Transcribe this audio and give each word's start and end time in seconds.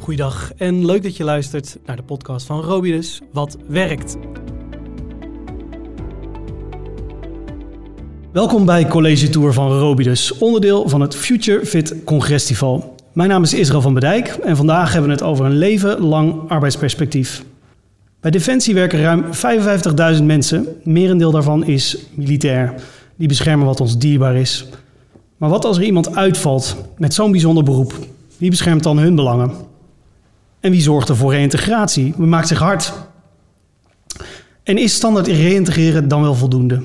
Goeiedag 0.00 0.52
en 0.56 0.86
leuk 0.86 1.02
dat 1.02 1.16
je 1.16 1.24
luistert 1.24 1.78
naar 1.86 1.96
de 1.96 2.02
podcast 2.02 2.46
van 2.46 2.60
Robidus, 2.60 3.20
Wat 3.32 3.56
Werkt. 3.66 4.16
Welkom 8.32 8.64
bij 8.64 8.86
College 8.86 9.28
Tour 9.28 9.52
van 9.52 9.78
Robidus, 9.78 10.38
onderdeel 10.38 10.88
van 10.88 11.00
het 11.00 11.16
Future 11.16 11.66
Fit 11.66 11.94
Congrestival. 12.04 12.94
Mijn 13.12 13.28
naam 13.28 13.42
is 13.42 13.54
Israël 13.54 13.80
van 13.80 13.94
Bedijk 13.94 14.28
en 14.28 14.56
vandaag 14.56 14.92
hebben 14.92 15.10
we 15.10 15.16
het 15.16 15.24
over 15.24 15.44
een 15.44 15.58
leven 15.58 16.00
lang 16.00 16.48
arbeidsperspectief. 16.48 17.44
Bij 18.20 18.30
Defensie 18.30 18.74
werken 18.74 19.00
ruim 19.00 19.24
55.000 20.16 20.24
mensen, 20.24 20.66
merendeel 20.84 21.30
daarvan 21.30 21.64
is 21.64 21.96
militair. 22.14 22.74
Die 23.16 23.28
beschermen 23.28 23.66
wat 23.66 23.80
ons 23.80 23.98
dierbaar 23.98 24.36
is. 24.36 24.66
Maar 25.36 25.50
wat 25.50 25.64
als 25.64 25.76
er 25.76 25.84
iemand 25.84 26.16
uitvalt 26.16 26.76
met 26.96 27.14
zo'n 27.14 27.30
bijzonder 27.30 27.64
beroep? 27.64 27.94
Wie 28.36 28.50
beschermt 28.50 28.82
dan 28.82 28.98
hun 28.98 29.14
belangen? 29.14 29.68
En 30.60 30.70
wie 30.70 30.80
zorgt 30.80 31.08
er 31.08 31.16
voor 31.16 31.32
reïntegratie? 31.32 32.14
Wie 32.16 32.26
maakt 32.26 32.48
zich 32.48 32.58
hard? 32.58 32.92
En 34.62 34.78
is 34.78 34.94
standaard 34.94 35.26
reïntegreren 35.26 36.08
dan 36.08 36.22
wel 36.22 36.34
voldoende? 36.34 36.82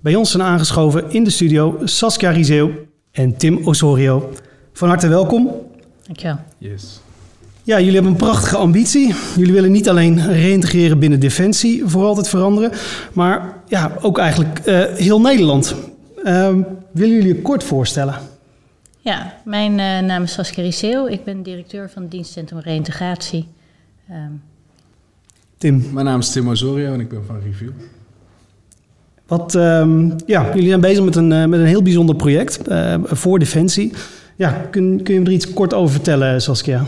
Bij 0.00 0.14
ons 0.14 0.30
zijn 0.30 0.42
aangeschoven 0.42 1.10
in 1.10 1.24
de 1.24 1.30
studio 1.30 1.78
Saskia 1.84 2.30
Rizeo 2.30 2.70
en 3.10 3.36
Tim 3.36 3.66
Osorio. 3.66 4.32
Van 4.72 4.88
harte 4.88 5.08
welkom. 5.08 5.50
Dankjewel. 6.06 6.38
Yes. 6.58 7.00
Ja, 7.62 7.78
jullie 7.78 7.94
hebben 7.94 8.12
een 8.12 8.18
prachtige 8.18 8.56
ambitie. 8.56 9.14
Jullie 9.36 9.52
willen 9.52 9.72
niet 9.72 9.88
alleen 9.88 10.26
reïntegreren 10.26 10.98
binnen 10.98 11.20
Defensie, 11.20 11.82
voor 11.86 12.04
altijd 12.04 12.28
veranderen, 12.28 12.70
maar 13.12 13.56
ja, 13.68 13.92
ook 14.00 14.18
eigenlijk 14.18 14.60
uh, 14.64 14.84
heel 14.84 15.20
Nederland. 15.20 15.74
Uh, 16.24 16.48
willen 16.90 17.14
jullie 17.14 17.34
je 17.34 17.42
kort 17.42 17.64
voorstellen? 17.64 18.14
Ja, 19.04 19.34
mijn 19.44 19.70
uh, 19.70 19.98
naam 20.08 20.22
is 20.22 20.32
Saskia 20.32 20.62
Riseel. 20.62 21.08
Ik 21.08 21.24
ben 21.24 21.42
directeur 21.42 21.90
van 21.90 22.02
het 22.02 22.10
dienstcentrum 22.10 22.58
Reïntegratie. 22.58 23.48
Um. 24.10 24.42
Tim. 25.58 25.88
Mijn 25.92 26.06
naam 26.06 26.18
is 26.18 26.30
Tim 26.30 26.48
Osorio 26.48 26.92
en 26.92 27.00
ik 27.00 27.08
ben 27.08 27.24
van 27.26 27.40
Review. 27.44 27.70
Wat, 29.26 29.54
um, 29.54 30.14
ja, 30.26 30.46
jullie 30.54 30.68
zijn 30.68 30.80
bezig 30.80 31.04
met 31.04 31.16
een, 31.16 31.30
uh, 31.30 31.44
met 31.44 31.60
een 31.60 31.66
heel 31.66 31.82
bijzonder 31.82 32.16
project 32.16 32.68
uh, 32.68 32.94
voor 33.02 33.38
Defensie. 33.38 33.92
Ja, 34.36 34.50
kun, 34.70 35.00
kun 35.02 35.14
je 35.14 35.20
me 35.20 35.26
er 35.26 35.32
iets 35.32 35.52
kort 35.52 35.74
over 35.74 35.94
vertellen, 35.94 36.42
Saskia? 36.42 36.84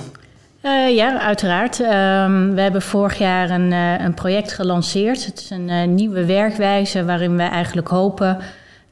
Uh, 0.62 0.94
ja, 0.94 1.20
uiteraard. 1.20 1.80
Um, 1.80 2.54
we 2.54 2.60
hebben 2.60 2.82
vorig 2.82 3.18
jaar 3.18 3.50
een, 3.50 3.70
uh, 3.70 4.00
een 4.00 4.14
project 4.14 4.52
gelanceerd. 4.52 5.26
Het 5.26 5.40
is 5.40 5.50
een 5.50 5.68
uh, 5.68 5.84
nieuwe 5.84 6.24
werkwijze 6.24 7.04
waarin 7.04 7.36
we 7.36 7.42
eigenlijk 7.42 7.88
hopen 7.88 8.38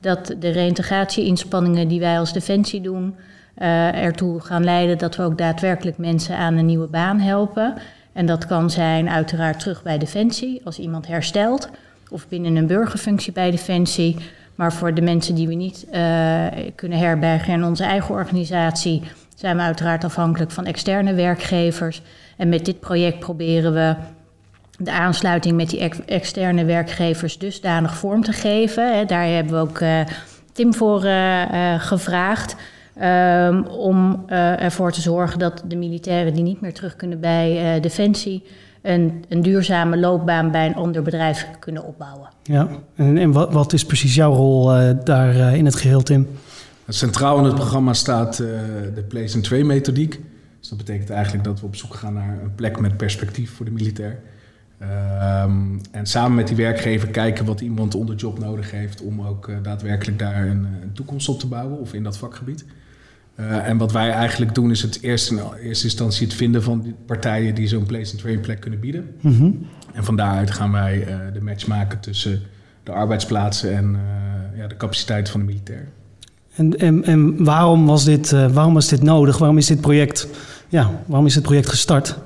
dat 0.04 0.34
de 0.38 0.48
reïntegratie-inspanningen 0.48 1.88
die 1.88 2.00
wij 2.00 2.18
als 2.18 2.32
Defensie 2.32 2.80
doen, 2.80 3.14
ertoe 3.94 4.40
gaan 4.40 4.64
leiden 4.64 4.98
dat 4.98 5.16
we 5.16 5.22
ook 5.22 5.38
daadwerkelijk 5.38 5.98
mensen 5.98 6.36
aan 6.36 6.56
een 6.56 6.66
nieuwe 6.66 6.86
baan 6.86 7.20
helpen. 7.20 7.74
En 8.12 8.26
dat 8.26 8.46
kan 8.46 8.70
zijn 8.70 9.08
uiteraard 9.08 9.60
terug 9.60 9.82
bij 9.82 9.98
Defensie 9.98 10.60
als 10.64 10.78
iemand 10.78 11.06
herstelt, 11.06 11.68
of 12.10 12.28
binnen 12.28 12.56
een 12.56 12.66
burgerfunctie 12.66 13.32
bij 13.32 13.50
Defensie. 13.50 14.16
Maar 14.54 14.72
voor 14.72 14.94
de 14.94 15.02
mensen 15.02 15.34
die 15.34 15.48
we 15.48 15.54
niet 15.54 15.86
kunnen 16.74 16.98
herbergen 16.98 17.52
in 17.52 17.64
onze 17.64 17.84
eigen 17.84 18.14
organisatie 18.14 19.02
zijn 19.34 19.56
we 19.56 19.62
uiteraard 19.62 20.04
afhankelijk 20.04 20.50
van 20.50 20.66
externe 20.66 21.14
werkgevers. 21.14 22.02
En 22.36 22.48
met 22.48 22.64
dit 22.64 22.80
project 22.80 23.18
proberen 23.18 23.72
we 23.72 23.94
de 24.78 24.92
aansluiting 24.92 25.56
met 25.56 25.70
die 25.70 25.80
ex 25.80 25.98
externe 26.06 26.64
werkgevers 26.64 27.38
dusdanig 27.38 27.96
vorm 27.96 28.22
te 28.22 28.32
geven. 28.32 29.06
Daar 29.06 29.26
hebben 29.26 29.52
we 29.52 29.58
ook 29.58 29.80
uh, 29.80 30.00
Tim 30.52 30.74
voor 30.74 31.04
uh, 31.04 31.42
uh, 31.52 31.80
gevraagd. 31.80 32.56
Um, 33.02 33.66
om 33.66 34.24
ervoor 34.28 34.92
te 34.92 35.00
zorgen 35.00 35.38
dat 35.38 35.62
de 35.66 35.76
militairen 35.76 36.34
die 36.34 36.42
niet 36.42 36.60
meer 36.60 36.72
terug 36.72 36.96
kunnen 36.96 37.20
bij 37.20 37.80
Defensie. 37.80 38.44
Een, 38.82 39.24
een, 39.28 39.42
duurzame 39.42 39.96
loopbaan 39.96 40.50
bij 40.50 40.66
een 40.66 40.74
ander 40.74 41.02
bedrijf 41.02 41.46
kunnen 41.58 41.84
opbouwen. 41.84 42.28
Ja, 42.42 42.68
en, 42.94 43.18
en 43.18 43.32
wat, 43.32 43.52
wat, 43.52 43.72
is 43.72 43.84
precies 43.84 44.14
jouw 44.14 44.32
rol 44.32 44.64
daar 45.04 45.56
in 45.56 45.64
het 45.64 45.74
geheel, 45.74 46.02
Tim? 46.02 46.28
Centraal 46.88 47.38
in 47.38 47.44
het 47.44 47.54
programma 47.54 47.92
staat 47.92 48.38
uh, 48.38 48.48
de 48.94 49.02
Place 49.08 49.34
and 49.34 49.44
Train 49.44 49.66
methodiek. 49.66 50.20
Dus 50.60 50.68
dat 50.68 50.78
betekent 50.78 51.10
eigenlijk 51.10 51.44
dat 51.44 51.60
we 51.60 51.66
op 51.66 51.76
zoek 51.76 51.94
gaan 51.94 52.14
naar 52.14 52.38
een 52.42 52.54
plek 52.54 52.80
met 52.80 52.96
perspectief 52.96 53.50
voor 53.50 53.64
de 53.64 53.70
militair. 53.70 54.20
Um, 54.82 55.80
en 55.90 56.06
samen 56.06 56.34
met 56.34 56.46
die 56.46 56.56
werkgever 56.56 57.08
kijken 57.08 57.44
wat 57.44 57.60
iemand 57.60 57.94
onder 57.94 58.14
job 58.14 58.38
nodig 58.38 58.70
heeft 58.70 59.02
om 59.02 59.22
ook 59.22 59.48
uh, 59.48 59.56
daadwerkelijk 59.62 60.18
daar 60.18 60.46
een, 60.46 60.66
een, 60.82 60.92
toekomst 60.92 61.28
op 61.28 61.38
te 61.38 61.46
bouwen 61.46 61.78
of 61.78 61.92
in 61.92 62.02
dat 62.02 62.18
vakgebied. 62.18 62.64
Uh, 63.40 63.68
en 63.68 63.76
wat 63.76 63.92
wij 63.92 64.10
eigenlijk 64.10 64.54
doen 64.54 64.70
is 64.70 64.82
het 64.82 65.02
eerst 65.02 65.30
in 65.30 65.40
eerste 65.62 65.84
instantie 65.84 66.26
het 66.26 66.36
vinden 66.36 66.62
van 66.62 66.80
die 66.80 66.94
partijen 67.06 67.54
die 67.54 67.66
zo'n 67.66 67.86
place 67.86 68.12
and 68.12 68.20
train 68.20 68.40
plek 68.40 68.60
kunnen 68.60 68.80
bieden. 68.80 69.06
Mm 69.20 69.36
-hmm. 69.36 69.66
En 69.92 70.04
van 70.04 70.16
daaruit 70.16 70.50
gaan 70.50 70.72
wij 70.72 71.06
de 71.32 71.40
match 71.40 71.66
maken 71.66 72.00
tussen 72.00 72.42
de 72.82 72.92
arbeidsplaatsen 72.92 73.76
en 73.76 73.98
ja, 74.56 74.66
de 74.66 74.76
capaciteit 74.76 75.28
van 75.28 75.40
de 75.40 75.46
militair. 75.46 75.88
En, 76.54 76.78
en, 76.78 77.04
en 77.04 77.44
waarom, 77.44 77.86
was 77.86 78.04
dit, 78.04 78.30
waarom 78.30 78.74
was 78.74 78.88
dit 78.88 79.02
nodig? 79.02 79.38
Waarom 79.38 79.58
is 79.58 79.66
dit 79.66 79.80
project, 79.80 80.28
ja, 80.68 80.90
waarom 81.06 81.26
is 81.26 81.34
dit 81.34 81.42
project 81.42 81.68
gestart? 81.68 82.18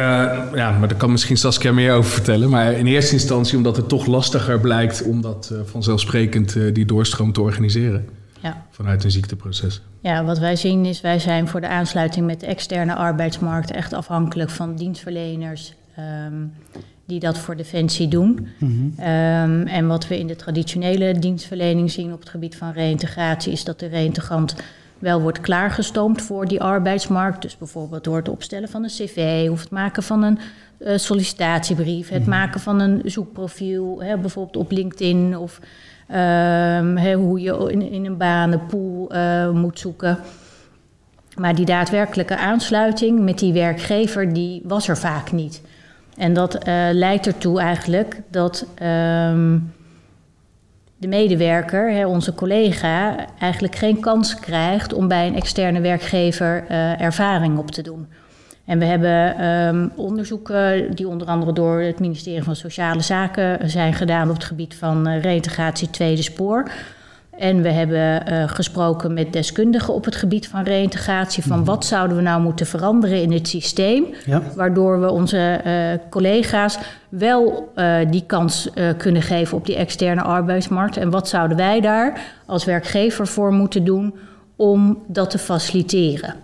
Uh, 0.00 0.54
ja, 0.54 0.78
maar 0.78 0.88
daar 0.88 0.98
kan 0.98 1.10
misschien 1.10 1.36
Saskia 1.36 1.72
meer 1.72 1.92
over 1.92 2.10
vertellen. 2.10 2.50
Maar 2.50 2.72
in 2.72 2.86
eerste 2.86 3.12
instantie 3.12 3.56
omdat 3.56 3.76
het 3.76 3.88
toch 3.88 4.06
lastiger 4.06 4.60
blijkt 4.60 5.02
om 5.02 5.20
dat 5.20 5.50
uh, 5.52 5.60
vanzelfsprekend 5.64 6.74
die 6.74 6.84
doorstroom 6.84 7.32
te 7.32 7.40
organiseren. 7.40 8.08
Ja. 8.40 8.66
Vanuit 8.70 9.04
een 9.04 9.10
ziekteproces. 9.10 9.82
Ja, 10.00 10.24
wat 10.24 10.38
wij 10.38 10.56
zien 10.56 10.84
is, 10.84 11.00
wij 11.00 11.18
zijn 11.18 11.48
voor 11.48 11.60
de 11.60 11.68
aansluiting 11.68 12.26
met 12.26 12.40
de 12.40 12.46
externe 12.46 12.94
arbeidsmarkt 12.94 13.70
echt 13.70 13.92
afhankelijk 13.92 14.50
van 14.50 14.76
dienstverleners. 14.76 15.74
Um, 16.26 16.52
die 17.10 17.20
dat 17.20 17.38
voor 17.38 17.56
Defensie 17.56 18.08
doen. 18.08 18.48
Mm 18.58 18.94
-hmm. 18.96 19.06
um, 19.06 19.66
en 19.66 19.86
wat 19.86 20.08
we 20.08 20.18
in 20.18 20.26
de 20.26 20.36
traditionele 20.36 21.18
dienstverlening 21.18 21.90
zien 21.90 22.12
op 22.12 22.20
het 22.20 22.28
gebied 22.28 22.56
van 22.56 22.72
reïntegratie, 22.72 23.52
is 23.52 23.64
dat 23.64 23.78
de 23.78 23.86
reïntegrant 23.86 24.54
wel 25.00 25.20
wordt 25.20 25.40
klaargestoomd 25.40 26.22
voor 26.22 26.46
die 26.46 26.62
arbeidsmarkt. 26.62 27.42
Dus 27.42 27.58
bijvoorbeeld 27.58 28.04
door 28.04 28.16
het 28.16 28.28
opstellen 28.28 28.68
van 28.68 28.82
een 28.82 28.90
cv 28.90 29.48
of 29.50 29.60
het 29.60 29.70
maken 29.70 30.02
van 30.02 30.22
een 30.22 30.38
uh, 30.78 30.96
sollicitatiebrief, 30.96 32.08
het 32.08 32.20
-hmm. 32.20 32.30
maken 32.30 32.60
van 32.60 32.80
een 32.80 33.02
zoekprofiel, 33.04 34.02
hè, 34.02 34.16
bijvoorbeeld 34.16 34.56
op 34.56 34.70
LinkedIn 34.70 35.36
of 35.36 35.60
um, 36.10 36.96
hè, 36.96 37.14
hoe 37.14 37.40
je 37.40 37.70
in, 37.72 37.92
in 37.92 38.06
een 38.06 38.16
banenpool 38.16 39.14
uh, 39.14 39.50
moet 39.50 39.78
zoeken. 39.78 40.18
Maar 41.36 41.54
die 41.54 41.66
daadwerkelijke 41.66 42.36
aansluiting 42.36 43.20
met 43.20 43.38
die 43.38 43.52
werkgever, 43.52 44.32
die 44.32 44.62
was 44.64 44.88
er 44.88 44.98
vaak 44.98 45.32
niet. 45.32 45.62
En 46.16 46.32
dat 46.32 46.54
uh, 46.54 46.88
leidt 46.92 47.26
ertoe 47.26 47.60
eigenlijk 47.60 48.20
dat 48.30 48.66
um, 48.82 49.72
de 51.00 51.08
medewerker, 51.08 51.92
hè, 51.92 52.06
onze 52.06 52.34
collega, 52.34 53.16
eigenlijk 53.38 53.76
geen 53.76 54.00
kans 54.00 54.34
krijgt 54.34 54.92
om 54.92 55.08
bij 55.08 55.26
een 55.26 55.36
externe 55.36 55.80
werkgever 55.80 56.64
uh, 56.70 57.00
ervaring 57.00 57.58
op 57.58 57.70
te 57.70 57.82
doen. 57.82 58.06
En 58.64 58.78
we 58.78 58.84
hebben 58.84 59.46
um, 59.46 59.92
onderzoeken 59.96 60.94
die 60.94 61.08
onder 61.08 61.26
andere 61.26 61.52
door 61.52 61.80
het 61.80 62.00
ministerie 62.00 62.42
van 62.42 62.56
Sociale 62.56 63.00
Zaken 63.00 63.70
zijn 63.70 63.94
gedaan 63.94 64.28
op 64.28 64.34
het 64.34 64.44
gebied 64.44 64.74
van 64.74 65.08
uh, 65.08 65.20
reintegratie 65.20 65.90
tweede 65.90 66.22
spoor. 66.22 66.70
En 67.36 67.62
we 67.62 67.68
hebben 67.68 68.32
uh, 68.32 68.48
gesproken 68.48 69.14
met 69.14 69.32
deskundigen 69.32 69.94
op 69.94 70.04
het 70.04 70.16
gebied 70.16 70.48
van 70.48 70.62
reïntegratie. 70.62 71.42
Van 71.42 71.64
wat 71.64 71.84
zouden 71.84 72.16
we 72.16 72.22
nou 72.22 72.42
moeten 72.42 72.66
veranderen 72.66 73.22
in 73.22 73.32
het 73.32 73.48
systeem. 73.48 74.04
Ja. 74.26 74.42
Waardoor 74.56 75.00
we 75.00 75.10
onze 75.10 75.60
uh, 75.66 76.10
collega's 76.10 76.78
wel 77.08 77.72
uh, 77.76 77.96
die 78.10 78.24
kans 78.26 78.70
kunnen 78.96 79.22
geven 79.22 79.56
op 79.56 79.66
die 79.66 79.76
externe 79.76 80.22
arbeidsmarkt. 80.22 80.96
En 80.96 81.10
wat 81.10 81.28
zouden 81.28 81.56
wij 81.56 81.80
daar 81.80 82.20
als 82.46 82.64
werkgever 82.64 83.26
voor 83.26 83.52
moeten 83.52 83.84
doen 83.84 84.14
om 84.56 85.02
dat 85.06 85.30
te 85.30 85.38
faciliteren. 85.38 86.34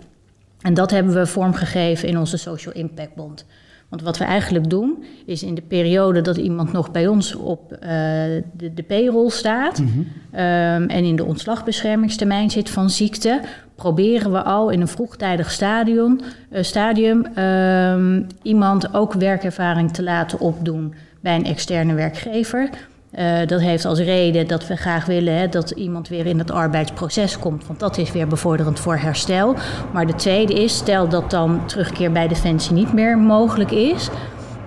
En 0.61 0.73
dat 0.73 0.91
hebben 0.91 1.13
we 1.13 1.25
vormgegeven 1.25 2.07
in 2.07 2.17
onze 2.17 2.37
Social 2.37 2.73
Impact 2.73 3.15
Bond. 3.15 3.45
Want 3.89 4.01
wat 4.01 4.17
we 4.17 4.23
eigenlijk 4.23 4.69
doen, 4.69 5.03
is 5.25 5.43
in 5.43 5.55
de 5.55 5.61
periode 5.61 6.21
dat 6.21 6.37
iemand 6.37 6.71
nog 6.71 6.91
bij 6.91 7.07
ons 7.07 7.35
op 7.35 7.71
uh, 7.71 7.79
de, 8.51 8.73
de 8.73 8.83
payroll 8.87 9.29
staat 9.29 9.79
mm 9.79 9.87
-hmm. 9.87 9.99
um, 10.41 10.89
en 10.89 11.03
in 11.03 11.15
de 11.15 11.23
ontslagbeschermingstermijn 11.23 12.49
zit 12.49 12.69
van 12.69 12.89
ziekte, 12.89 13.41
proberen 13.75 14.31
we 14.31 14.43
al 14.43 14.69
in 14.69 14.81
een 14.81 14.87
vroegtijdig 14.87 15.51
stadium, 15.51 16.19
uh, 16.51 16.63
stadium 16.63 17.37
um, 17.37 18.27
iemand 18.41 18.93
ook 18.93 19.13
werkervaring 19.13 19.93
te 19.93 20.03
laten 20.03 20.39
opdoen 20.39 20.93
bij 21.19 21.35
een 21.35 21.45
externe 21.45 21.93
werkgever. 21.93 22.69
Uh, 23.19 23.37
dat 23.45 23.61
heeft 23.61 23.85
als 23.85 23.99
reden 23.99 24.47
dat 24.47 24.67
we 24.67 24.75
graag 24.75 25.05
willen 25.05 25.37
hè, 25.37 25.47
dat 25.47 25.69
iemand 25.69 26.07
weer 26.07 26.25
in 26.25 26.39
het 26.39 26.51
arbeidsproces 26.51 27.39
komt. 27.39 27.67
Want 27.67 27.79
dat 27.79 27.97
is 27.97 28.11
weer 28.11 28.27
bevorderend 28.27 28.79
voor 28.79 28.97
herstel. 28.97 29.55
Maar 29.93 30.05
de 30.05 30.15
tweede 30.15 30.53
is, 30.53 30.75
stel 30.75 31.09
dat 31.09 31.31
dan 31.31 31.65
terugkeer 31.65 32.11
bij 32.11 32.27
Defensie 32.27 32.73
niet 32.73 32.93
meer 32.93 33.17
mogelijk 33.17 33.71
is. 33.71 34.09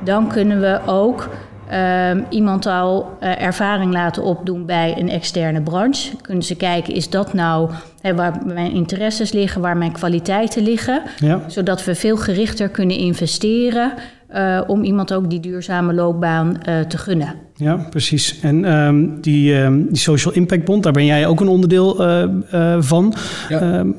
Dan 0.04 0.28
kunnen 0.28 0.60
we 0.60 0.80
ook 0.86 1.28
ehm, 1.68 2.22
iemand 2.28 2.66
al 2.66 3.16
uh, 3.20 3.42
ervaring 3.42 3.92
laten 3.92 4.22
opdoen 4.22 4.66
bij 4.66 4.94
een 4.98 5.08
externe 5.08 5.60
branche. 5.60 6.16
Kunnen 6.20 6.44
ze 6.44 6.56
kijken, 6.56 6.94
is 6.94 7.10
dat 7.10 7.32
nou 7.32 7.70
hè, 8.00 8.14
waar 8.14 8.38
mijn 8.44 8.72
interesses 8.72 9.32
liggen, 9.32 9.60
waar 9.60 9.76
mijn 9.76 9.92
kwaliteiten 9.92 10.62
liggen? 10.62 11.02
Ja. 11.16 11.40
Zodat 11.46 11.84
we 11.84 11.94
veel 11.94 12.16
gerichter 12.16 12.68
kunnen 12.68 12.96
investeren 12.96 13.92
uh, 14.34 14.60
om 14.66 14.82
iemand 14.82 15.12
ook 15.12 15.30
die 15.30 15.40
duurzame 15.40 15.94
loopbaan 15.94 16.48
uh, 16.68 16.80
te 16.80 16.98
gunnen. 16.98 17.34
Ja, 17.54 17.76
precies. 17.90 18.40
En 18.40 18.72
um, 18.72 19.20
die, 19.20 19.54
um, 19.54 19.86
die 19.86 19.96
Social 19.96 20.34
Impact 20.34 20.64
Bond, 20.64 20.82
daar 20.82 20.92
ben 20.92 21.04
jij 21.04 21.26
ook 21.26 21.40
een 21.40 21.48
onderdeel 21.48 22.08
uh, 22.08 22.76
van. 22.78 23.14
Ja. 23.48 23.78
Um, 23.78 23.94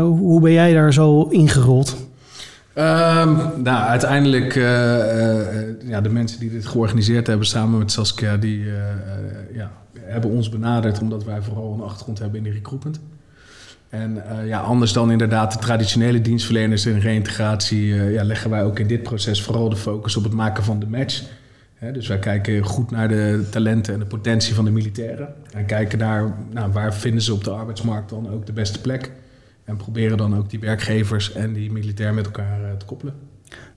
hoe 0.00 0.40
ben 0.40 0.52
jij 0.52 0.72
daar 0.72 0.92
zo 0.92 1.22
ingerold? 1.22 1.96
nou, 2.74 3.88
uiteindelijk, 3.88 4.54
ja, 5.86 6.00
de 6.00 6.08
mensen 6.08 6.40
die 6.40 6.50
dit 6.50 6.66
georganiseerd 6.66 7.26
hebben 7.26 7.46
samen 7.46 7.78
met 7.78 7.92
Saskia, 7.92 8.36
die 8.36 8.64
ja, 9.52 9.70
hebben 10.00 10.30
ons 10.30 10.48
benaderd 10.48 11.00
omdat 11.00 11.24
wij 11.24 11.42
vooral 11.42 11.72
een 11.72 11.82
achtergrond 11.82 12.18
hebben 12.18 12.38
in 12.38 12.44
de 12.44 12.50
recruitment. 12.50 13.00
En 13.92 14.14
uh, 14.16 14.46
ja, 14.46 14.60
anders 14.60 14.92
dan 14.92 15.10
inderdaad 15.10 15.52
de 15.52 15.58
traditionele 15.58 16.20
dienstverleners 16.20 16.86
in 16.86 16.98
reïntegratie, 16.98 17.86
uh, 17.86 18.12
ja, 18.12 18.24
leggen 18.24 18.50
wij 18.50 18.64
ook 18.64 18.78
in 18.78 18.86
dit 18.86 19.02
proces 19.02 19.42
vooral 19.42 19.68
de 19.68 19.76
focus 19.76 20.16
op 20.16 20.24
het 20.24 20.32
maken 20.32 20.64
van 20.64 20.78
de 20.78 20.86
match. 20.86 21.22
Dus 21.92 22.08
wij 22.08 22.18
kijken 22.18 22.64
goed 22.64 22.90
naar 22.90 23.08
de 23.08 23.46
talenten 23.50 23.94
en 23.94 24.00
de 24.00 24.06
potentie 24.06 24.54
van 24.54 24.64
de 24.64 24.70
militairen. 24.70 25.28
En 25.52 25.66
kijken 25.66 25.98
naar 25.98 26.34
nou, 26.50 26.72
waar 26.72 26.94
vinden 26.94 27.22
ze 27.22 27.32
op 27.32 27.44
de 27.44 27.50
arbeidsmarkt 27.50 28.10
dan 28.10 28.30
ook 28.30 28.46
de 28.46 28.52
beste 28.52 28.80
plek. 28.80 29.10
En 29.64 29.76
proberen 29.76 30.16
dan 30.16 30.36
ook 30.36 30.50
die 30.50 30.60
werkgevers 30.60 31.32
en 31.32 31.52
die 31.52 31.72
militair 31.72 32.14
met 32.14 32.24
elkaar 32.24 32.60
uh, 32.60 32.66
te 32.78 32.84
koppelen. 32.84 33.14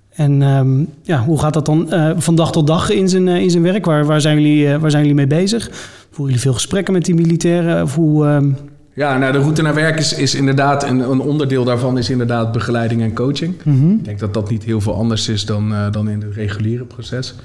En 0.09 0.41
um, 0.41 0.89
ja, 1.01 1.23
hoe 1.23 1.39
gaat 1.39 1.53
dat 1.53 1.65
dan 1.65 1.87
van 2.17 2.35
dag 2.35 2.51
tot 2.51 2.67
dag 2.67 2.89
in 2.89 3.09
zijn, 3.09 3.27
in 3.27 3.49
zijn 3.49 3.63
werk? 3.63 3.85
Waar, 3.85 4.05
waar, 4.05 4.21
zijn 4.21 4.41
jullie, 4.41 4.77
waar 4.77 4.91
zijn 4.91 5.01
jullie 5.01 5.17
mee 5.17 5.39
bezig? 5.39 5.69
Voeren 5.71 6.25
jullie 6.25 6.39
veel 6.39 6.53
gesprekken 6.53 6.93
met 6.93 7.05
die 7.05 7.15
militairen? 7.15 7.83
Of 7.83 7.95
hoe, 7.95 8.25
um 8.27 8.57
ja, 8.95 9.17
nou, 9.17 9.31
de 9.31 9.39
route 9.39 9.61
naar 9.61 9.73
werk 9.73 9.99
is, 9.99 10.13
is 10.13 10.35
inderdaad 10.35 10.83
een, 10.83 10.99
een 10.99 11.19
onderdeel 11.19 11.63
daarvan 11.63 11.97
is 11.97 12.09
inderdaad 12.09 12.51
begeleiding 12.51 13.01
en 13.01 13.13
coaching. 13.13 13.55
Mm 13.63 13.79
-hmm. 13.79 13.97
Ik 13.97 14.05
denk 14.05 14.19
dat 14.19 14.33
dat 14.33 14.49
niet 14.49 14.63
heel 14.63 14.81
veel 14.81 14.95
anders 14.95 15.29
is 15.29 15.45
dan, 15.45 15.71
uh, 15.71 15.91
dan 15.91 16.09
in 16.09 16.21
het 16.21 16.33
reguliere 16.33 16.83
proces. 16.83 17.35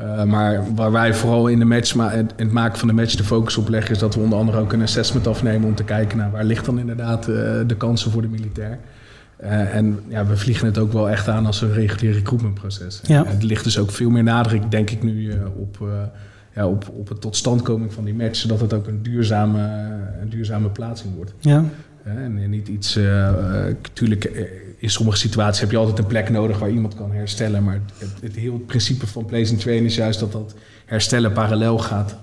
Uh, 0.00 0.24
maar 0.24 0.74
waar 0.74 0.92
wij 0.92 1.14
vooral 1.14 1.48
in, 1.48 1.58
de 1.58 1.64
match, 1.64 1.94
maar 1.94 2.14
in 2.14 2.28
het 2.36 2.52
maken 2.52 2.78
van 2.78 2.88
de 2.88 2.94
match 2.94 3.14
de 3.14 3.24
focus 3.24 3.56
op 3.56 3.68
leggen, 3.68 3.94
is 3.94 3.98
dat 3.98 4.14
we 4.14 4.20
onder 4.20 4.38
andere 4.38 4.58
ook 4.58 4.72
een 4.72 4.82
assessment 4.82 5.26
afnemen 5.26 5.68
om 5.68 5.74
te 5.74 5.84
kijken 5.84 6.18
naar 6.18 6.30
waar 6.30 6.44
ligt 6.44 6.64
dan 6.64 6.78
inderdaad 6.78 7.28
uh, 7.28 7.34
de 7.66 7.76
kansen 7.76 8.10
voor 8.10 8.22
de 8.22 8.28
militair. 8.28 8.78
en 9.72 10.00
ja, 10.08 10.26
we 10.26 10.36
vliegen 10.36 10.66
het 10.66 10.78
ook 10.78 10.92
wel 10.92 11.10
echt 11.10 11.28
aan 11.28 11.46
als 11.46 11.60
een 11.60 11.72
regulier 11.72 12.12
recruitmentproces. 12.12 13.00
Ja. 13.06 13.24
Het 13.26 13.42
ligt 13.42 13.64
dus 13.64 13.78
ook 13.78 13.90
veel 13.90 14.10
meer 14.10 14.22
nadruk, 14.22 14.70
denk 14.70 14.90
ik 14.90 15.02
nu, 15.02 15.32
op 15.56 15.78
ja, 16.58 16.66
op, 16.68 16.88
op 16.92 17.08
het 17.08 17.20
totstandkoming 17.20 17.92
van 17.92 18.04
die 18.04 18.14
match, 18.14 18.36
zodat 18.36 18.60
het 18.60 18.72
ook 18.72 18.86
een 18.86 19.02
duurzame, 19.02 19.58
een 20.20 20.28
duurzame 20.28 20.68
plaatsing 20.68 21.14
wordt. 21.14 21.34
Ja. 21.38 21.64
En 22.04 22.50
niet 22.50 22.68
iets. 22.68 22.98
Natuurlijk, 23.82 24.30
uh, 24.30 24.40
in 24.78 24.90
sommige 24.90 25.18
situaties 25.18 25.60
heb 25.60 25.70
je 25.70 25.76
altijd 25.76 25.98
een 25.98 26.06
plek 26.06 26.30
nodig 26.30 26.58
waar 26.58 26.70
iemand 26.70 26.94
kan 26.94 27.12
herstellen. 27.12 27.64
Maar 27.64 27.80
het, 27.98 28.10
het 28.20 28.36
heel 28.36 28.52
het 28.52 28.66
principe 28.66 29.06
van 29.06 29.24
placing 29.24 29.60
train 29.60 29.84
is 29.84 29.94
juist 29.94 30.20
dat 30.20 30.32
dat 30.32 30.54
herstellen 30.86 31.32
parallel 31.32 31.78
gaat 31.78 32.16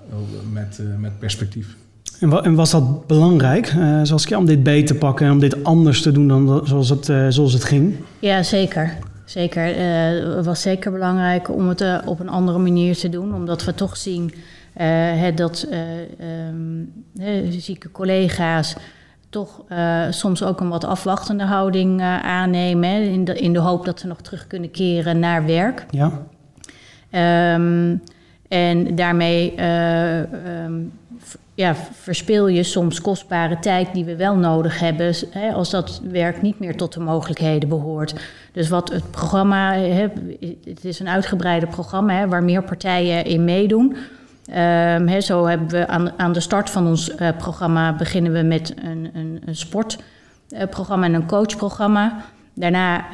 met, 0.52 0.80
uh, 0.82 0.88
met 1.00 1.20
perspectief. 1.20 1.76
En, 2.20 2.44
en, 2.44 2.56
was 2.56 2.72
dat 2.72 3.08
belangrijk, 3.08 3.74
uh, 3.74 4.00
zoals 4.04 4.26
ik, 4.26 4.38
om 4.38 4.46
dit 4.46 4.64
beter 4.64 4.86
te 4.86 4.96
pakken 4.96 5.26
en 5.26 5.32
om 5.32 5.40
dit 5.40 5.64
anders 5.64 6.02
te 6.02 6.12
doen 6.12 6.28
dan 6.28 6.62
zoals 6.64 6.90
het, 6.90 7.08
uh, 7.08 7.26
zoals 7.30 7.54
het 7.54 7.64
ging? 7.64 7.96
Ja, 8.20 8.44
zeker. 8.44 8.98
Zeker. 9.26 9.78
Uh, 9.78 10.36
het 10.36 10.46
was 10.46 10.62
zeker 10.62 10.92
belangrijk 10.92 11.50
om 11.50 11.70
het 11.70 11.82
uh, 11.82 11.98
op 12.06 12.20
een 12.20 12.30
andere 12.30 12.58
manier 12.58 12.96
te 12.98 13.10
doen, 13.10 13.34
omdat 13.34 13.64
we 13.66 13.74
toch 13.74 13.98
zien 13.98 14.34
uh, 14.82 15.36
dat 15.36 15.68
um, 16.50 17.06
zieke 17.50 17.92
collega's 17.92 18.76
toch 19.30 19.64
soms 20.10 20.44
ook 20.44 20.60
een 20.60 20.70
wat 20.70 20.84
afwachtende 20.84 21.44
houding 21.44 22.02
aannemen, 22.22 22.90
hè, 22.90 23.00
in, 23.00 23.24
de, 23.24 23.34
in 23.34 23.54
de 23.54 23.60
hoop 23.60 23.86
dat 23.86 24.00
ze 24.00 24.08
nog 24.08 24.22
terug 24.22 24.48
kunnen 24.48 24.72
keren 24.72 25.20
naar 25.20 25.46
werk. 25.46 25.86
Ja. 25.90 26.12
Um, 27.56 28.02
en 28.48 28.96
daarmee 28.96 29.54
um, 30.66 30.92
ja, 31.56 31.76
verspil 31.92 32.48
je 32.48 32.64
soms 32.64 33.02
kostbare 33.02 33.60
tijd 33.60 33.94
die 33.94 34.06
we 34.06 34.16
wel 34.16 34.36
nodig 34.36 34.80
hebben 34.80 35.14
hè, 35.30 35.52
als 35.52 35.70
dat 35.70 36.02
werk 36.12 36.42
niet 36.42 36.60
meer 36.60 36.76
tot 36.76 36.94
de 36.94 37.00
mogelijkheden 37.00 37.70
behoort. 37.70 38.16
Dus 38.52 38.70
wat 38.70 38.90
het 38.90 39.12
programma, 39.12 39.74
hè, 39.74 40.08
het 40.64 40.86
is 40.86 41.00
een 41.00 41.10
uitgebreide 41.10 41.68
programma 41.68 42.14
hè, 42.14 42.28
waar 42.28 42.44
meer 42.44 42.64
partijen 42.64 43.26
in 43.26 43.44
meedoen. 43.44 43.96
Um, 44.50 45.08
hè, 45.08 45.22
zo 45.22 45.46
hebben 45.46 45.68
we 45.68 45.88
aan, 45.88 46.12
aan 46.18 46.34
de 46.34 46.40
start 46.40 46.70
van 46.70 46.88
ons 46.88 47.10
uh, 47.10 47.30
programma 47.38 47.96
beginnen 47.96 48.32
we 48.32 48.42
met 48.42 48.74
een, 48.84 49.10
een, 49.46 49.56
sportprogramma 49.56 51.06
en 51.06 51.14
een 51.14 51.28
coachprogramma. 51.28 52.26
Daarna 52.54 53.06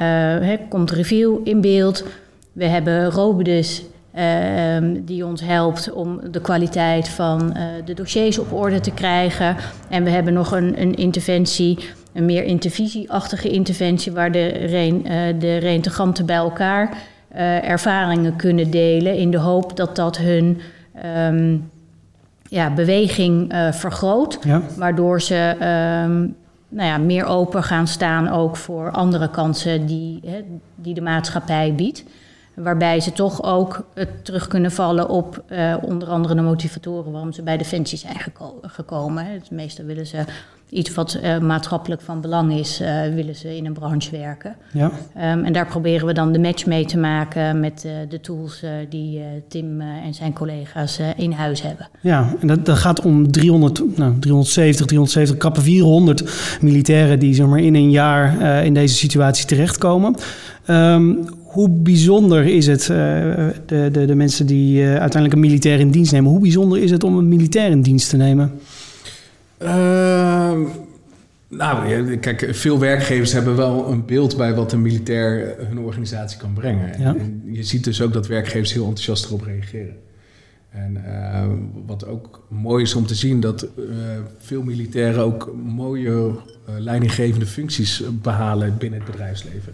uh, 0.42 0.58
komt 0.68 0.90
review 0.90 1.38
in 1.44 1.60
beeld. 1.60 2.04
We 2.52 2.64
hebben 2.64 3.10
Robidus 3.10 3.82
uh, 4.18 5.00
die 5.04 5.26
ons 5.26 5.40
helpt 5.40 5.92
om 5.92 6.20
de 6.30 6.40
kwaliteit 6.40 7.08
van 7.08 7.56
uh, 7.56 7.62
de 7.84 7.94
dossiers 7.94 8.38
op 8.38 8.52
orde 8.52 8.80
te 8.80 8.90
krijgen. 8.90 9.56
En 9.88 10.04
we 10.04 10.10
hebben 10.10 10.32
nog 10.32 10.52
een, 10.52 10.80
een 10.80 10.94
interventie, 10.94 11.78
een 12.12 12.24
meer 12.24 12.44
intervisieachtige 12.44 13.48
interventie, 13.48 14.12
waar 14.12 14.32
de, 14.32 14.46
reen, 14.46 15.06
uh, 15.06 15.12
de 15.38 15.56
reintegranten 15.56 16.26
bij 16.26 16.36
elkaar 16.36 16.96
ervaringen 17.62 18.36
kunnen 18.36 18.70
delen 18.70 19.16
in 19.16 19.30
de 19.30 19.38
hoop 19.38 19.76
dat 19.76 19.96
dat 19.96 20.16
hun 20.16 20.60
um, 21.26 21.70
ja, 22.48 22.74
beweging 22.74 23.54
vergroot, 23.70 24.38
ja. 24.42 24.62
waardoor 24.76 25.20
ze 25.20 25.54
um, 26.04 26.36
nou 26.68 26.88
ja, 26.88 26.98
meer 26.98 27.24
open 27.24 27.62
gaan 27.62 27.86
staan 27.86 28.28
ook 28.28 28.56
voor 28.56 28.90
andere 28.90 29.30
kansen 29.30 29.86
die, 29.86 30.20
die 30.74 30.94
de 30.94 31.00
maatschappij 31.00 31.74
biedt. 31.74 32.04
Waarbij 32.54 33.00
ze 33.00 33.12
toch 33.12 33.42
ook 33.42 33.84
uh, 33.94 34.04
terug 34.22 34.46
kunnen 34.46 34.72
vallen 34.72 35.08
op 35.08 35.42
uh, 35.52 35.74
onder 35.82 36.08
andere 36.08 36.34
de 36.34 36.40
motivatoren 36.40 37.12
waarom 37.12 37.32
ze 37.32 37.42
bij 37.42 37.56
Defensie 37.56 37.98
zijn 37.98 38.18
geko 38.18 38.58
gekomen. 38.62 39.26
Het 39.26 39.50
meestal 39.50 39.84
willen 39.84 40.06
ze 40.06 40.24
iets 40.68 40.94
wat 40.94 41.18
uh, 41.22 41.38
maatschappelijk 41.38 42.00
van 42.00 42.20
belang 42.20 42.52
is, 42.52 42.78
willen 43.14 43.36
ze 43.36 43.56
in 43.56 43.66
een 43.66 43.72
branche 43.72 44.10
werken. 44.10 44.56
Ja. 44.72 44.84
Um, 44.86 45.44
en 45.44 45.52
daar 45.52 45.66
proberen 45.66 46.06
we 46.06 46.12
dan 46.12 46.32
de 46.32 46.38
match 46.38 46.66
mee 46.66 46.84
te 46.84 46.98
maken 46.98 47.60
met 47.60 47.86
de 48.08 48.20
tools 48.20 48.64
die 48.88 49.22
Tim 49.48 49.80
en 49.80 50.14
zijn 50.14 50.32
collega's 50.32 51.00
in 51.16 51.32
huis 51.32 51.62
hebben. 51.62 51.88
Ja, 52.00 52.34
en 52.40 52.46
dat, 52.46 52.66
dat 52.66 52.78
gaat 52.78 53.00
om 53.00 53.30
300, 53.30 53.78
nou, 53.96 54.18
370, 54.18 54.86
370 54.86 55.36
kappen 55.36 55.62
400 55.62 56.58
militairen 56.60 57.18
die 57.18 57.34
zeg 57.34 57.46
maar, 57.46 57.60
in 57.60 57.74
een 57.74 57.90
jaar 57.90 58.64
in 58.64 58.74
deze 58.74 58.94
situatie 58.94 59.46
terechtkomen. 59.46 60.16
Um, 60.66 61.26
hoe 61.52 61.68
bijzonder 61.70 62.44
is 62.44 62.66
het, 62.66 62.80
uh, 62.80 62.88
de, 63.66 63.88
de, 63.92 64.04
de 64.06 64.14
mensen 64.14 64.46
die 64.46 64.82
uh, 64.82 64.88
uiteindelijk 64.88 65.32
een 65.32 65.40
militair 65.40 65.80
in 65.80 65.90
dienst 65.90 66.12
nemen, 66.12 66.30
hoe 66.30 66.40
bijzonder 66.40 66.78
is 66.78 66.90
het 66.90 67.04
om 67.04 67.18
een 67.18 67.28
militair 67.28 67.70
in 67.70 67.82
dienst 67.82 68.10
te 68.10 68.16
nemen? 68.16 68.52
Uh, 69.62 70.52
nou, 71.48 72.16
kijk, 72.16 72.48
veel 72.50 72.78
werkgevers 72.78 73.32
hebben 73.32 73.56
wel 73.56 73.88
een 73.90 74.04
beeld 74.06 74.36
bij 74.36 74.54
wat 74.54 74.72
een 74.72 74.82
militair 74.82 75.54
hun 75.58 75.78
organisatie 75.78 76.38
kan 76.38 76.52
brengen. 76.52 77.00
Ja. 77.00 77.16
En 77.16 77.42
je 77.46 77.62
ziet 77.62 77.84
dus 77.84 78.02
ook 78.02 78.12
dat 78.12 78.26
werkgevers 78.26 78.72
heel 78.72 78.86
enthousiast 78.86 79.24
erop 79.24 79.42
reageren. 79.42 79.96
En 80.70 80.96
uh, 81.06 81.44
wat 81.86 82.06
ook 82.06 82.46
mooi 82.48 82.82
is 82.82 82.94
om 82.94 83.06
te 83.06 83.14
zien, 83.14 83.40
dat 83.40 83.62
uh, 83.62 83.94
veel 84.38 84.62
militairen 84.62 85.24
ook 85.24 85.54
mooie 85.64 86.30
leidinggevende 86.78 87.46
functies 87.46 88.02
behalen 88.22 88.74
binnen 88.78 89.00
het 89.00 89.10
bedrijfsleven. 89.10 89.72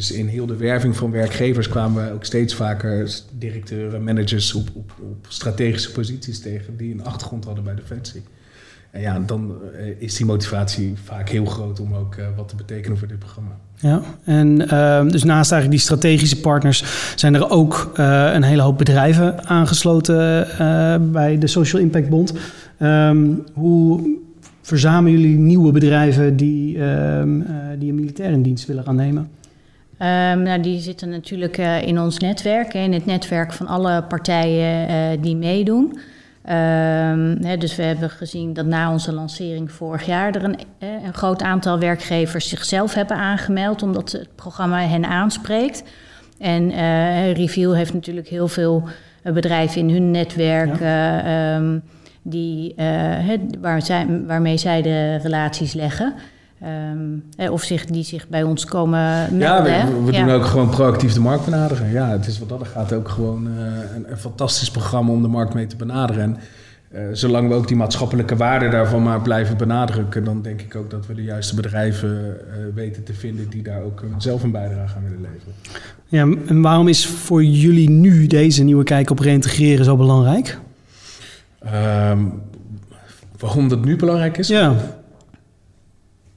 Dus 0.00 0.12
in 0.12 0.26
heel 0.26 0.46
de 0.46 0.56
werving 0.56 0.96
van 0.96 1.10
werkgevers 1.10 1.68
kwamen 1.68 2.04
we 2.04 2.12
ook 2.12 2.24
steeds 2.24 2.54
vaker 2.54 3.10
directeuren, 3.38 4.04
managers 4.04 4.54
op, 4.54 4.68
op, 4.74 4.92
op 5.00 5.26
strategische 5.28 5.92
posities 5.92 6.40
tegen 6.40 6.76
die 6.76 6.92
een 6.92 7.04
achtergrond 7.04 7.44
hadden 7.44 7.64
bij 7.64 7.74
Defensie. 7.74 8.22
En 8.90 9.00
ja, 9.00 9.18
dan 9.26 9.54
is 9.98 10.16
die 10.16 10.26
motivatie 10.26 10.94
vaak 11.04 11.28
heel 11.28 11.44
groot 11.44 11.80
om 11.80 11.94
ook 11.94 12.16
uh, 12.16 12.24
wat 12.36 12.48
te 12.48 12.56
betekenen 12.56 12.98
voor 12.98 13.08
dit 13.08 13.18
programma. 13.18 13.56
Ja, 13.74 14.02
en 14.24 14.60
uh, 14.60 15.08
dus 15.08 15.24
naast 15.24 15.52
eigenlijk 15.52 15.70
die 15.70 15.78
strategische 15.80 16.40
partners 16.40 16.84
zijn 17.16 17.34
er 17.34 17.50
ook 17.50 17.92
uh, 17.96 18.30
een 18.34 18.42
hele 18.42 18.62
hoop 18.62 18.78
bedrijven 18.78 19.48
aangesloten 19.48 20.46
bij 21.12 21.38
de 21.38 21.46
Social 21.46 21.82
Impact 21.82 22.08
Bond. 22.08 22.32
Um, 22.82 23.44
hoe 23.52 24.18
verzamelen 24.62 25.20
jullie 25.20 25.38
nieuwe 25.38 25.72
bedrijven 25.72 26.36
die, 26.36 26.78
um, 26.82 27.46
die 27.78 27.88
een 27.88 27.94
militair 27.94 28.30
in 28.30 28.42
dienst 28.42 28.66
willen 28.66 28.84
gaan 28.84 28.96
nemen? 28.96 29.38
Um, 30.02 30.42
nou, 30.42 30.60
die 30.60 30.80
zitten 30.80 31.08
natuurlijk 31.08 31.58
uh, 31.58 31.82
in 31.82 32.00
ons 32.00 32.18
netwerk, 32.18 32.74
in 32.74 32.92
het 32.92 33.06
netwerk 33.06 33.52
van 33.52 33.66
alle 33.66 34.02
partijen 34.02 34.90
uh, 34.90 35.22
die 35.22 35.36
meedoen. 35.36 35.84
Um, 35.84 37.36
hè, 37.44 37.56
dus 37.58 37.76
we 37.76 37.82
hebben 37.82 38.10
gezien 38.10 38.52
dat 38.52 38.66
na 38.66 38.92
onze 38.92 39.12
lancering 39.12 39.72
vorig 39.72 40.06
jaar 40.06 40.34
er 40.34 40.44
een, 40.44 40.58
een 40.78 41.14
groot 41.14 41.42
aantal 41.42 41.78
werkgevers 41.78 42.48
zichzelf 42.48 42.94
hebben 42.94 43.16
aangemeld, 43.16 43.82
omdat 43.82 44.12
het 44.12 44.28
programma 44.34 44.80
hen 44.80 45.04
aanspreekt. 45.04 45.82
En 46.38 46.70
uh, 46.70 47.32
Reveal 47.32 47.74
heeft 47.74 47.94
natuurlijk 47.94 48.28
heel 48.28 48.48
veel 48.48 48.88
bedrijven 49.22 49.80
in 49.80 49.90
hun 49.90 50.10
netwerk. 50.10 50.80
Ehm, 50.80 51.78
die, 52.22 52.74
waar 53.60 53.82
zij, 53.82 54.22
waarmee 54.26 54.56
zij 54.56 54.82
de 54.82 55.16
relaties 55.16 55.72
leggen. 55.72 56.14
Um, 56.64 57.24
of 57.50 57.62
zich, 57.62 57.84
die 57.84 58.04
zich 58.04 58.28
bij 58.28 58.42
ons 58.42 58.64
komen 58.64 59.36
melden. 59.36 59.72
Ja, 59.72 59.86
we, 59.86 60.04
we 60.04 60.12
doen 60.12 60.30
ook 60.30 60.44
gewoon 60.44 60.70
proactief 60.70 61.12
de 61.12 61.20
markt 61.20 61.44
benaderen. 61.44 61.90
Ja, 61.90 62.08
het 62.08 62.26
is 62.26 62.38
wat 62.38 62.48
dat 62.48 62.68
gaat 62.68 62.92
ook 62.92 63.08
gewoon 63.08 63.46
uh, 63.46 63.62
een, 63.94 64.10
een, 64.10 64.16
fantastisch 64.16 64.70
programma 64.70 65.12
om 65.12 65.22
de 65.22 65.28
markt 65.28 65.54
mee 65.54 65.66
te 65.66 65.76
benaderen. 65.76 66.22
En 66.22 66.36
uh, 66.92 67.00
zolang 67.12 67.48
we 67.48 67.54
ook 67.54 67.68
die 67.68 67.76
maatschappelijke 67.76 68.36
waarde 68.36 68.68
daarvan 68.68 69.02
maar 69.02 69.20
blijven 69.20 69.56
benadrukken, 69.56 70.24
dan 70.24 70.42
denk 70.42 70.60
ik 70.60 70.74
ook 70.74 70.90
dat 70.90 71.06
we 71.06 71.14
de 71.14 71.22
juiste 71.22 71.54
bedrijven 71.54 72.08
uh, 72.08 72.74
weten 72.74 73.04
te 73.04 73.14
vinden 73.14 73.48
die 73.48 73.62
daar 73.62 73.82
ook 73.82 74.04
zelf 74.18 74.42
een 74.42 74.50
bijdrage 74.50 74.96
aan 74.96 75.02
willen 75.02 75.30
leveren. 75.32 75.54
Ja, 76.06 76.46
en 76.46 76.60
waarom 76.60 76.88
is 76.88 77.06
voor 77.06 77.44
jullie 77.44 77.90
nu 77.90 78.26
deze 78.26 78.62
nieuwe 78.62 78.84
kijk 78.84 79.10
op 79.10 79.18
reintegreren 79.18 79.84
zo 79.84 79.96
belangrijk? 79.96 80.58
Um, 81.64 82.42
waarom 83.38 83.68
dat 83.68 83.84
nu 83.84 83.96
belangrijk 83.96 84.38
is? 84.38 84.48
Ja. 84.48 84.74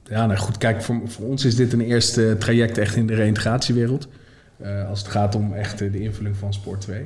Ja, 0.08 0.26
nou 0.26 0.38
goed, 0.38 0.58
kijk, 0.58 0.82
voor, 0.82 1.00
voor 1.04 1.26
ons 1.26 1.44
is 1.44 1.56
dit 1.56 1.72
een 1.72 1.80
eerste 1.80 2.36
traject 2.38 2.78
echt 2.78 2.96
in 2.96 3.06
de 3.06 3.14
reïntegratiewereld. 3.14 4.08
Uh, 4.62 4.88
als 4.88 4.98
het 4.98 5.08
gaat 5.08 5.34
om 5.34 5.52
echt 5.52 5.78
de 5.78 6.00
invulling 6.00 6.36
van 6.36 6.54
Sport 6.54 6.80
2. 6.80 7.02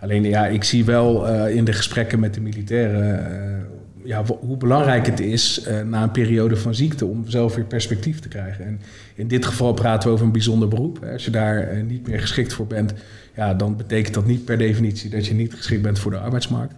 Alleen 0.00 0.22
ja, 0.22 0.46
ik 0.46 0.64
zie 0.64 0.84
wel 0.84 1.28
uh, 1.28 1.54
in 1.54 1.64
de 1.64 1.72
gesprekken 1.72 2.20
met 2.20 2.34
de 2.34 2.40
militairen 2.40 3.70
ja, 4.04 4.24
hoe 4.24 4.56
belangrijk 4.56 5.06
het 5.06 5.20
is 5.20 5.66
na 5.84 6.02
een 6.02 6.10
periode 6.10 6.56
van 6.56 6.74
ziekte 6.74 7.06
om 7.06 7.28
zelf 7.28 7.54
weer 7.54 7.64
perspectief 7.64 8.20
te 8.20 8.28
krijgen. 8.28 8.64
En 8.64 8.80
in 9.14 9.28
dit 9.28 9.46
geval 9.46 9.72
praten 9.72 10.08
we 10.08 10.14
over 10.14 10.26
een 10.26 10.32
bijzonder 10.32 10.68
beroep. 10.68 11.04
Als 11.12 11.24
je 11.24 11.30
daar 11.30 11.84
niet 11.84 12.06
meer 12.06 12.20
geschikt 12.20 12.52
voor 12.52 12.66
bent, 12.66 12.94
ja, 13.36 13.54
dan 13.54 13.76
betekent 13.76 14.14
dat 14.14 14.26
niet 14.26 14.44
per 14.44 14.58
definitie 14.58 15.10
dat 15.10 15.26
je 15.26 15.34
niet 15.34 15.54
geschikt 15.54 15.82
bent 15.82 15.98
voor 15.98 16.10
de 16.10 16.18
arbeidsmarkt. 16.18 16.74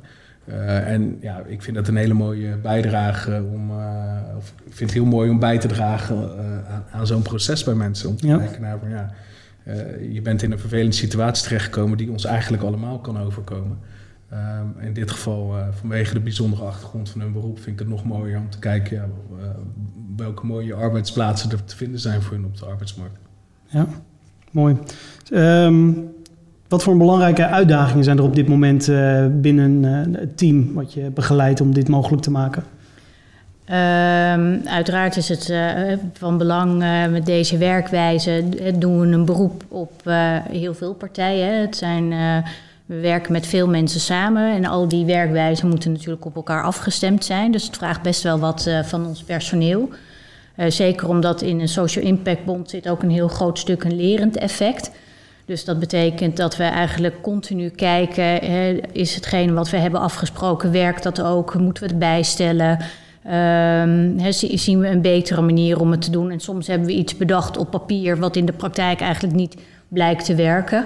Uh, 0.49 0.91
en 0.91 1.19
ja, 1.21 1.43
ik 1.47 1.63
vind 1.63 1.77
dat 1.77 1.89
een 1.89 1.97
hele 1.97 2.15
mooie 2.15 2.57
bijdrage 2.57 3.45
om. 3.53 3.71
Uh, 3.71 4.37
of 4.37 4.55
ik 4.65 4.75
vind 4.75 4.91
het 4.91 4.93
heel 4.93 5.09
mooi 5.09 5.31
om 5.31 5.39
bij 5.39 5.59
te 5.59 5.69
dragen 5.69 6.17
uh, 6.17 6.73
aan, 6.73 6.85
aan 6.91 7.07
zo'n 7.07 7.23
proces 7.23 7.65
bij 7.65 7.75
mensen. 7.75 8.09
Om 8.09 8.17
te 8.17 8.27
ja. 8.27 8.37
kijken 8.39 8.63
naar 8.63 8.79
van 8.79 8.91
ja, 8.91 9.13
je 10.13 10.21
bent 10.23 10.43
in 10.43 10.53
een 10.53 10.59
vervelende 10.59 10.95
situatie 10.95 11.45
terechtgekomen 11.45 11.99
die 11.99 12.11
ons 12.11 12.25
eigenlijk 12.25 12.63
allemaal 12.63 12.99
kan 12.99 13.19
overkomen. 13.19 13.79
in 14.81 14.93
dit 14.93 15.11
geval, 15.11 15.55
vanwege 15.71 16.15
de 16.15 16.21
bijzondere 16.21 16.63
achtergrond 16.63 17.11
van 17.11 17.21
hun 17.21 17.33
beroep, 17.33 17.57
vind 17.57 17.81
ik 17.81 17.87
het 17.87 17.89
nog 17.89 18.05
mooier 18.05 18.39
om 18.39 18.51
te 18.51 18.59
kijken 18.59 18.97
ja, 18.97 19.07
welke 20.17 20.47
mooie 20.47 20.75
arbeidsplaatsen 20.75 21.51
er 21.51 21.65
te 21.65 21.77
vinden 21.77 22.01
zijn 22.01 22.23
voor 22.23 22.37
hun 22.37 22.45
op 22.45 22.59
de 22.59 22.67
arbeidsmarkt. 22.67 23.19
Ja, 23.67 23.87
mooi. 24.51 24.79
Um, 25.33 26.14
wat 26.75 26.83
voor 26.83 26.97
belangrijke 26.97 27.47
uitdagingen 27.47 28.05
zijn 28.05 28.19
er 28.19 28.25
op 28.25 28.35
dit 28.35 28.49
moment 28.49 28.89
uh, 28.89 29.27
binnen 29.31 29.83
uh, 29.83 30.21
het 30.21 30.39
team 30.39 30.75
wat 30.75 30.93
je 30.93 31.11
begeleidt 31.15 31.61
om 31.61 31.75
dit 31.75 31.89
mogelijk 31.89 32.23
te 32.23 32.31
maken? 32.31 32.63
Um, 33.69 34.63
uiteraard 34.67 35.17
is 35.17 35.29
het 35.29 35.49
uh, 35.49 35.59
van 36.13 36.39
belang 36.39 36.79
met 37.11 37.27
deze 37.27 37.59
werkwijze. 37.59 38.45
doen 38.79 39.01
we 39.01 39.07
een 39.07 39.25
beroep 39.25 39.65
op 39.69 39.93
heel 40.51 40.75
veel 40.75 40.95
partijen. 40.95 41.61
Het 41.61 41.77
zijn, 41.77 42.09
we 42.87 43.01
werken 43.01 43.33
met 43.33 43.47
veel 43.47 43.69
mensen 43.69 44.01
samen 44.01 44.55
en 44.55 44.65
al 44.65 44.89
die 44.89 45.05
werkwijzen 45.05 45.69
moeten 45.69 45.93
natuurlijk 45.93 46.25
op 46.25 46.37
elkaar 46.37 46.63
afgestemd 46.63 47.25
zijn. 47.25 47.53
Dus 47.53 47.67
het 47.67 47.77
vraagt 47.77 48.03
best 48.03 48.23
wel 48.23 48.39
wat 48.39 48.71
van 48.83 49.07
ons 49.07 49.23
personeel. 49.23 49.89
zeker 50.69 51.09
omdat 51.09 51.43
in 51.43 51.61
een 51.61 51.69
social 51.69 52.05
impact 52.05 52.45
bond 52.45 52.71
zit 52.71 52.89
ook 52.89 53.03
een 53.03 53.11
heel 53.11 53.29
groot 53.29 53.59
stuk 53.59 53.85
een 53.85 53.97
lerend 53.97 54.37
effect. 54.37 54.91
Dus 55.45 55.65
dat 55.65 55.79
betekent 55.79 56.37
dat 56.37 56.57
we 56.57 56.65
eigenlijk 56.65 57.23
continu 57.23 57.69
kijken, 57.69 58.25
hè, 58.25 58.81
is 58.93 59.15
hetgene 59.15 59.53
wat 59.53 59.71
we 59.71 59.77
hebben 59.77 60.01
afgesproken, 60.01 60.73
werkt 60.73 61.03
dat 61.03 61.23
ook? 61.23 61.55
Moeten 61.55 61.83
we 61.83 61.89
het 61.89 61.99
bijstellen? 61.99 62.79
He, 64.19 64.33
zien 64.33 64.81
we 64.81 64.89
een 64.89 65.01
betere 65.01 65.41
manier 65.41 65.81
om 65.81 65.91
het 65.91 66.03
te 66.03 66.11
doen? 66.11 66.31
En 66.31 66.41
soms 66.41 66.67
hebben 66.67 66.87
we 66.87 66.95
iets 66.95 67.17
bedacht 67.17 67.57
op 67.57 67.71
papier 67.71 68.19
wat 68.19 68.37
in 68.37 68.47
de 68.47 68.53
praktijk 68.53 69.01
eigenlijk 69.01 69.35
niet 69.35 69.57
blijkt 69.89 70.25
te 70.25 70.35
werken. 70.35 70.85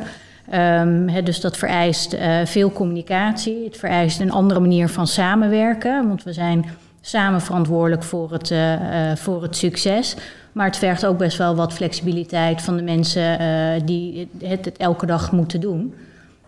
He, 1.07 1.23
dus 1.23 1.41
dat 1.41 1.57
vereist 1.57 2.15
uh, 2.15 2.39
veel 2.45 2.73
communicatie. 2.73 3.65
Het 3.65 3.77
vereist 3.77 4.21
een 4.21 4.33
andere 4.33 4.61
manier 4.61 4.89
van 4.89 5.07
samenwerken, 5.07 6.09
want 6.09 6.23
we 6.23 6.33
zijn 6.33 6.65
samen 7.01 7.41
verantwoordelijk 7.41 8.03
voor 8.03 8.33
het, 8.33 8.51
uh, 8.51 8.73
uh, 8.73 9.17
voor 9.17 9.43
het 9.43 9.57
succes. 9.57 10.17
Maar 10.53 10.67
het 10.67 10.77
vergt 10.77 11.07
ook 11.07 11.19
best 11.19 11.39
wel 11.39 11.57
wat 11.57 11.73
flexibiliteit 11.73 12.63
van 12.63 12.77
de 12.77 12.83
mensen 12.83 13.41
uh, 13.41 13.83
die 13.85 14.29
het, 14.43 14.65
het, 14.65 14.77
elke 14.77 15.07
dag 15.07 15.33
moeten 15.33 15.61
doen. 15.61 15.95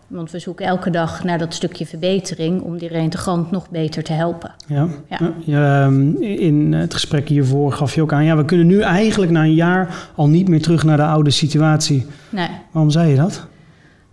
Want 0.07 0.31
we 0.31 0.39
zoeken 0.39 0.65
elke 0.65 0.89
dag 0.89 1.23
naar 1.23 1.37
dat 1.37 1.53
stukje 1.53 1.85
verbetering 1.85 2.61
om 2.61 2.77
die 2.77 2.89
reintegrant 2.89 3.51
nog 3.51 3.69
beter 3.69 4.03
te 4.03 4.13
helpen. 4.13 4.51
Ja. 4.67 4.87
ja. 5.09 5.33
ja 5.39 5.83
ehm, 5.83 6.15
in 6.21 6.73
het 6.73 6.93
gesprek 6.93 7.27
hiervoor 7.27 7.71
gaf 7.71 7.95
je 7.95 8.01
ook 8.01 8.13
aan, 8.13 8.23
ja, 8.23 8.37
we 8.37 8.45
kunnen 8.45 8.67
nu 8.67 8.81
eigenlijk 8.81 9.31
na 9.31 9.43
een 9.43 9.53
jaar 9.53 9.95
al 10.15 10.27
niet 10.27 10.47
meer 10.47 10.61
terug 10.61 10.83
naar 10.83 10.97
de 10.97 11.03
oude 11.03 11.29
situatie. 11.29 12.05
Nee. 12.29 12.49
Waarom 12.71 12.91
zei 12.91 13.09
je 13.09 13.15
dat? 13.15 13.45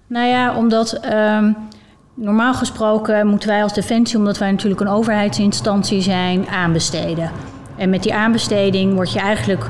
Nou 0.07 0.27
ja, 0.27 0.57
omdat 0.57 1.01
um, 1.13 1.57
normaal 2.15 2.55
gesproken 2.55 3.27
moeten 3.27 3.49
wij 3.49 3.63
als 3.63 3.75
Defensie, 3.75 4.19
omdat 4.19 4.39
wij 4.39 4.51
natuurlijk 4.51 4.81
een 4.81 4.89
overheidsinstantie 4.89 6.01
zijn, 6.01 6.49
aanbesteden. 6.49 7.31
En 7.79 7.91
met 7.91 8.03
die 8.03 8.15
aanbesteding 8.15 8.95
word 8.95 9.13
je 9.13 9.19
eigenlijk 9.19 9.67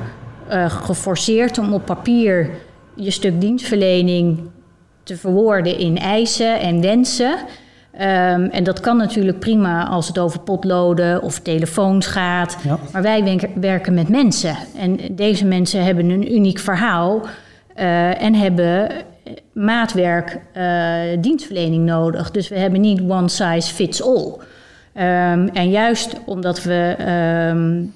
uh, 0.51 0.71
geforceerd 0.71 1.59
om 1.59 1.73
op 1.73 1.85
papier 1.85 2.51
je 2.95 3.11
stuk 3.11 3.41
dienstverlening 3.41 4.39
te 5.03 5.17
verwoorden 5.17 5.79
in 5.79 5.99
eisen 5.99 6.61
en 6.61 6.81
wensen. 6.81 7.37
Um, 7.95 8.45
en 8.45 8.65
dat 8.65 8.81
kan 8.81 8.97
natuurlijk 8.97 9.39
prima 9.39 9.87
als 9.87 10.09
het 10.09 10.19
over 10.19 10.41
potloden 10.41 11.23
of 11.23 11.39
telefoons 11.39 12.07
gaat. 12.07 12.57
Ja. 12.65 12.79
Maar 12.93 13.03
wij 13.03 13.51
werken 13.55 13.95
met 13.95 14.09
mensen. 14.09 14.57
En 14.77 14.99
deze 15.11 15.45
mensen 15.45 15.85
hebben 15.85 16.11
een 16.11 16.35
uniek 16.35 16.59
verhaal 16.59 17.23
uh, 17.77 18.23
en 18.23 18.35
hebben 18.35 18.91
maatwerk 19.53 20.41
uh, 20.57 21.21
dienstverlening 21.21 21.85
nodig. 21.85 22.31
Dus 22.31 22.49
we 22.49 22.59
hebben 22.59 22.81
niet 22.81 23.01
one 23.09 23.29
size 23.29 23.75
fits 23.75 24.03
all. 24.03 24.33
Um, 24.95 25.49
en 25.49 25.71
juist 25.71 26.17
omdat 26.25 26.63
we 26.63 26.97
um, 27.51 27.95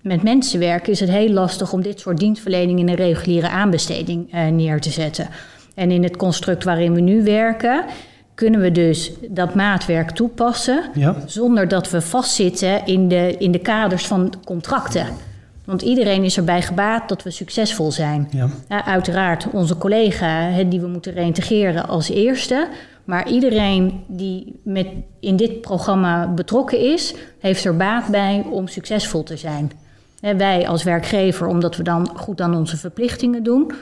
met 0.00 0.22
mensen 0.22 0.58
werken, 0.58 0.92
is 0.92 1.00
het 1.00 1.10
heel 1.10 1.30
lastig 1.30 1.72
om 1.72 1.82
dit 1.82 2.00
soort 2.00 2.18
dienstverlening 2.18 2.78
in 2.78 2.88
een 2.88 2.94
reguliere 2.94 3.48
aanbesteding 3.48 4.34
uh, 4.34 4.46
neer 4.46 4.80
te 4.80 4.90
zetten. 4.90 5.28
En 5.74 5.90
in 5.90 6.02
het 6.02 6.16
construct 6.16 6.64
waarin 6.64 6.94
we 6.94 7.00
nu 7.00 7.24
werken, 7.24 7.84
kunnen 8.34 8.60
we 8.60 8.72
dus 8.72 9.12
dat 9.28 9.54
maatwerk 9.54 10.10
toepassen 10.10 10.84
ja. 10.94 11.16
zonder 11.26 11.68
dat 11.68 11.90
we 11.90 12.00
vastzitten 12.00 12.86
in 12.86 13.08
de, 13.08 13.36
in 13.38 13.50
de 13.50 13.58
kaders 13.58 14.06
van 14.06 14.34
contracten. 14.44 15.06
Want 15.64 15.82
iedereen 15.82 16.24
is 16.24 16.36
erbij 16.36 16.62
gebaat 16.62 17.08
dat 17.08 17.22
we 17.22 17.30
succesvol 17.30 17.92
zijn. 17.92 18.28
Ja. 18.30 18.48
Uiteraard 18.84 19.46
onze 19.52 19.78
collega 19.78 20.26
he, 20.26 20.68
die 20.68 20.80
we 20.80 20.86
moeten 20.86 21.12
reintegreren 21.12 21.88
als 21.88 22.10
eerste. 22.10 22.68
Maar 23.04 23.28
iedereen 23.28 24.04
die 24.06 24.60
met 24.62 24.86
in 25.20 25.36
dit 25.36 25.60
programma 25.60 26.28
betrokken 26.28 26.78
is, 26.92 27.14
heeft 27.38 27.64
er 27.64 27.76
baat 27.76 28.08
bij 28.08 28.44
om 28.50 28.68
succesvol 28.68 29.22
te 29.22 29.36
zijn. 29.36 29.72
Wij 30.20 30.68
als 30.68 30.82
werkgever, 30.82 31.46
omdat 31.46 31.76
we 31.76 31.82
dan 31.82 32.10
goed 32.14 32.40
aan 32.40 32.54
onze 32.54 32.76
verplichtingen 32.76 33.42
doen. 33.42 33.72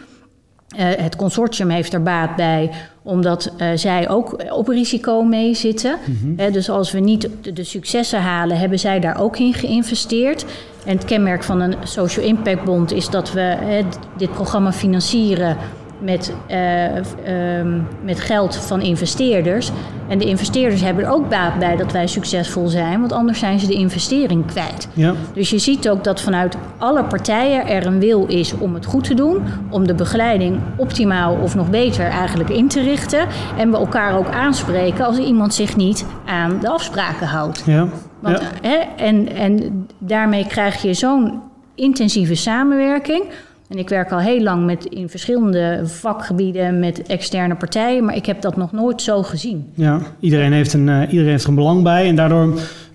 Uh, 0.77 0.87
het 0.97 1.17
consortium 1.17 1.69
heeft 1.69 1.93
er 1.93 2.03
baat 2.03 2.37
bij, 2.37 2.71
omdat 3.03 3.53
uh, 3.61 3.69
zij 3.75 4.09
ook 4.09 4.45
op 4.53 4.69
risico 4.69 5.23
mee 5.23 5.55
zitten. 5.55 5.99
Mm 6.05 6.19
-hmm. 6.21 6.47
uh, 6.47 6.53
dus 6.53 6.71
als 6.71 6.93
we 6.93 7.01
niet 7.01 7.29
de, 7.41 7.53
de, 7.53 7.65
successen 7.65 8.21
halen, 8.21 8.59
hebben 8.59 8.79
zij 8.79 9.01
daar 9.01 9.21
ook 9.21 9.39
in 9.39 9.55
geïnvesteerd. 9.55 10.45
En 10.85 10.97
het 10.97 11.05
kenmerk 11.05 11.43
van 11.45 11.61
een 11.61 11.75
Social 11.83 12.25
Impact 12.25 12.65
Bond 12.65 12.93
is 12.93 13.09
dat 13.09 13.33
we 13.33 13.85
dit 14.17 14.33
programma 14.33 14.73
financieren 14.73 15.57
met, 16.01 16.33
uh, 16.51 17.59
um, 17.59 17.87
met 18.05 18.21
geld 18.21 18.57
van 18.57 18.81
investeerders. 18.81 19.71
En 20.09 20.19
de 20.19 20.25
investeerders 20.25 20.81
hebben 20.81 21.05
er 21.05 21.11
ook 21.11 21.29
baat 21.29 21.59
bij 21.59 21.77
dat 21.77 21.93
wij 21.93 22.07
succesvol 22.07 22.69
zijn, 22.69 23.01
want 23.01 23.13
anders 23.13 23.39
zijn 23.39 23.59
ze 23.59 23.67
de 23.67 23.75
investering 23.75 24.47
kwijt. 24.47 24.89
Ja. 24.93 25.15
Dus 25.35 25.51
je 25.51 25.59
ziet 25.59 25.89
ook 25.89 26.05
dat 26.05 26.21
vanuit 26.21 26.57
alle 26.79 27.05
partijen 27.05 27.67
er 27.67 27.87
een 27.87 27.99
wil 27.99 28.27
is 28.27 28.55
om 28.59 28.75
het 28.75 28.85
goed 28.85 29.05
te 29.05 29.15
doen, 29.15 29.43
om 29.71 29.87
de 29.87 29.95
begeleiding 29.95 30.59
optimaal 30.77 31.37
of 31.43 31.55
nog 31.55 31.71
beter 31.71 32.05
eigenlijk 32.05 32.51
in 32.51 32.69
te 32.69 32.81
richten. 32.81 33.27
En 33.59 33.71
we 33.71 33.77
elkaar 33.77 34.19
ook 34.19 34.29
aanspreken 34.29 35.07
als 35.07 35.19
iemand 35.19 35.55
zich 35.55 35.77
niet 35.77 36.07
aan 36.27 36.59
de 36.61 36.69
afspraken 36.69 37.27
houdt. 37.27 37.63
Ja. 37.67 37.89
Want, 38.21 38.39
ja. 38.39 38.69
Hè, 38.69 38.77
en, 39.05 39.33
en 39.33 39.87
daarmee 39.99 40.47
krijg 40.47 40.83
je 40.83 40.95
zo'n 40.95 41.41
intensieve 41.75 42.35
samenwerking. 42.35 43.25
En 43.69 43.79
ik 43.79 43.89
werk 43.89 44.13
al 44.13 44.19
heel 44.19 44.43
lang 44.43 44.65
met, 44.67 44.85
in 44.85 45.09
verschillende 45.09 45.81
vakgebieden 45.85 46.79
met 46.79 47.03
externe 47.03 47.55
partijen, 47.55 48.05
maar 48.05 48.17
ik 48.17 48.27
heb 48.27 48.41
dat 48.41 48.57
nog 48.57 48.73
nooit 48.73 49.03
zo 49.03 49.23
gezien. 49.23 49.71
Ja, 49.75 50.01
iedereen 50.21 50.53
heeft, 50.53 50.73
een, 50.73 50.87
uh, 50.87 51.01
iedereen 51.01 51.31
heeft 51.31 51.43
er 51.43 51.49
een 51.49 51.55
belang 51.55 51.83
bij 51.83 52.09
en 52.09 52.17
daardoor 52.17 52.47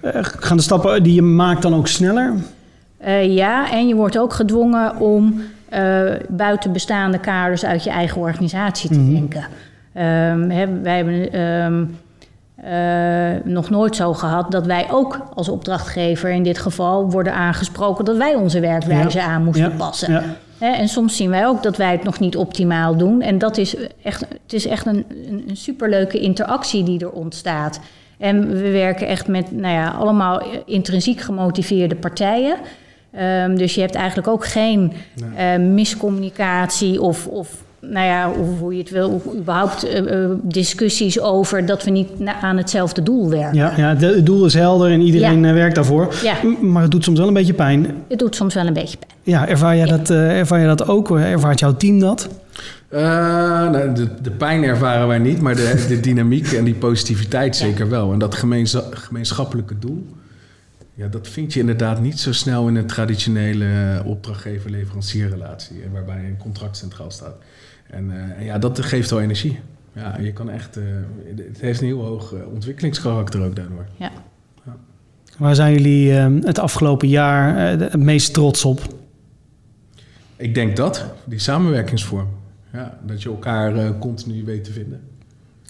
uh, 0.01 0.11
gaan 0.21 0.57
de 0.57 0.63
stappen 0.63 1.03
die 1.03 1.13
je 1.13 1.21
maakt 1.21 1.61
dan 1.61 1.75
ook 1.75 1.87
sneller? 1.87 2.33
Uh, 3.05 3.35
ja, 3.35 3.71
en 3.71 3.87
je 3.87 3.95
wordt 3.95 4.17
ook 4.17 4.33
gedwongen 4.33 4.99
om 4.99 5.41
buiten 6.29 6.71
bestaande 6.71 7.19
kaders 7.19 7.65
uit 7.65 7.83
je 7.83 7.89
eigen 7.89 8.21
organisatie 8.21 8.89
te 8.89 8.95
-hmm. 8.95 9.13
denken. 9.13 9.43
Ehm, 9.93 10.49
hè, 10.49 10.81
wij 10.81 10.95
hebben 10.95 11.29
eh, 12.63 13.31
nog 13.43 13.69
nooit 13.69 13.95
zo 13.95 14.13
gehad 14.13 14.51
dat 14.51 14.65
wij 14.65 14.87
ook 14.91 15.19
als 15.33 15.49
opdrachtgever 15.49 16.29
in 16.29 16.43
dit 16.43 16.57
geval 16.57 17.11
worden 17.11 17.33
aangesproken 17.33 18.05
dat 18.05 18.17
wij 18.17 18.35
onze 18.35 18.59
werkwijze 18.59 19.17
Ja. 19.17 19.25
aan 19.25 19.43
moesten 19.43 19.69
Ja. 19.69 19.75
passen. 19.77 20.11
Ja. 20.11 20.23
En 20.59 20.87
soms 20.87 21.15
zien 21.15 21.29
wij 21.29 21.47
ook 21.47 21.63
dat 21.63 21.77
wij 21.77 21.91
het 21.91 22.03
nog 22.03 22.19
niet 22.19 22.37
optimaal 22.37 22.97
doen. 22.97 23.21
En 23.21 23.37
dat 23.37 23.57
is 23.57 23.75
echt, 24.03 24.19
het 24.19 24.53
is 24.53 24.65
echt 24.65 24.85
een, 24.85 25.05
een, 25.27 25.43
een 25.47 25.57
superleuke 25.57 26.19
interactie 26.19 26.83
die 26.83 26.99
er 26.99 27.11
ontstaat. 27.11 27.79
En 28.17 28.49
we 28.49 28.71
werken 28.71 29.07
echt 29.07 29.27
met 29.27 29.51
nou 29.51 29.73
ja, 29.73 29.89
allemaal 29.89 30.41
intrinsiek 30.65 31.21
gemotiveerde 31.21 31.95
partijen. 31.95 32.57
Ehm, 33.11 33.55
dus 33.55 33.75
je 33.75 33.81
hebt 33.81 33.95
eigenlijk 33.95 34.27
ook 34.27 34.45
geen 34.45 34.93
eh, 35.35 35.55
miscommunicatie 35.57 37.01
of, 37.01 37.27
of 37.27 37.63
nou 37.91 38.05
ja, 38.05 38.31
hoe, 38.33 38.57
hoe 38.59 38.73
je 38.73 38.79
het 38.79 38.89
wil, 38.89 39.21
überhaupt 39.39 39.83
eh, 39.83 40.23
eh, 40.23 40.29
discussies 40.41 41.19
over 41.19 41.65
dat 41.65 41.83
we 41.83 41.91
niet 41.91 42.07
aan 42.41 42.57
hetzelfde 42.57 43.03
doel 43.03 43.29
werken. 43.29 43.55
Ja, 43.57 43.73
ja, 43.77 43.95
het 43.95 44.25
doel 44.25 44.45
is 44.45 44.53
helder 44.53 44.91
en 44.91 45.01
iedereen 45.01 45.41
Ja. 45.41 45.47
eh, 45.47 45.53
werkt 45.53 45.75
daarvoor. 45.75 46.13
Ja. 46.23 46.35
Maar 46.61 46.81
het 46.81 46.91
doet 46.91 47.03
soms 47.03 47.19
wel 47.19 47.27
een 47.27 47.33
beetje 47.33 47.53
pijn. 47.53 47.87
Het 48.07 48.19
doet 48.19 48.35
soms 48.35 48.53
wel 48.53 48.67
een 48.67 48.73
beetje 48.73 48.97
pijn. 48.97 49.11
Ja, 49.23 49.47
ervaar 49.47 49.75
jij, 49.77 49.85
Dat, 49.85 50.09
eh, 50.09 50.37
ervaar 50.39 50.59
jij 50.59 50.67
dat 50.67 50.87
ook? 50.87 51.17
Ervaart 51.19 51.59
jouw 51.59 51.75
team 51.75 51.99
dat? 51.99 52.27
Eh, 52.89 53.01
nou, 53.71 53.93
de, 53.93 54.07
de 54.21 54.31
pijn 54.31 54.63
ervaren 54.63 55.07
wij 55.07 55.17
niet, 55.19 55.41
maar 55.41 55.55
de, 55.55 55.85
de 55.87 55.99
dynamiek 55.99 56.51
en 56.51 56.63
die 56.63 56.73
positiviteit 56.73 57.55
zeker 57.55 57.89
wel. 57.89 58.13
En 58.13 58.19
dat 58.19 58.35
gemeenschappelijke 58.91 59.79
doel, 59.79 60.05
ja, 60.93 61.07
dat 61.07 61.27
vind 61.27 61.53
je 61.53 61.59
inderdaad 61.59 62.01
niet 62.01 62.19
zo 62.19 62.33
snel 62.33 62.67
in 62.67 62.75
een 62.75 62.87
traditionele 62.87 63.65
eh, 63.65 64.05
opdrachtgever-leverancierrelatie, 64.05 65.81
eh, 65.81 65.91
waarbij 65.91 66.25
een 66.25 66.37
contract 66.37 66.77
centraal 66.77 67.11
staat. 67.11 67.35
En, 67.89 68.11
eh, 68.11 68.37
en 68.37 68.43
ja, 68.43 68.57
dat 68.57 68.81
geeft 68.81 69.09
wel 69.09 69.21
energie. 69.21 69.59
Ja, 69.93 70.17
je 70.19 70.33
kan 70.33 70.49
echt, 70.49 70.77
eh, 70.77 70.83
het 71.35 71.61
heeft 71.61 71.81
een 71.81 71.85
heel 71.85 72.03
hoog 72.05 72.33
ontwikkelingskarakter 72.53 73.41
ook 73.43 73.55
daardoor. 73.55 73.85
Ja. 73.95 74.11
Waar 75.37 75.55
zijn 75.55 75.73
jullie 75.73 76.17
eh, 76.17 76.27
het 76.41 76.59
afgelopen 76.59 77.07
jaar 77.07 77.67
het 77.67 77.95
meest 77.95 78.33
trots 78.33 78.65
op? 78.65 78.81
Ik 80.35 80.55
denk 80.55 80.75
dat, 80.75 81.05
die 81.25 81.39
samenwerkingsvorm. 81.39 82.27
Ja, 82.73 82.97
dat 83.05 83.23
je 83.23 83.29
elkaar 83.29 83.75
eh, 83.75 83.89
continu 83.99 84.43
weet 84.45 84.63
te 84.63 84.71
vinden. 84.71 85.01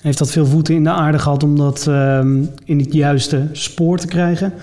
Heeft 0.01 0.17
dat 0.17 0.31
veel 0.31 0.45
voeten 0.45 0.75
in 0.75 0.83
de 0.83 0.89
aarde 0.89 1.19
gehad 1.19 1.43
om 1.43 1.57
dat 1.57 1.87
ehm, 1.87 2.43
in 2.65 2.79
het 2.79 2.93
juiste 2.93 3.47
spoor 3.51 3.97
te 3.97 4.07
krijgen? 4.07 4.53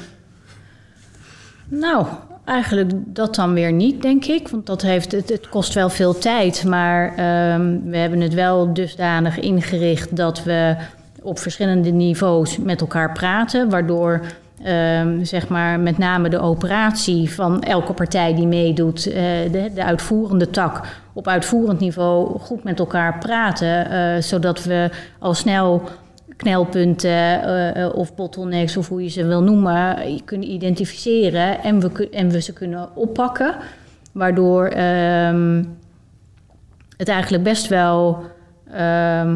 Nou, 1.71 2.07
eigenlijk 2.45 2.91
dat 2.95 3.35
dan 3.35 3.55
weer 3.55 3.73
niet, 3.73 4.03
denk 4.03 4.25
ik. 4.25 4.49
Want 4.49 4.67
dat 4.67 4.83
heeft, 4.83 5.13
het, 5.13 5.49
kost 5.49 5.75
wel 5.75 5.89
veel 5.89 6.19
tijd. 6.19 6.65
Maar 6.65 7.09
ehm, 7.09 7.79
we 7.85 7.97
hebben 7.97 8.21
het 8.21 8.35
wel 8.35 8.75
dusdanig 8.75 9.39
ingericht 9.39 10.17
dat 10.17 10.43
we 10.43 10.77
op 11.23 11.39
verschillende 11.39 11.91
niveaus 11.91 12.59
met 12.59 12.81
elkaar 12.81 13.13
praten. 13.13 13.71
Waardoor 13.71 14.21
ehm, 14.63 15.25
zeg 15.25 15.49
maar 15.49 15.81
met 15.81 15.99
name 15.99 16.29
de 16.29 16.39
operatie 16.39 17.31
van 17.31 17.63
elke 17.63 17.93
partij 17.93 18.35
die 18.35 18.47
meedoet, 18.47 19.07
eh, 19.07 19.15
de, 19.53 19.71
de 19.75 19.85
uitvoerende 19.85 20.51
tak 20.51 20.81
op 21.13 21.29
uitvoerend 21.29 21.81
niveau 21.81 22.39
goed 22.39 22.65
met 22.65 22.79
elkaar 22.79 23.19
praten. 23.19 23.91
eh, 23.91 24.23
zodat 24.23 24.65
we 24.65 24.91
al 25.19 25.35
snel 25.35 25.83
knelpunten 26.41 27.11
eh, 27.43 27.85
eh, 27.85 27.95
of 27.95 28.15
bottlenecks 28.15 28.77
of 28.77 28.89
hoe 28.89 29.03
je 29.03 29.09
ze 29.09 29.27
wil 29.27 29.43
noemen, 29.43 29.97
kunnen 30.25 30.51
identificeren 30.51 31.63
en 31.63 31.81
we, 31.81 32.09
en 32.11 32.31
we 32.31 32.41
ze 32.41 32.53
kunnen 32.53 32.97
oppakken. 32.97 33.55
Waardoor 34.13 34.67
ehm, 34.67 35.65
het 36.97 37.09
eigenlijk 37.09 37.43
best 37.43 37.69
wel 37.69 38.23
ehm, 38.71 39.35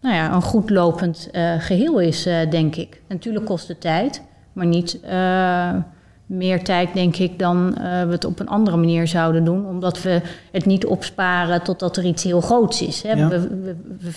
nou 0.00 0.14
ja, 0.14 0.32
een 0.32 0.42
goed 0.42 0.70
lopend 0.70 1.28
eh, 1.32 1.54
geheel 1.58 2.00
is, 2.00 2.22
denk 2.50 2.76
ik. 2.76 3.00
Natuurlijk 3.08 3.44
kost 3.44 3.68
het 3.68 3.80
tijd, 3.80 4.22
maar 4.52 4.66
niet 4.66 5.00
meer 6.28 6.64
tijd, 6.64 6.88
denk 6.94 7.16
ik, 7.16 7.38
dan 7.38 7.76
eh, 7.76 7.82
we 7.82 8.10
het 8.10 8.24
op 8.24 8.40
een 8.40 8.48
andere 8.48 8.76
manier 8.76 9.06
zouden 9.06 9.44
doen. 9.44 9.66
Omdat 9.66 10.02
we 10.02 10.20
het 10.52 10.66
niet 10.66 10.86
opsparen 10.86 11.62
totdat 11.62 11.96
er 11.96 12.04
iets 12.04 12.22
heel 12.22 12.40
groots 12.40 12.82
is. 12.82 13.02
Hè? 13.02 13.12
Ja. 13.12 13.28
We, 13.28 13.40
we, 13.40 13.74
we, 14.00 14.10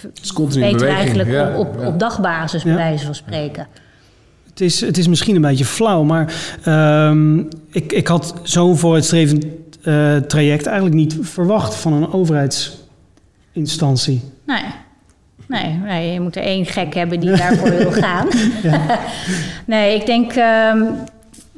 weten 0.59 0.87
eigenlijk 0.87 1.29
ja, 1.29 1.57
op, 1.57 1.67
op, 1.67 1.81
ja. 1.81 1.87
op 1.87 1.99
dagbasis, 1.99 2.63
bij 2.63 2.71
Ja. 2.71 2.77
wijze 2.77 3.05
van 3.05 3.15
spreken. 3.15 3.67
Het 4.49 4.61
is, 4.61 4.81
het 4.81 4.97
is 4.97 5.07
misschien 5.07 5.35
een 5.35 5.41
beetje 5.41 5.65
flauw, 5.65 6.03
maar 6.03 6.33
ehm, 6.63 7.39
ik, 7.69 7.91
ik 7.91 8.07
had 8.07 8.33
zo'n 8.43 8.77
vooruitstrevend 8.77 9.45
eh, 9.83 10.15
traject 10.15 10.65
eigenlijk 10.65 10.95
niet 10.95 11.17
verwacht 11.21 11.75
van 11.75 11.93
een 11.93 12.13
overheidsinstantie. 12.13 14.21
Nee. 14.45 14.63
Nee, 15.47 15.73
nee, 15.73 16.13
je 16.13 16.19
moet 16.19 16.35
er 16.35 16.43
één 16.43 16.65
gek 16.65 16.93
hebben 16.93 17.19
die 17.19 17.35
daarvoor 17.35 17.69
wil 17.69 17.91
gaan. 18.03 18.27
nee, 19.65 19.95
ik 19.95 20.05
denk, 20.05 20.31
ehm, 20.31 20.83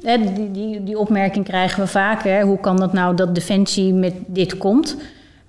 die, 0.04 0.52
die, 0.52 0.84
die 0.84 1.00
opmerking 1.00 1.46
krijgen 1.46 1.84
we 1.84 1.88
vaker. 1.88 2.42
Hoe 2.42 2.60
kan 2.60 2.78
dat 2.78 2.94
nou 2.94 3.16
dat 3.16 3.36
Defensie 3.36 3.94
met 3.94 4.14
dit 4.28 4.58
komt? 4.58 4.98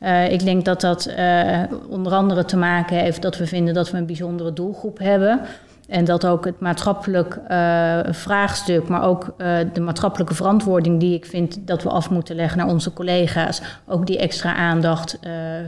Eh, 0.04 0.32
ik 0.32 0.44
denk 0.44 0.64
dat 0.64 0.80
dat 0.80 1.06
eh, 1.06 1.62
onder 1.88 2.12
andere 2.12 2.44
te 2.44 2.56
maken 2.56 2.96
heeft 2.96 3.22
dat 3.22 3.36
we 3.36 3.46
vinden 3.46 3.74
dat 3.74 3.90
we 3.90 3.98
een 3.98 4.06
bijzondere 4.06 4.52
doelgroep 4.52 4.98
hebben. 4.98 5.40
En 5.88 6.04
dat 6.04 6.26
ook 6.26 6.44
het 6.44 6.60
maatschappelijk 6.60 7.38
eh, 7.48 7.98
vraagstuk, 8.10 8.88
maar 8.88 9.04
ook 9.04 9.34
de 9.72 9.80
maatschappelijke 9.80 10.34
verantwoording 10.34 11.00
die 11.00 11.14
ik 11.14 11.26
vind 11.26 11.66
dat 11.66 11.82
we 11.82 11.88
af 11.88 12.10
moeten 12.10 12.36
leggen 12.36 12.58
naar 12.58 12.68
onze 12.68 12.92
collega's, 12.92 13.62
ook 13.86 14.06
die 14.06 14.18
extra 14.18 14.54
aandacht 14.54 15.18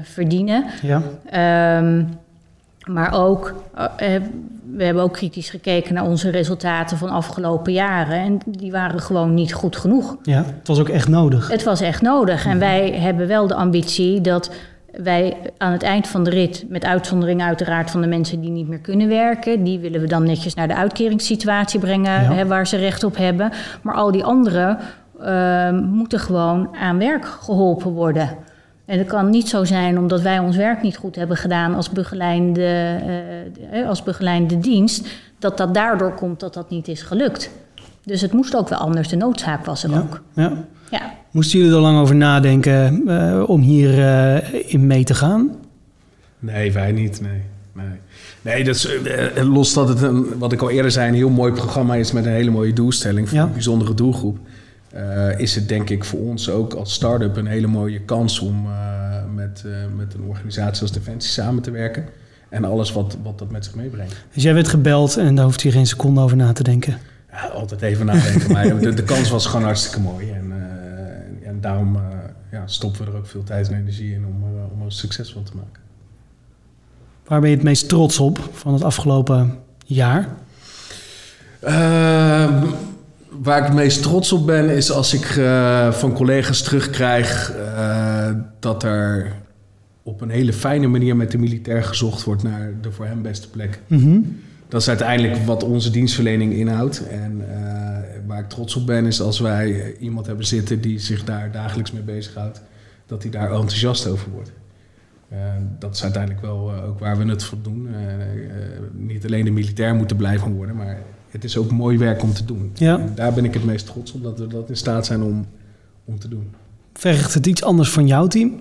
verdienen. 0.02 0.64
Ja, 0.82 1.02
Ehm, 1.30 2.04
maar 2.86 3.12
ook, 3.12 3.54
eh, 3.74 4.14
eh, 4.14 4.22
we 4.72 4.84
hebben 4.84 5.02
ook 5.02 5.12
kritisch 5.12 5.50
gekeken 5.50 5.94
naar 5.94 6.04
onze 6.06 6.30
resultaten 6.30 6.96
van 6.96 7.08
afgelopen 7.10 7.72
jaren. 7.72 8.18
En 8.18 8.38
die 8.46 8.70
waren 8.72 9.00
gewoon 9.00 9.34
niet 9.34 9.52
goed 9.52 9.76
genoeg. 9.76 10.16
ja, 10.22 10.44
het 10.58 10.68
was 10.68 10.78
ook 10.80 10.88
echt 10.88 11.08
nodig. 11.08 11.48
Het 11.48 11.62
was 11.64 11.80
echt 11.80 12.02
nodig. 12.02 12.46
En 12.46 12.58
wij 12.58 12.90
hebben 12.90 13.26
wel 13.26 13.46
de 13.46 13.54
ambitie 13.54 14.20
dat 14.20 14.50
wij 15.02 15.36
aan 15.58 15.72
het 15.72 15.82
eind 15.82 16.08
van 16.08 16.24
de 16.24 16.30
rit, 16.30 16.64
met 16.68 16.84
uitzondering 16.84 17.42
uiteraard 17.42 17.90
van 17.90 18.00
de 18.00 18.06
mensen 18.06 18.40
die 18.40 18.50
niet 18.50 18.68
meer 18.68 18.78
kunnen 18.78 19.08
werken, 19.08 19.64
die 19.64 19.78
willen 19.78 20.00
we 20.00 20.06
dan 20.06 20.24
netjes 20.24 20.54
naar 20.54 20.68
de 20.68 20.74
uitkeringssituatie 20.76 21.80
brengen 21.80 22.22
Ja. 22.22 22.32
hè, 22.32 22.46
waar 22.46 22.66
ze 22.66 22.76
recht 22.76 23.04
op 23.04 23.16
hebben. 23.16 23.50
Maar 23.82 23.94
al 23.94 24.10
die 24.12 24.24
anderen 24.24 24.78
ehm, 25.20 25.76
moeten 25.84 26.18
gewoon 26.20 26.76
aan 26.80 26.98
werk 26.98 27.24
geholpen 27.24 27.90
worden. 27.90 28.30
En 28.86 28.98
het 28.98 29.06
kan 29.06 29.30
niet 29.30 29.48
zo 29.48 29.64
zijn 29.64 29.98
omdat 29.98 30.20
wij 30.22 30.38
ons 30.38 30.56
werk 30.56 30.82
niet 30.82 30.96
goed 30.96 31.16
hebben 31.16 31.36
gedaan 31.36 31.74
als 31.74 31.90
begeleide, 31.90 32.64
eh, 33.70 33.88
als 33.88 34.02
begeleide 34.02 34.58
dienst, 34.58 35.06
dat 35.38 35.56
dat 35.56 35.74
daardoor 35.74 36.14
komt 36.14 36.40
dat 36.40 36.54
dat 36.54 36.70
niet 36.70 36.88
is 36.88 37.02
gelukt. 37.02 37.50
Dus 38.04 38.20
het 38.20 38.32
moest 38.32 38.56
ook 38.56 38.68
wel 38.68 38.78
anders. 38.78 39.08
De 39.08 39.16
noodzaak 39.16 39.64
was 39.64 39.84
er 39.84 39.90
Ja, 39.90 39.98
ook. 39.98 40.22
ja. 40.34 40.52
Ja. 40.90 41.14
Moesten 41.30 41.58
jullie 41.58 41.74
er 41.74 41.80
lang 41.80 41.98
over 41.98 42.14
nadenken 42.16 43.02
eh, 43.08 43.42
om 43.48 43.60
hier 43.60 43.98
eh, 44.06 44.72
in 44.72 44.86
mee 44.86 45.04
te 45.04 45.14
gaan? 45.14 45.50
Nee, 46.38 46.72
wij 46.72 46.92
niet. 46.92 47.20
Nee. 47.20 47.40
Nee, 47.72 47.86
nee 48.42 48.64
dat 48.64 48.74
is, 48.74 48.86
eh, 49.02 49.44
los 49.52 49.72
dat 49.72 49.88
het, 49.88 50.02
een, 50.02 50.38
wat 50.38 50.52
ik 50.52 50.60
al 50.62 50.70
eerder 50.70 50.90
zei, 50.90 51.08
een 51.08 51.14
heel 51.14 51.30
mooi 51.30 51.52
programma 51.52 51.94
is 51.94 52.12
met 52.12 52.24
een 52.26 52.32
hele 52.32 52.50
mooie 52.50 52.72
doelstelling 52.72 53.28
voor 53.28 53.38
Ja. 53.38 53.44
een 53.44 53.52
bijzondere 53.52 53.94
doelgroep. 53.94 54.38
Eh, 54.96 55.38
is 55.38 55.54
het 55.54 55.68
denk 55.68 55.90
ik 55.90 56.04
voor 56.04 56.20
ons 56.20 56.50
ook 56.50 56.74
als 56.74 56.92
start-up 56.92 57.36
een 57.36 57.46
hele 57.46 57.66
mooie 57.66 58.00
kans 58.00 58.38
om 58.38 58.66
eh, 58.66 59.24
met, 59.34 59.62
eh, 59.66 59.72
met 59.96 60.14
een 60.14 60.22
organisatie 60.22 60.82
als 60.82 60.92
Defensie 60.92 61.32
samen 61.32 61.62
te 61.62 61.70
werken. 61.70 62.04
En 62.48 62.64
alles 62.64 62.92
wat, 62.92 63.16
wat 63.22 63.38
dat 63.38 63.50
met 63.50 63.64
zich 63.64 63.74
meebrengt. 63.74 64.14
Dus 64.32 64.42
jij 64.42 64.54
werd 64.54 64.68
gebeld 64.68 65.16
en 65.16 65.34
daar 65.34 65.44
hoeft 65.44 65.62
je 65.62 65.70
geen 65.70 65.86
seconde 65.86 66.20
over 66.20 66.36
na 66.36 66.52
te 66.52 66.62
denken. 66.62 66.98
Ja, 67.30 67.46
altijd 67.46 67.82
even 67.82 68.06
nadenken, 68.06 68.52
maar 68.52 68.78
de, 68.80 68.94
de 68.94 69.02
kans 69.02 69.30
was 69.30 69.46
gewoon 69.46 69.64
hartstikke 69.64 70.00
mooi. 70.00 70.30
En, 70.30 70.52
en 71.44 71.60
daarom 71.60 71.98
ja, 72.50 72.66
stoppen 72.66 73.04
we 73.04 73.10
er 73.10 73.16
ook 73.16 73.26
veel 73.26 73.44
tijd 73.44 73.68
en 73.68 73.78
energie 73.78 74.12
in 74.12 74.26
om, 74.26 74.42
om 74.72 74.78
er 74.78 74.84
een 74.84 74.92
succes 74.92 75.32
van 75.32 75.42
te 75.42 75.52
maken. 75.54 75.82
Waar 77.24 77.40
ben 77.40 77.50
je 77.50 77.56
het 77.56 77.64
meest 77.64 77.88
trots 77.88 78.18
op 78.18 78.48
van 78.52 78.72
het 78.72 78.82
afgelopen 78.82 79.58
jaar? 79.84 80.28
Ehm, 81.60 82.64
waar 83.42 83.58
ik 83.58 83.64
het 83.64 83.74
meest 83.74 84.02
trots 84.02 84.32
op 84.32 84.46
ben, 84.46 84.68
is 84.68 84.90
als 84.90 85.14
ik 85.14 85.24
eh, 85.24 85.92
van 85.92 86.12
collega's 86.12 86.62
terugkrijg 86.62 87.52
eh, 87.52 88.30
dat 88.58 88.82
er 88.82 89.32
op 90.02 90.20
een 90.20 90.30
hele 90.30 90.52
fijne 90.52 90.86
manier 90.86 91.16
met 91.16 91.30
de 91.30 91.38
militair 91.38 91.84
gezocht 91.84 92.24
wordt 92.24 92.42
naar 92.42 92.72
de 92.80 92.92
voor 92.92 93.06
hem 93.06 93.22
beste 93.22 93.50
plek. 93.50 93.80
Mhm. 93.86 94.18
Dat 94.68 94.80
is 94.80 94.88
uiteindelijk 94.88 95.36
wat 95.36 95.64
onze 95.64 95.90
dienstverlening 95.90 96.52
inhoudt. 96.52 97.06
En 97.06 97.44
eh, 97.48 97.56
waar 98.26 98.38
ik 98.38 98.48
trots 98.48 98.76
op 98.76 98.86
ben, 98.86 99.06
is 99.06 99.20
als 99.20 99.40
wij 99.40 99.96
iemand 99.98 100.26
hebben 100.26 100.46
zitten 100.46 100.80
die 100.80 100.98
zich 100.98 101.24
daar 101.24 101.52
dagelijks 101.52 101.92
mee 101.92 102.02
bezighoudt, 102.02 102.62
dat 103.06 103.22
hij 103.22 103.30
daar 103.30 103.52
enthousiast 103.52 104.06
over 104.06 104.30
wordt. 104.30 104.52
Dat 105.78 105.94
is 105.94 106.02
uiteindelijk 106.02 106.42
wel 106.42 106.72
ook 106.72 106.98
waar 106.98 107.18
we 107.18 107.24
het 107.24 107.44
voor 107.44 107.58
doen. 107.62 107.88
Niet 108.92 109.24
alleen 109.24 109.44
de 109.44 109.50
militair 109.50 109.94
moeten 109.94 110.16
blijven 110.16 110.52
worden, 110.52 110.76
maar 110.76 110.98
het 111.36 111.44
is 111.44 111.56
ook 111.56 111.70
mooi 111.70 111.98
werk 111.98 112.22
om 112.22 112.32
te 112.32 112.44
doen. 112.44 112.70
Ja. 112.74 112.98
En 112.98 113.12
daar 113.14 113.32
ben 113.32 113.44
ik 113.44 113.54
het 113.54 113.64
meest 113.64 113.86
trots 113.86 114.12
op, 114.12 114.22
dat 114.22 114.38
we 114.38 114.46
dat 114.46 114.68
in 114.68 114.76
staat 114.76 115.06
zijn 115.06 115.22
om, 115.22 115.46
om 116.04 116.18
te 116.18 116.28
doen. 116.28 116.54
Vergt 116.92 117.34
het 117.34 117.46
iets 117.46 117.62
anders 117.62 117.90
van 117.90 118.06
jouw 118.06 118.26
team? 118.26 118.60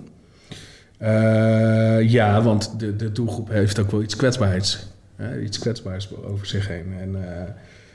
Eh, 0.97 2.09
ja, 2.09 2.41
want 2.41 2.79
de, 2.79 2.95
de 2.95 3.11
doelgroep 3.11 3.49
heeft 3.49 3.79
ook 3.79 3.91
wel 3.91 4.01
iets 4.01 4.15
kwetsbaarheids. 4.15 4.87
iets 5.43 5.59
kwetsbaars 5.59 6.09
over 6.23 6.45
zich 6.45 6.67
heen. 6.67 6.93
En 6.99 7.15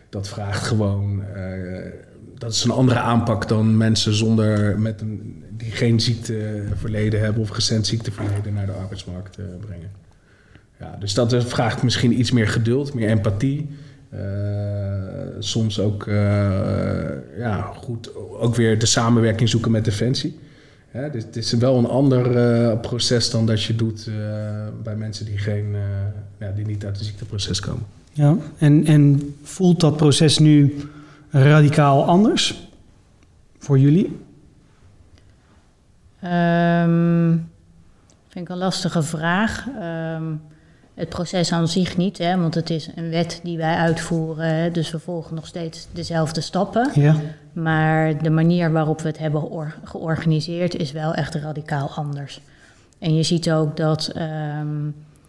dat 0.09 0.29
vraagt 0.29 0.67
gewoon 0.67 1.23
dat 2.41 2.53
is 2.53 2.65
een 2.65 2.71
andere 2.71 3.01
aanpak 3.01 3.49
dan 3.49 3.77
mensen 3.77 4.15
zonder 4.15 4.79
met 4.79 5.01
een, 5.01 5.45
die 5.57 5.71
geen 5.71 6.01
ziekteverleden 6.01 7.21
hebben 7.21 7.43
of 7.43 7.55
recent 7.55 7.87
ziekteverleden 7.87 8.55
naar 8.55 8.67
de 8.67 8.73
arbeidsmarkt 8.73 9.39
brengen. 9.61 9.91
Ja, 10.79 10.97
dus 11.01 11.15
dat 11.15 11.45
vraagt 11.45 11.83
misschien 11.83 12.19
iets 12.19 12.31
meer 12.31 12.49
geduld, 12.49 12.95
meer 12.95 13.09
empathie. 13.09 13.69
Uh, 14.15 14.21
soms 15.39 15.81
ook, 15.81 16.07
uh, 16.07 16.15
ja, 17.39 17.73
goed, 17.77 18.15
ook 18.17 18.55
weer 18.55 18.79
de 18.79 18.87
samenwerking 18.87 19.49
zoeken 19.49 19.71
met 19.71 19.85
Defensie. 19.85 20.39
Ja, 20.93 21.09
dit, 21.09 21.35
dit 21.35 21.45
is 21.45 21.53
wel 21.53 21.79
een 21.79 21.87
ander 21.87 22.79
proces 22.79 23.31
dan 23.31 23.47
dat 23.47 23.63
je 23.63 23.77
doet 23.77 24.11
bij 24.83 24.97
mensen 24.97 25.25
die, 25.25 25.39
geen, 25.39 25.77
ja, 26.39 26.51
die 26.51 26.67
niet 26.67 26.85
uit 26.85 26.97
het 26.97 27.07
ziekteproces 27.07 27.61
komen. 27.61 27.87
Ja, 28.13 28.37
en, 28.59 28.87
en 28.87 29.35
voelt 29.43 29.81
dat 29.81 29.97
proces 29.97 30.39
nu 30.39 30.77
radicaal 31.31 32.05
anders 32.05 32.69
voor 33.59 33.79
jullie? 33.79 34.19
Um, 36.25 37.49
vind 38.29 38.45
ik 38.45 38.49
een 38.49 38.57
lastige 38.57 39.03
vraag. 39.03 39.67
Ehm, 39.81 40.25
het 41.01 41.09
proces 41.09 41.53
aan 41.53 41.69
zich 41.69 41.97
niet, 41.97 42.19
hè, 42.19 42.37
want 42.37 42.55
het 42.55 42.71
is 42.71 42.91
een 42.95 43.11
wet 43.11 43.41
die 43.43 43.57
wij 43.57 43.75
uitvoeren. 43.75 44.73
dus 44.73 44.91
we 44.91 44.99
volgen 44.99 45.35
nog 45.35 45.47
steeds 45.47 45.87
dezelfde 45.93 46.41
stappen. 46.41 46.91
Ja. 46.95 47.15
Maar 47.53 48.23
de 48.23 48.31
manier 48.31 48.73
waarop 48.73 49.01
we 49.01 49.09
het 49.09 49.19
hebben 49.19 49.73
georganiseerd 49.85 50.77
is 50.77 50.93
wel 50.93 51.15
echt 51.15 51.35
radicaal 51.35 51.91
anders. 51.95 52.41
En 52.99 53.15
je 53.15 53.23
ziet 53.23 53.51
ook 53.51 53.77
dat 53.77 54.13
ehm, 54.15 54.87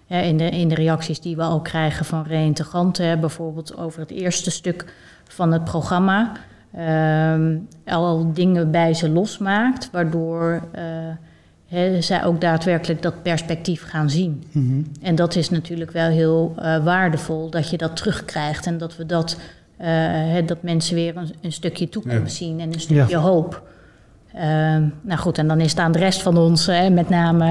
in, 0.08 0.38
de, 0.38 0.50
in 0.50 0.68
de 0.68 0.76
reacties 0.76 1.20
die 1.20 1.36
we 1.36 1.44
al 1.44 1.62
krijgen 1.62 2.06
van 2.06 2.24
reïntegranten, 2.24 3.20
bijvoorbeeld 3.20 3.78
over 3.78 4.00
het 4.00 4.12
eerste 4.12 4.52
stuk 4.52 4.94
van 5.28 5.52
het 5.52 5.64
programma. 5.64 6.32
Ehm, 6.74 7.58
al 7.86 8.34
dingen 8.34 8.72
bij 8.72 8.94
ze 8.94 9.10
losmaakt, 9.10 9.90
waardoor 9.92 10.62
uh, 10.76 10.82
zij 12.00 12.24
ook 12.24 12.42
daadwerkelijk 12.42 13.02
dat 13.02 13.22
perspectief 13.22 13.84
gaan 13.84 14.10
zien. 14.10 14.44
Mhm. 14.52 14.82
En 15.02 15.16
dat 15.16 15.36
is 15.36 15.50
natuurlijk 15.50 15.92
wel 15.92 16.10
heel 16.10 16.56
uh, 16.60 16.84
waardevol 16.84 17.50
dat 17.50 17.70
je 17.70 17.78
dat 17.78 17.96
terugkrijgt 17.96 18.66
en 18.66 18.78
dat 18.78 18.98
we 18.98 19.06
dat, 19.06 19.38
uh, 19.82 20.36
dat 20.46 20.64
mensen 20.64 20.96
weer 20.96 21.18
een, 21.18 21.34
een 21.42 21.52
stukje 21.52 21.90
toekomst 21.90 22.36
zien 22.36 22.60
en 22.60 22.74
een 22.74 22.80
stukje 22.80 23.18
hoop. 23.18 23.70
Ehm, 24.34 24.84
nou 25.02 25.20
goed, 25.20 25.38
en 25.38 25.48
dan 25.48 25.60
is 25.60 25.70
het 25.70 25.80
aan 25.80 25.92
de 25.92 26.00
rest 26.00 26.22
van 26.22 26.38
ons, 26.38 26.68
met 26.92 27.10
name 27.10 27.46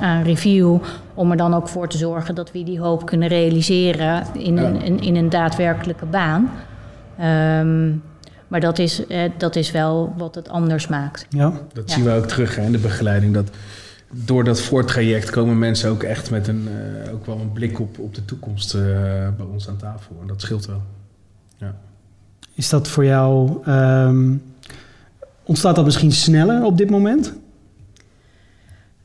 aan 0.00 0.22
review, 0.22 0.78
om 1.14 1.30
er 1.30 1.36
dan 1.36 1.54
ook 1.54 1.68
voor 1.68 1.88
te 1.88 1.98
zorgen 1.98 2.34
dat 2.34 2.52
we 2.52 2.62
die 2.62 2.80
hoop 2.80 3.06
kunnen 3.06 3.28
realiseren 3.28 4.22
in, 4.32 4.56
een, 4.56 5.00
in 5.00 5.16
een 5.16 5.28
daadwerkelijke 5.28 6.06
baan. 6.06 6.50
Um, 7.60 8.02
maar 8.54 8.62
dat 8.62 8.78
is, 8.78 9.06
eh, 9.06 9.30
dat 9.36 9.56
is 9.56 9.70
wel 9.70 10.14
wat 10.16 10.34
het 10.34 10.48
anders 10.48 10.86
maakt. 10.86 11.26
Ja. 11.28 11.52
Dat 11.72 11.90
zien 11.90 12.04
we 12.04 12.10
ook 12.10 12.26
terug 12.26 12.56
hè, 12.56 12.62
in 12.62 12.72
de 12.72 12.78
begeleiding. 12.78 13.34
Dat 13.34 13.50
door 14.10 14.44
dat 14.44 14.60
voortraject 14.60 15.30
komen 15.30 15.58
mensen 15.58 15.90
ook 15.90 16.02
echt 16.02 16.30
met 16.30 16.48
een, 16.48 16.68
uh, 17.06 17.12
ook 17.12 17.26
wel 17.26 17.38
een 17.40 17.52
blik 17.52 17.80
op, 17.80 17.98
op 17.98 18.14
de 18.14 18.24
toekomst 18.24 18.74
uh, 18.74 18.82
bij 19.36 19.46
ons 19.52 19.68
aan 19.68 19.76
tafel. 19.76 20.16
En 20.20 20.26
dat 20.26 20.40
scheelt 20.40 20.66
wel. 20.66 20.82
Ja. 21.56 21.74
Is 22.54 22.68
dat 22.68 22.88
voor 22.88 23.04
jou, 23.04 23.58
um, 23.68 24.42
ontstaat 25.44 25.76
dat 25.76 25.84
misschien 25.84 26.12
sneller 26.12 26.64
op 26.64 26.78
dit 26.78 26.90
moment? 26.90 27.34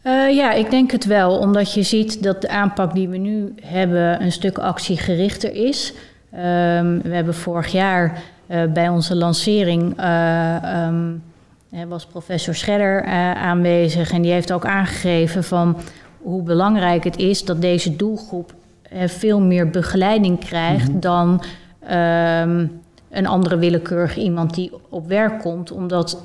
Uh, 0.03 0.35
ja, 0.35 0.51
ik 0.53 0.69
denk 0.69 0.91
het 0.91 1.05
wel. 1.05 1.38
Omdat 1.38 1.73
je 1.73 1.83
ziet 1.83 2.23
dat 2.23 2.41
de 2.41 2.49
aanpak 2.49 2.93
die 2.93 3.09
we 3.09 3.17
nu 3.17 3.53
hebben 3.62 4.21
een 4.21 4.31
stuk 4.31 4.57
actiegerichter 4.57 5.53
is. 5.53 5.93
Um, 6.33 7.01
we 7.01 7.09
hebben 7.15 7.33
vorig 7.33 7.71
jaar 7.71 8.05
uh, 8.07 8.19
bij 8.73 8.89
onze 8.89 9.15
lancering 9.15 9.99
uh, 9.99 10.85
um, 10.88 11.23
was 11.88 12.05
professor 12.05 12.55
Scherder 12.55 13.05
uh, 13.05 13.31
aanwezig 13.31 14.12
en 14.12 14.21
die 14.21 14.31
heeft 14.31 14.51
ook 14.51 14.65
aangegeven 14.65 15.43
van 15.43 15.77
hoe 16.21 16.43
belangrijk 16.43 17.03
het 17.03 17.17
is 17.17 17.45
dat 17.45 17.62
deze 17.62 17.95
doelgroep 17.95 18.53
veel 19.05 19.41
meer 19.41 19.69
begeleiding 19.69 20.39
krijgt 20.39 20.88
mm 20.88 20.91
-hmm. 20.91 20.99
dan 20.99 21.43
um, 21.83 22.81
een 23.09 23.27
andere 23.27 23.57
willekeurig 23.57 24.17
iemand 24.17 24.53
die 24.53 24.71
op 24.89 25.07
werk 25.07 25.39
komt, 25.39 25.71
omdat 25.71 26.23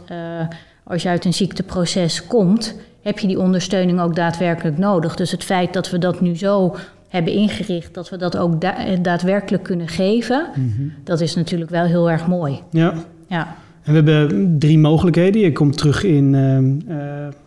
als 0.84 1.02
je 1.02 1.08
uit 1.08 1.24
een 1.24 1.34
ziekteproces 1.34 2.26
komt, 2.26 2.74
heb 3.02 3.18
je 3.18 3.26
die 3.26 3.38
ondersteuning 3.38 4.00
ook 4.00 4.14
daadwerkelijk 4.14 4.78
nodig. 4.78 5.16
Dus 5.16 5.30
het 5.30 5.44
feit 5.44 5.72
dat 5.72 5.90
we 5.90 5.98
dat 5.98 6.20
nu 6.20 6.37
zo 6.37 6.76
hebben 7.14 7.33
ingericht, 7.33 7.94
dat 7.94 8.11
we 8.11 8.16
dat 8.16 8.37
ook 8.37 8.61
daadwerkelijk 9.03 9.62
kunnen 9.62 9.88
geven, 9.88 10.46
mhm. 10.55 10.88
dat 11.05 11.20
is 11.20 11.35
natuurlijk 11.35 11.70
wel 11.70 11.85
heel 11.85 12.11
erg 12.11 12.27
mooi. 12.27 12.61
Ja. 12.70 12.94
ja. 13.27 13.57
En 13.83 13.92
we 13.92 14.11
hebben 14.11 14.59
drie 14.59 14.79
mogelijkheden. 14.79 15.40
Je 15.40 15.53
komt 15.53 15.79
terug 15.79 16.05
in, 16.05 16.33
uh, 16.33 16.96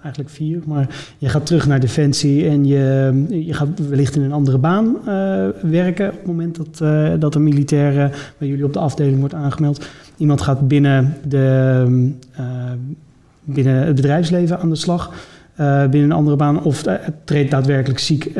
eigenlijk 0.01 0.30
vier, 0.30 0.60
maar 0.65 0.88
je 1.17 1.30
gaat 1.30 1.45
terug 1.45 1.67
naar 1.67 1.80
Defensie 1.80 2.49
en 2.49 2.65
je, 2.65 3.25
je 3.30 3.53
gaat 3.53 3.88
wellicht 3.89 4.15
in 4.15 4.21
een 4.21 4.32
andere 4.32 4.58
baan 4.58 4.86
uh, 4.86 5.03
werken 5.62 6.08
op 6.08 6.17
het 6.17 6.25
moment 6.25 6.56
dat, 6.56 6.80
uh, 6.84 7.10
dat 7.19 7.36
een 7.36 7.43
militair 7.43 7.93
bij 8.38 8.47
jullie 8.47 8.65
op 8.65 8.73
de 8.73 8.80
afdeling 8.80 9.19
wordt 9.19 9.34
aangemeld. 9.34 9.88
Iemand 10.17 10.41
gaat 10.41 10.67
binnen, 10.67 11.17
de, 11.27 12.12
binnen 13.43 13.86
het 13.86 13.95
bedrijfsleven 13.95 14.60
aan 14.60 14.69
de 14.69 14.75
slag. 14.75 15.12
Uh, 15.60 15.82
binnen 15.82 16.10
een 16.10 16.15
andere 16.17 16.36
baan 16.36 16.63
of 16.63 16.88
uh, 16.88 16.93
treedt 17.24 17.52
daadwerkelijk 17.52 18.00
ziek, 18.00 18.26
uh, 18.26 18.34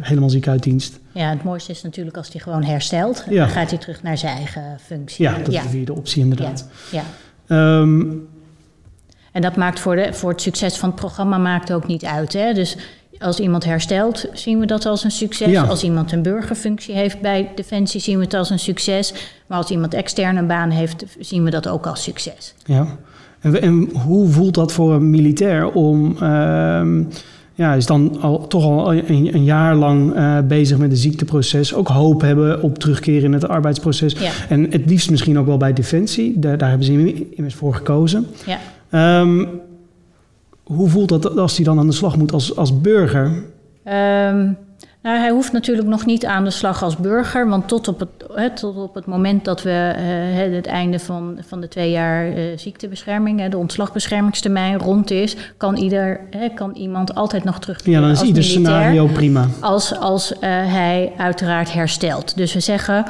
helemaal 0.00 0.30
ziek 0.30 0.48
uit 0.48 0.62
dienst. 0.62 0.98
Ja, 1.12 1.30
het 1.30 1.44
mooiste 1.44 1.72
is 1.72 1.82
natuurlijk 1.82 2.16
als 2.16 2.32
hij 2.32 2.40
gewoon 2.40 2.62
herstelt. 2.62 3.24
Ja. 3.28 3.44
Dan 3.44 3.48
gaat 3.48 3.70
hij 3.70 3.78
terug 3.78 4.02
naar 4.02 4.18
zijn 4.18 4.36
eigen 4.36 4.78
functie. 4.84 5.24
Ja, 5.24 5.38
dat 5.38 5.52
ja. 5.52 5.58
is 5.58 5.64
de 5.64 5.70
vierde 5.70 5.94
optie 5.94 6.22
inderdaad. 6.22 6.68
Ja. 6.90 7.02
ja. 7.46 7.78
Um, 7.78 8.28
en 9.32 9.42
dat 9.42 9.56
maakt 9.56 9.80
voor, 9.80 9.96
de, 9.96 10.12
voor 10.12 10.30
het 10.30 10.40
succes 10.40 10.76
van 10.76 10.88
het 10.88 10.98
programma 10.98 11.38
maakt 11.38 11.72
ook 11.72 11.86
niet 11.86 12.04
uit. 12.04 12.32
Hè? 12.32 12.52
Dus 12.52 12.76
als 13.18 13.40
iemand 13.40 13.64
herstelt, 13.64 14.26
zien 14.32 14.58
we 14.58 14.66
dat 14.66 14.86
als 14.86 15.04
een 15.04 15.10
succes. 15.10 15.50
Ja. 15.50 15.62
Als 15.62 15.82
iemand 15.82 16.12
een 16.12 16.22
burgerfunctie 16.22 16.94
heeft 16.94 17.20
bij 17.20 17.50
Defensie, 17.54 18.00
zien 18.00 18.18
we 18.18 18.24
het 18.24 18.34
als 18.34 18.50
een 18.50 18.58
succes. 18.58 19.12
Maar 19.46 19.58
als 19.58 19.70
iemand 19.70 19.94
externe 19.94 20.42
baan 20.42 20.70
heeft, 20.70 21.04
zien 21.18 21.44
we 21.44 21.50
dat 21.50 21.68
ook 21.68 21.86
als 21.86 22.02
succes. 22.02 22.54
Ja. 22.64 22.86
En, 23.46 23.62
en, 23.62 23.88
hoe 24.04 24.28
voelt 24.28 24.54
dat 24.54 24.72
voor 24.72 24.94
een 24.94 25.10
militair 25.10 25.70
om, 25.70 26.16
uh, 26.22 26.86
ja, 27.54 27.74
is 27.74 27.86
dan 27.86 28.20
al, 28.20 28.46
toch 28.46 28.64
al 28.64 28.94
een, 28.94 29.34
een 29.34 29.44
jaar 29.44 29.74
lang 29.74 30.16
uh, 30.16 30.38
bezig 30.48 30.78
met 30.78 30.90
een 30.90 30.96
ziekteproces, 30.96 31.74
ook 31.74 31.88
hoop 31.88 32.20
hebben 32.20 32.62
op 32.62 32.78
terugkeren 32.78 33.24
in 33.24 33.32
het 33.32 33.48
arbeidsproces. 33.48 34.12
Ja. 34.12 34.30
En 34.48 34.66
het 34.70 34.82
liefst 34.86 35.10
misschien 35.10 35.38
ook 35.38 35.46
wel 35.46 35.56
bij 35.56 35.72
Defensie, 35.72 36.38
daar, 36.38 36.58
daar 36.58 36.68
hebben 36.68 36.86
ze 36.86 37.26
immers 37.34 37.54
voor 37.54 37.74
gekozen. 37.74 38.26
Ja. 38.90 39.20
Um, 39.20 39.48
hoe 40.62 40.88
voelt 40.88 41.08
dat 41.08 41.36
als 41.36 41.56
hij 41.56 41.64
dan 41.64 41.78
aan 41.78 41.86
de 41.86 41.92
slag 41.92 42.16
moet 42.16 42.32
als, 42.32 42.56
als 42.56 42.80
burger? 42.80 43.42
Um, 43.84 44.56
nou, 45.06 45.18
hij 45.18 45.30
hoeft 45.30 45.52
natuurlijk 45.52 45.88
nog 45.88 46.06
niet 46.06 46.26
aan 46.26 46.44
de 46.44 46.50
slag 46.50 46.82
als 46.82 46.96
burger, 46.96 47.48
want 47.48 47.68
tot 47.68 47.88
op 47.88 48.00
het, 48.00 48.08
hè, 48.34 48.50
tot 48.50 48.76
op 48.76 48.94
het 48.94 49.06
moment 49.06 49.44
dat 49.44 49.62
we 49.62 49.94
uh, 50.48 50.54
het 50.54 50.66
einde 50.66 50.98
van, 50.98 51.38
van 51.46 51.60
de 51.60 51.68
twee 51.68 51.90
jaar 51.90 52.28
uh, 52.28 52.42
ziektebescherming, 52.56 53.40
hè, 53.40 53.48
de 53.48 53.58
ontslagbeschermingstermijn 53.58 54.78
rond 54.78 55.10
is, 55.10 55.36
kan, 55.56 55.76
ieder, 55.76 56.20
hè, 56.30 56.48
kan 56.48 56.74
iemand 56.74 57.14
altijd 57.14 57.44
nog 57.44 57.58
terug. 57.58 57.84
Ja, 57.84 58.00
dan 58.00 58.10
is 58.10 58.22
ieder 58.22 58.44
scenario 58.44 59.06
prima. 59.06 59.48
Als, 59.60 59.98
als 59.98 60.32
uh, 60.32 60.38
hij 60.72 61.12
uiteraard 61.16 61.72
herstelt. 61.72 62.36
Dus 62.36 62.54
we 62.54 62.60
zeggen, 62.60 63.04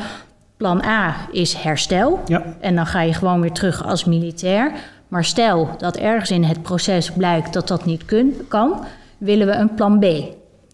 plan 0.57 0.83
A 0.85 1.15
is 1.33 1.55
herstel. 1.55 2.21
Ja. 2.27 2.43
En 2.61 2.75
dan 2.77 2.87
ga 2.87 3.01
je 3.01 3.13
gewoon 3.13 3.41
weer 3.41 3.53
terug 3.53 3.87
als 3.87 4.05
militair. 4.05 4.73
Maar 5.09 5.25
stel 5.25 5.69
dat 5.79 5.97
ergens 5.97 6.31
in 6.31 6.45
het 6.45 6.63
proces 6.63 7.11
blijkt 7.11 7.53
dat 7.53 7.69
dat 7.69 7.85
niet 7.85 8.05
kun, 8.05 8.35
kan, 8.49 8.85
willen 9.19 9.47
we 9.47 9.53
een 9.53 9.75
plan 9.75 9.99
B. 9.99 10.05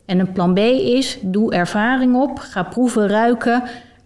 En 0.07 0.19
een 0.19 0.33
plan 0.33 0.55
B 0.55 0.59
is, 0.59 1.19
doe 1.23 1.53
ervaring 1.53 2.17
op, 2.17 2.39
ga 2.39 2.63
proeven, 2.63 3.09
ruiken 3.09 3.63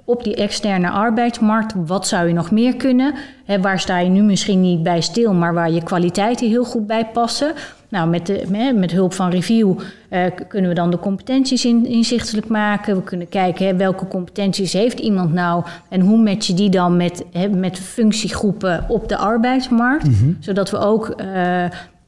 op 0.07 0.25
die 0.25 0.35
externe 0.35 0.91
arbeidsmarkt. 0.91 1.75
Wat 1.87 2.07
zou 2.07 2.29
je 2.29 2.35
nog 2.35 2.51
meer 2.51 2.77
kunnen? 2.77 3.15
He, 3.45 3.61
waar 3.61 3.81
sta 3.81 3.99
je 3.99 4.11
nu 4.11 4.23
misschien 4.23 4.61
niet 4.61 4.83
bij 4.83 5.01
stil, 5.01 5.35
maar 5.35 5.55
waar 5.55 5.71
je 5.71 5.83
kwaliteiten 5.83 6.49
heel 6.49 6.65
goed 6.65 6.87
bij 6.87 7.07
passen? 7.13 7.53
Nou, 7.89 8.09
met, 8.09 8.27
de, 8.27 8.73
met 8.75 8.93
hulp 8.93 9.13
van 9.13 9.31
review 9.31 9.79
uh, 10.11 10.25
kunnen 10.49 10.71
we 10.71 10.77
dan 10.77 10.91
de 10.91 10.99
competenties 10.99 11.65
in, 11.65 11.87
inzichtelijk 11.87 12.49
maken. 12.49 12.97
We 12.97 13.03
kunnen 13.03 13.29
kijken 13.29 13.67
he, 13.67 13.77
welke 13.77 14.09
competenties 14.09 14.73
heeft 14.73 14.99
iemand 14.99 15.33
nou 15.33 15.65
en 15.89 16.01
hoe 16.01 16.19
match 16.19 16.47
je 16.47 16.55
die 16.55 16.71
dan 16.71 16.97
met, 16.97 17.25
he, 17.33 17.49
met 17.49 17.79
functiegroepen 17.79 18.85
op 18.89 19.09
de 19.09 19.17
arbeidsmarkt. 19.17 20.07
Mm 20.07 20.15
-hmm. 20.15 20.37
Zodat 20.41 20.71
we 20.71 20.79
ook 20.79 21.15
uh, 21.21 21.63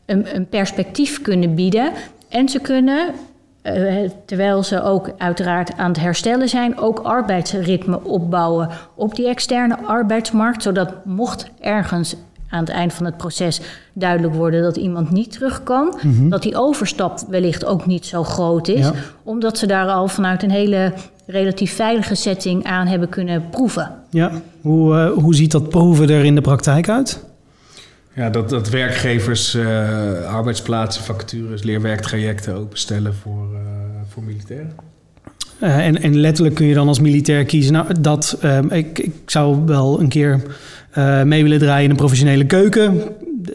een, 0.07 0.35
een 0.35 0.49
perspectief 0.49 1.23
kunnen 1.23 1.55
bieden. 1.55 1.91
En 2.29 2.49
ze 2.49 2.59
kunnen 2.59 3.09
uh, 3.77 4.11
terwijl 4.25 4.63
ze 4.63 4.83
ook 4.83 5.11
uiteraard 5.19 5.77
aan 5.77 5.89
het 5.89 6.01
herstellen 6.01 6.49
zijn, 6.49 6.79
ook 6.79 6.99
arbeidsritme 6.99 8.05
opbouwen 8.05 8.69
op 8.95 9.15
die 9.15 9.29
externe 9.29 9.79
arbeidsmarkt. 9.87 10.63
Zodat 10.63 11.05
mocht 11.05 11.51
ergens 11.61 12.17
aan 12.51 12.61
het 12.61 12.69
eind 12.69 12.93
van 12.93 13.07
het 13.07 13.17
proces 13.17 13.61
duidelijk 13.93 14.35
worden 14.35 14.63
dat 14.63 14.77
iemand 14.77 15.11
niet 15.11 15.33
terug 15.33 15.63
kan. 15.63 15.99
Dat 16.29 16.43
die 16.43 16.57
overstap 16.57 17.21
wellicht 17.29 17.65
ook 17.65 17.87
niet 17.87 18.07
zo 18.07 18.25
groot 18.25 18.69
is. 18.69 18.87
Ja. 18.87 18.93
Omdat 19.23 19.59
ze 19.59 19.67
daar 19.67 19.89
al 19.89 20.09
vanuit 20.09 20.43
een 20.43 20.51
hele 20.51 20.93
relatief 21.27 21.75
veilige 21.75 22.15
setting 22.15 22.65
aan 22.65 22.87
hebben 22.87 23.09
kunnen 23.09 23.45
proeven. 23.51 23.91
Ja, 24.11 24.31
hoe, 24.61 24.97
eh, 24.97 25.11
hoe 25.11 25.35
ziet 25.35 25.51
dat 25.51 25.69
proeven 25.69 26.09
er 26.09 26.25
in 26.25 26.35
de 26.35 26.41
praktijk 26.41 26.89
uit? 26.89 27.25
Ja, 28.19 28.31
dat, 28.31 28.49
dat 28.49 28.69
werkgevers 28.69 29.55
eh, 29.55 30.35
arbeidsplaatsen, 30.35 31.05
vacatures, 31.05 31.63
leerwerktrajecten 31.63 32.55
openstellen 32.55 33.15
voor, 33.15 33.49
eh, 33.55 33.61
voor 34.09 34.23
militairen. 34.23 34.73
Eh, 35.61 35.87
en, 35.87 36.03
en 36.03 36.17
letterlijk 36.17 36.55
kun 36.55 36.67
je 36.67 36.75
dan 36.75 36.89
als 36.89 37.01
militair 37.01 37.45
kiezen. 37.45 37.73
Nou, 37.73 38.01
dat, 38.01 38.39
eh, 38.41 38.59
ik, 38.71 38.99
ik 38.99 39.13
zou 39.27 39.65
wel 39.67 40.01
een 40.01 40.09
keer 40.09 40.43
mee 41.25 41.43
willen 41.43 41.59
draaien 41.59 41.85
in 41.85 41.91
een 41.91 41.97
professionele 41.97 42.47
keuken. 42.47 43.03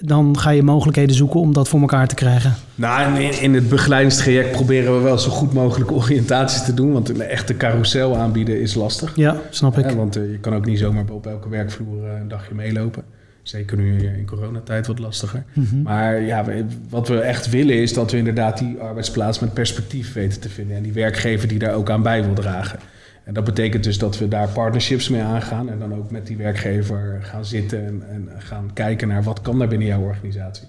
Dan 0.01 0.39
ga 0.39 0.49
je 0.49 0.63
mogelijkheden 0.63 1.15
zoeken 1.15 1.39
om 1.39 1.53
dat 1.53 1.69
voor 1.69 1.79
elkaar 1.79 2.07
te 2.07 2.15
krijgen. 2.15 2.53
Nou, 2.75 3.19
in, 3.19 3.41
in 3.41 3.53
het 3.53 3.69
begeleidingstraject 3.69 4.51
proberen 4.51 4.97
we 4.97 5.03
wel 5.03 5.17
zo 5.17 5.29
goed 5.29 5.53
mogelijk 5.53 5.91
oriëntatie 5.91 6.63
te 6.63 6.73
doen. 6.73 6.91
Want 6.91 7.09
een 7.09 7.21
echte 7.21 7.57
carousel 7.57 8.17
aanbieden 8.17 8.61
is 8.61 8.73
lastig. 8.73 9.15
Ja, 9.15 9.37
snap 9.49 9.77
ik. 9.77 9.89
Want 9.89 10.13
je 10.13 10.37
kan 10.41 10.55
ook 10.55 10.65
niet 10.65 10.79
zomaar 10.79 11.03
op 11.09 11.27
elke 11.27 11.49
werkvloer 11.49 12.07
een 12.07 12.27
dagje 12.27 12.55
meelopen. 12.55 13.03
Zeker 13.43 13.77
nu 13.77 14.07
in 14.07 14.25
coronatijd 14.25 14.87
wat 14.87 14.99
lastiger. 14.99 15.43
Mhm. 15.53 15.81
Maar 15.81 16.21
ja, 16.21 16.45
wat 16.89 17.07
we 17.07 17.19
echt 17.19 17.49
willen 17.49 17.75
is 17.75 17.93
dat 17.93 18.11
we 18.11 18.17
inderdaad 18.17 18.57
die 18.57 18.77
arbeidsplaats 18.77 19.39
met 19.39 19.53
perspectief 19.53 20.13
weten 20.13 20.41
te 20.41 20.49
vinden. 20.49 20.77
En 20.77 20.83
die 20.83 20.91
werkgever 20.91 21.47
die 21.47 21.59
daar 21.59 21.73
ook 21.73 21.89
aan 21.89 22.03
bij 22.03 22.23
wil 22.23 22.33
dragen. 22.33 22.79
En 23.23 23.33
dat 23.33 23.43
betekent 23.43 23.83
dus 23.83 23.97
dat 23.97 24.17
we 24.17 24.27
daar 24.27 24.47
partnerships 24.47 25.09
mee 25.09 25.21
aangaan. 25.21 25.69
En 25.69 25.79
dan 25.79 25.95
ook 25.95 26.11
met 26.11 26.27
die 26.27 26.37
werkgever 26.37 27.19
gaan 27.21 27.45
zitten 27.45 27.85
en, 27.85 28.03
en 28.09 28.29
gaan 28.37 28.69
kijken 28.73 29.07
naar 29.07 29.23
wat 29.23 29.41
kan 29.41 29.59
daar 29.59 29.67
binnen 29.67 29.87
jouw 29.87 30.01
organisatie. 30.01 30.67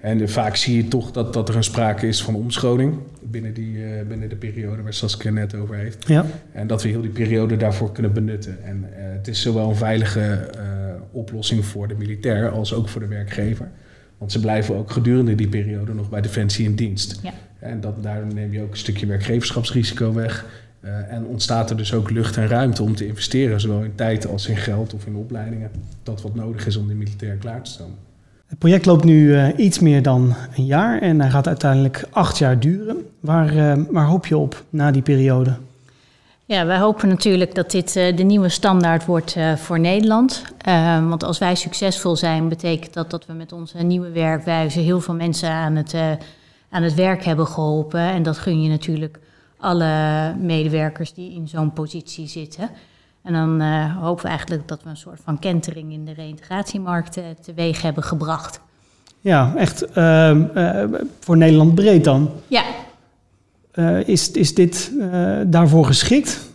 En 0.00 0.20
eh, 0.20 0.28
vaak 0.28 0.56
zie 0.56 0.76
je 0.76 0.88
toch 0.88 1.10
dat, 1.10 1.32
dat 1.32 1.48
er 1.48 1.56
een 1.56 1.64
sprake 1.64 2.08
is 2.08 2.22
van 2.22 2.34
omscholing 2.34 2.98
binnen, 3.22 3.54
die, 3.54 3.84
eh, 3.84 4.06
binnen 4.06 4.28
de 4.28 4.36
periode 4.36 4.82
waar 4.82 4.94
Saskia 4.94 5.30
net 5.30 5.54
over 5.54 5.76
heeft. 5.76 6.08
Ja, 6.08 6.26
En 6.52 6.66
dat 6.66 6.82
we 6.82 6.88
heel 6.88 7.00
die 7.00 7.10
periode 7.10 7.56
daarvoor 7.56 7.92
kunnen 7.92 8.12
benutten. 8.12 8.64
En 8.64 8.88
eh, 8.96 9.12
het 9.12 9.28
is 9.28 9.42
zowel 9.42 9.68
een 9.68 9.76
veilige 9.76 10.50
oplossing 11.12 11.64
voor 11.64 11.88
de 11.88 11.94
militair 11.94 12.50
als 12.50 12.72
ook 12.72 12.88
voor 12.88 13.00
de 13.00 13.06
werkgever. 13.06 13.70
Want 14.18 14.32
ze 14.32 14.40
blijven 14.40 14.76
ook 14.76 14.90
gedurende 14.90 15.34
die 15.34 15.48
periode 15.48 15.94
nog 15.94 16.10
bij 16.10 16.20
Defensie 16.20 16.64
in 16.64 16.74
dienst. 16.74 17.20
Ja. 17.22 17.32
En 17.58 17.80
dat, 17.80 18.02
daar 18.02 18.26
neem 18.34 18.52
je 18.52 18.62
ook 18.62 18.70
een 18.70 18.76
stukje 18.76 19.06
werkgeverschapsrisico 19.06 20.12
weg. 20.12 20.44
Eh, 20.80 21.12
en 21.12 21.24
ontstaat 21.24 21.70
er 21.70 21.76
dus 21.76 21.94
ook 21.94 22.10
lucht 22.10 22.36
en 22.36 22.48
ruimte 22.48 22.82
om 22.82 22.94
te 22.94 23.06
investeren, 23.06 23.60
zowel 23.60 23.82
in 23.82 23.94
tijd 23.94 24.26
als 24.26 24.46
in 24.46 24.56
geld 24.56 24.94
of 24.94 25.06
in 25.06 25.16
opleidingen. 25.16 25.70
Dat 26.02 26.22
wat 26.22 26.34
nodig 26.34 26.66
is 26.66 26.76
om 26.76 26.88
de 26.88 26.94
militair 26.94 27.34
klaar 27.34 27.62
te 27.62 27.70
staan. 27.70 27.90
het 28.46 28.58
project 28.58 28.86
loopt 28.86 29.04
nu 29.04 29.34
eh, 29.34 29.48
iets 29.56 29.78
meer 29.78 30.02
dan 30.02 30.34
een 30.56 30.66
jaar 30.66 31.02
en 31.02 31.20
hij 31.20 31.30
gaat 31.30 31.46
uiteindelijk 31.46 32.08
acht 32.10 32.38
jaar 32.38 32.60
duren. 32.60 32.96
Waar, 33.20 33.56
eh, 33.56 33.82
waar 33.90 34.06
hoop 34.06 34.26
je 34.26 34.36
op 34.36 34.64
na 34.70 34.90
die 34.90 35.02
periode? 35.02 35.56
Ja, 36.48 36.66
wij 36.66 36.78
hopen 36.78 37.08
natuurlijk 37.08 37.54
dat 37.54 37.70
dit 37.70 37.96
eh, 37.96 38.16
de 38.16 38.22
nieuwe 38.22 38.48
standaard 38.48 39.04
wordt 39.04 39.36
eh, 39.36 39.56
voor 39.56 39.80
Nederland. 39.80 40.42
Eh, 40.58 41.08
want 41.08 41.24
als 41.24 41.38
wij 41.38 41.54
succesvol 41.54 42.16
zijn, 42.16 42.48
betekent 42.48 42.94
dat 42.94 43.10
dat 43.10 43.26
we 43.26 43.32
met 43.32 43.52
onze 43.52 43.78
nieuwe 43.78 44.10
werkwijze 44.10 44.80
heel 44.80 45.00
veel 45.00 45.14
mensen 45.14 45.50
aan 45.50 45.76
het, 45.76 45.94
eh, 45.94 46.10
aan 46.70 46.82
het 46.82 46.94
werk 46.94 47.24
hebben 47.24 47.46
geholpen. 47.46 48.00
En 48.00 48.22
dat 48.22 48.38
gun 48.38 48.62
je 48.62 48.68
natuurlijk 48.68 49.18
alle 49.58 50.34
medewerkers 50.38 51.14
die 51.14 51.34
in 51.34 51.48
zo'n 51.48 51.72
positie 51.72 52.28
zitten. 52.28 52.70
En 53.22 53.32
dan 53.32 53.60
hopen 53.90 54.22
we 54.22 54.28
eigenlijk 54.28 54.68
dat 54.68 54.82
we 54.82 54.88
een 54.88 54.96
soort 54.96 55.20
van 55.24 55.38
kentering 55.38 55.92
in 55.92 56.04
de 56.04 56.12
reïntegratiemarkt 56.12 57.16
eh, 57.16 57.24
teweeg 57.42 57.82
hebben 57.82 58.02
gebracht. 58.02 58.60
Ja, 59.20 59.52
echt 59.56 59.84
ehm, 59.92 60.42
eh, 60.54 60.84
voor 61.20 61.36
Nederland 61.36 61.74
breed 61.74 62.04
dan. 62.04 62.30
Ja, 62.46 62.62
Eh, 63.76 64.08
is, 64.08 64.30
is 64.30 64.54
dit 64.54 64.92
eh, 65.00 65.38
daarvoor 65.46 65.84
geschikt? 65.84 66.50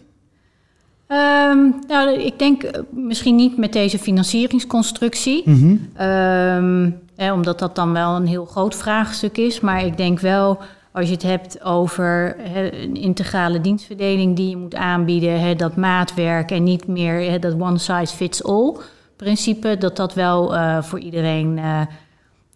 Ehm, 1.08 1.70
nou, 1.88 2.20
ik 2.20 2.40
denk 2.40 2.64
eh, 2.64 2.82
misschien 2.90 3.36
niet 3.36 3.58
met 3.58 3.74
deze 3.74 4.00
financieringsconstructie. 4.00 5.42
Mhm. 5.46 5.76
Ehm, 5.94 6.90
hè, 7.16 7.34
omdat 7.34 7.60
dat 7.60 7.76
dan 7.76 7.94
wel 7.94 8.16
een 8.16 8.28
heel 8.28 8.46
groot 8.46 8.76
vraagstuk 8.76 9.38
is. 9.38 9.60
Maar 9.60 9.86
ik 9.86 9.98
denk 9.98 10.20
wel, 10.20 10.60
als 10.92 11.06
je 11.06 11.14
het 11.14 11.24
hebt 11.24 11.64
over 11.64 12.36
hè, 12.40 12.74
een 12.74 12.96
integrale 12.96 13.62
dienstverdeling 13.62 14.36
die 14.36 14.50
je 14.50 14.58
moet 14.58 14.76
aanbieden, 14.76 15.40
hè, 15.40 15.56
dat 15.56 15.76
maatwerk 15.76 16.52
en 16.52 16.64
niet 16.64 16.88
meer 16.88 17.32
hè, 17.32 17.40
dat 17.40 17.54
one 17.60 17.78
size 17.78 18.16
fits 18.16 18.44
all 18.44 18.76
principe, 19.16 19.78
dat 19.78 19.96
dat 19.96 20.14
wel 20.14 20.54
voor 20.84 21.00
iedereen 21.00 21.60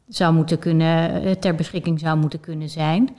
zou 0.07 0.33
moeten 0.33 0.59
kunnen, 0.59 1.39
ter 1.39 1.55
beschikking 1.55 1.99
zou 1.99 2.17
moeten 2.17 2.39
kunnen 2.39 2.69
zijn. 2.69 3.09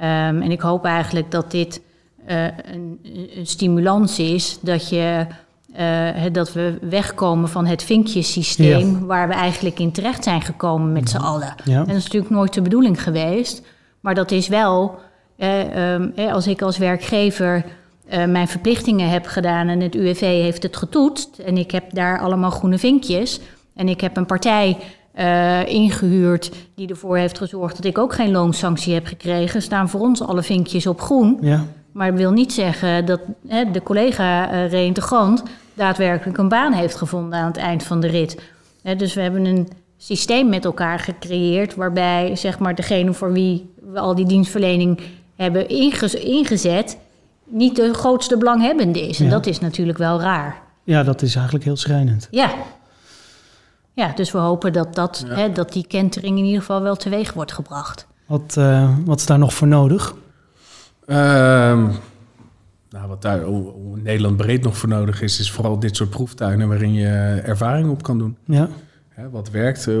Ehm, 0.00 0.42
en 0.42 0.50
ik 0.50 0.60
hoop 0.60 0.84
eigenlijk 0.84 1.30
dat 1.30 1.50
dit 1.50 1.80
eh, 2.26 2.44
een, 2.44 3.00
een 3.34 3.46
stimulans 3.46 4.18
is 4.18 4.58
dat 4.60 4.88
je 4.88 5.26
eh, 5.72 6.24
dat 6.32 6.52
we 6.52 6.78
wegkomen 6.80 7.48
van 7.48 7.66
het 7.66 7.82
vinkjesysteem 7.82 9.06
waar 9.06 9.28
we 9.28 9.34
eigenlijk 9.34 9.78
in 9.78 9.92
terecht 9.92 10.24
zijn 10.24 10.42
gekomen 10.42 10.92
met 10.92 11.10
z'n 11.10 11.16
allen. 11.16 11.54
Ja. 11.64 11.78
En 11.78 11.86
dat 11.86 11.96
is 11.96 12.04
natuurlijk 12.04 12.32
nooit 12.32 12.54
de 12.54 12.62
bedoeling 12.62 13.02
geweest, 13.02 13.62
maar 14.00 14.14
dat 14.14 14.30
is 14.30 14.48
wel, 14.48 14.98
eh, 15.36 15.92
ehm, 15.92 16.10
eh, 16.14 16.32
als 16.32 16.46
ik 16.46 16.62
als 16.62 16.78
werkgever 16.78 17.64
eh, 18.08 18.24
mijn 18.24 18.48
verplichtingen 18.48 19.08
heb 19.08 19.26
gedaan 19.26 19.68
en 19.68 19.80
het 19.80 19.94
UWV 19.94 20.20
heeft 20.20 20.62
het 20.62 20.76
getoetst 20.76 21.38
en 21.38 21.56
ik 21.56 21.70
heb 21.70 21.84
daar 21.92 22.20
allemaal 22.20 22.50
groene 22.50 22.78
vinkjes 22.78 23.40
en 23.74 23.88
ik 23.88 24.00
heb 24.00 24.16
een 24.16 24.26
partij 24.26 24.76
eh, 25.20 25.66
ingehuurd 25.66 26.50
die 26.74 26.88
ervoor 26.88 27.16
heeft 27.16 27.38
gezorgd 27.38 27.76
dat 27.76 27.84
ik 27.84 27.98
ook 27.98 28.14
geen 28.14 28.30
loonsanctie 28.30 28.94
heb 28.94 29.06
gekregen, 29.06 29.62
staan 29.62 29.88
voor 29.88 30.00
ons 30.00 30.22
alle 30.22 30.42
vinkjes 30.42 30.86
op 30.86 31.00
groen. 31.00 31.38
Ja, 31.40 31.64
Maar 31.92 32.10
dat 32.10 32.18
wil 32.20 32.30
niet 32.30 32.52
zeggen 32.52 33.04
dat 33.06 33.20
hè, 33.48 33.70
de 33.70 33.82
collega 33.82 34.50
eh 34.50 34.70
reïntegrant 34.70 35.42
daadwerkelijk 35.74 36.38
een 36.38 36.48
baan 36.48 36.72
heeft 36.72 36.94
gevonden 36.96 37.38
aan 37.38 37.46
het 37.46 37.56
eind 37.56 37.82
van 37.82 38.00
de 38.00 38.06
rit. 38.06 38.40
Hè, 38.82 38.96
dus 38.96 39.14
we 39.14 39.20
hebben 39.20 39.44
een 39.44 39.68
systeem 39.96 40.48
met 40.48 40.64
elkaar 40.64 40.98
gecreëerd 40.98 41.74
waarbij 41.74 42.36
zeg 42.36 42.58
maar, 42.58 42.74
degene 42.74 43.12
voor 43.12 43.32
wie 43.32 43.70
we 43.92 43.98
al 43.98 44.14
die 44.14 44.26
dienstverlening 44.26 45.00
hebben 45.36 45.68
ingez- 45.68 46.14
ingezet, 46.14 46.98
niet 47.44 47.76
de 47.76 47.94
grootste 47.94 48.36
belanghebbende 48.38 49.08
is. 49.08 49.18
En 49.18 49.24
Ja. 49.24 49.30
dat 49.30 49.46
is 49.46 49.60
natuurlijk 49.60 49.98
wel 49.98 50.20
raar. 50.20 50.62
ja, 50.84 51.02
dat 51.02 51.22
is 51.22 51.34
eigenlijk 51.34 51.64
heel 51.64 51.76
schrijnend. 51.76 52.28
Ja. 52.30 52.50
Ja, 54.00 54.12
dus 54.14 54.32
we 54.32 54.38
hopen 54.38 54.72
dat, 54.72 54.94
dat, 54.94 55.24
hè, 55.28 55.52
dat 55.52 55.72
die 55.72 55.86
kentering 55.86 56.38
in 56.38 56.44
ieder 56.44 56.60
geval 56.60 56.82
wel 56.82 56.96
teweeg 56.96 57.32
wordt 57.32 57.52
gebracht. 57.52 58.06
Wat, 58.26 58.54
eh, 58.58 58.96
wat 59.04 59.18
is 59.20 59.26
daar 59.26 59.38
nog 59.38 59.54
voor 59.54 59.68
nodig? 59.68 60.14
Ehm, 61.06 61.86
nou, 62.90 63.08
wat 63.08 63.22
daar 63.22 63.40
in 63.46 64.00
Nederland 64.02 64.36
breed 64.36 64.62
nog 64.62 64.76
voor 64.76 64.88
nodig 64.88 65.22
is, 65.22 65.40
is 65.40 65.50
vooral 65.50 65.78
dit 65.78 65.96
soort 65.96 66.10
proeftuinen 66.10 66.68
waarin 66.68 66.92
je 66.92 67.40
ervaring 67.44 67.90
op 67.90 68.02
kan 68.02 68.18
doen. 68.18 68.36
Ja, 68.44 68.68
Hè, 69.08 69.30
wat 69.30 69.50
werkt. 69.50 69.86
Eh, 69.88 69.98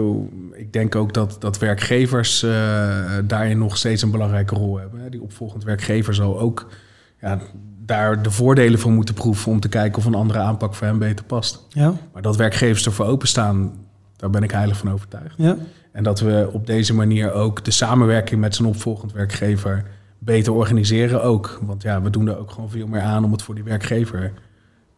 Ik 0.52 0.72
denk 0.72 0.94
ook 0.94 1.14
dat, 1.14 1.36
dat 1.38 1.58
werkgevers 1.58 2.42
eh, 2.42 2.50
daarin 3.24 3.58
nog 3.58 3.76
steeds 3.76 4.02
een 4.02 4.10
belangrijke 4.10 4.54
rol 4.54 4.78
hebben. 4.78 5.00
hè. 5.00 5.08
Die 5.10 5.22
opvolgend 5.22 5.64
werkgever 5.64 6.14
zal 6.14 6.38
ook 6.40 6.66
ja, 7.20 7.38
daar 7.84 8.22
de 8.22 8.30
voordelen 8.30 8.78
van 8.78 8.92
moeten 8.94 9.14
proeven 9.14 9.52
om 9.52 9.60
te 9.60 9.68
kijken 9.68 9.98
of 9.98 10.04
een 10.04 10.14
andere 10.14 10.38
aanpak 10.38 10.74
voor 10.74 10.86
hem 10.86 10.98
beter 10.98 11.24
past. 11.24 11.66
ja, 11.68 11.92
Maar 12.12 12.22
dat 12.22 12.36
werkgevers 12.36 12.84
ervoor 12.86 13.06
openstaan, 13.06 13.72
daar 14.20 14.30
ben 14.30 14.42
ik 14.42 14.50
heilig 14.50 14.76
van 14.76 14.92
overtuigd. 14.92 15.34
ja. 15.36 15.56
En 15.92 16.02
dat 16.02 16.20
we 16.20 16.48
op 16.52 16.66
deze 16.66 16.94
manier 16.94 17.32
ook 17.32 17.64
de 17.64 17.70
samenwerking 17.70 18.40
met 18.40 18.54
zijn 18.54 18.68
opvolgend 18.68 19.12
werkgever 19.12 19.84
beter 20.18 20.52
organiseren 20.52 21.22
ook. 21.22 21.60
Want 21.62 21.82
ja, 21.82 22.02
we 22.02 22.10
doen 22.10 22.28
er 22.28 22.38
ook 22.38 22.50
gewoon 22.50 22.70
veel 22.70 22.86
meer 22.86 23.00
aan 23.00 23.24
om 23.24 23.32
het 23.32 23.42
voor 23.42 23.54
die 23.54 23.64
werkgever 23.64 24.32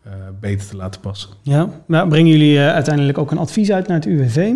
eh, 0.02 0.12
beter 0.40 0.68
te 0.68 0.76
laten 0.76 1.00
passen. 1.00 1.30
ja. 1.42 1.68
Maar 1.86 2.08
brengen 2.08 2.30
jullie 2.30 2.58
eh, 2.58 2.72
uiteindelijk 2.72 3.18
ook 3.18 3.30
een 3.30 3.38
advies 3.38 3.72
uit 3.72 3.86
naar 3.86 3.96
het 3.96 4.06
UWV? 4.06 4.52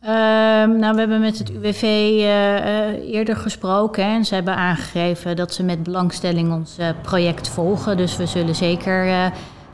Ehm, 0.00 0.76
nou, 0.76 0.94
we 0.94 0.98
hebben 0.98 1.20
met 1.20 1.38
het 1.38 1.50
UWV 1.50 1.82
eh, 1.82 2.56
eh, 2.56 3.12
eerder 3.12 3.36
gesproken 3.36 4.04
hè, 4.04 4.14
en 4.14 4.24
ze 4.24 4.34
hebben 4.34 4.56
aangegeven 4.56 5.36
dat 5.36 5.54
ze 5.54 5.62
met 5.62 5.82
belangstelling 5.82 6.52
ons 6.52 6.78
eh, 6.78 6.88
project 7.02 7.48
volgen. 7.48 7.96
Dus 7.96 8.16
we 8.16 8.26
zullen 8.26 8.54
zeker 8.54 9.06
eh, 9.06 9.26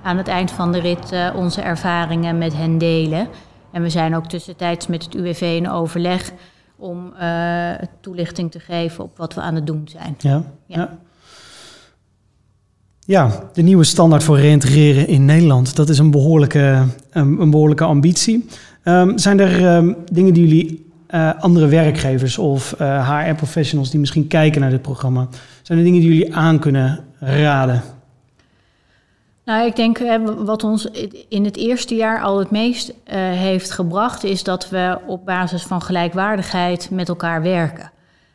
aan 0.03 0.17
het 0.17 0.29
eind 0.29 0.51
van 0.51 0.73
de 0.73 0.81
rit 0.81 1.13
eh, 1.13 1.29
onze 1.37 1.61
ervaringen 1.61 2.39
met 2.39 2.57
hen 2.57 2.79
delen. 2.79 3.29
En 3.73 3.83
we 3.83 3.91
zijn 3.91 4.17
ook 4.17 4.27
tussentijds 4.27 4.87
met 4.87 5.05
het 5.05 5.15
UWV 5.15 5.41
in 5.41 5.71
overleg 5.71 6.33
om 6.77 7.13
eh, 7.19 7.71
toelichting 8.01 8.51
te 8.51 8.61
geven 8.61 9.05
op 9.05 9.17
wat 9.17 9.35
we 9.35 9.41
aan 9.41 9.55
het 9.55 9.67
doen 9.67 9.83
zijn. 9.85 10.15
Ja. 10.19 10.43
Ja. 10.67 10.99
ja. 13.01 13.31
De 13.53 13.63
nieuwe 13.63 13.85
standaard 13.85 14.23
voor 14.23 14.39
reïntegreren 14.39 15.09
in 15.09 15.25
Nederland. 15.25 15.77
Dat 15.77 15.89
is 15.89 15.99
een 15.99 16.11
behoorlijke, 16.11 16.85
een, 17.11 17.41
een 17.41 17.51
behoorlijke 17.51 17.85
ambitie. 17.85 18.49
Ehm, 18.83 19.17
zijn 19.17 19.41
er 19.41 19.67
ehm, 19.67 19.93
dingen 20.13 20.35
die 20.35 20.47
jullie 20.47 20.91
eh, 21.07 21.31
andere 21.39 21.67
werkgevers 21.67 22.39
of 22.39 22.75
HR-professionals 22.79 23.91
die 23.91 24.01
misschien 24.01 24.27
kijken 24.27 24.61
naar 24.61 24.71
dit 24.71 24.83
programma, 24.83 25.29
zijn 25.63 25.79
er 25.79 25.85
dingen 25.85 26.01
die 26.01 26.09
jullie 26.09 26.35
aan 26.35 26.59
kunnen 26.59 27.05
raden? 27.19 27.83
Nou, 29.45 29.67
ik 29.67 29.77
denk 29.77 29.99
wat 30.39 30.65
ons 30.65 30.85
in 31.29 31.45
het 31.45 31.57
eerste 31.57 31.95
jaar 31.95 32.23
al 32.23 32.39
het 32.39 32.51
meest 32.51 32.93
heeft 33.15 33.71
gebracht, 33.71 34.25
is 34.25 34.43
dat 34.43 34.69
we 34.69 34.99
op 35.07 35.25
basis 35.25 35.63
van 35.63 35.83
gelijkwaardigheid 35.83 36.91
met 36.91 37.09
elkaar 37.09 37.43
werken. 37.43 37.91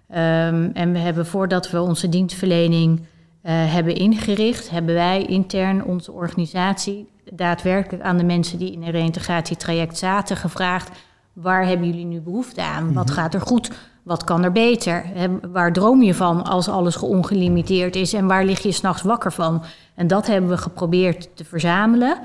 Um, 0.09 0.71
en 0.73 0.91
we 0.91 0.97
hebben 0.97 1.25
voordat 1.25 1.69
we 1.71 1.81
onze 1.81 2.09
dienstverlening 2.09 3.05
hebben 3.51 3.95
ingericht, 3.95 4.69
hebben 4.69 4.93
wij 4.95 5.25
intern 5.25 5.83
onze 5.83 6.11
organisatie 6.11 7.09
daadwerkelijk 7.31 8.03
aan 8.03 8.17
de 8.17 8.23
mensen 8.23 8.57
die 8.57 8.71
in 8.71 8.83
een 8.83 8.91
reïntegratietraject 8.91 9.97
zaten 9.97 10.37
gevraagd: 10.37 10.89
waar 11.33 11.65
hebben 11.65 11.87
jullie 11.87 12.05
nu 12.05 12.19
behoefte 12.19 12.61
aan? 12.61 12.93
Wat 12.93 13.05
mhm. 13.05 13.13
gaat 13.13 13.33
er 13.33 13.41
goed? 13.41 13.71
Wat 14.07 14.23
kan 14.23 14.43
er 14.43 14.51
beter? 14.51 15.05
waar 15.51 15.73
droom 15.73 16.03
je 16.03 16.13
van 16.13 16.43
als 16.43 16.69
alles 16.69 16.95
geongelimiteerd 16.95 17.95
is? 17.95 18.13
En 18.13 18.27
waar 18.27 18.45
lig 18.45 18.59
je 18.59 18.71
s'nachts 18.71 19.01
wakker 19.01 19.31
van? 19.33 19.63
En 19.95 20.07
dat 20.07 20.27
hebben 20.27 20.49
we 20.49 20.57
geprobeerd 20.57 21.29
te 21.33 21.45
verzamelen. 21.45 22.17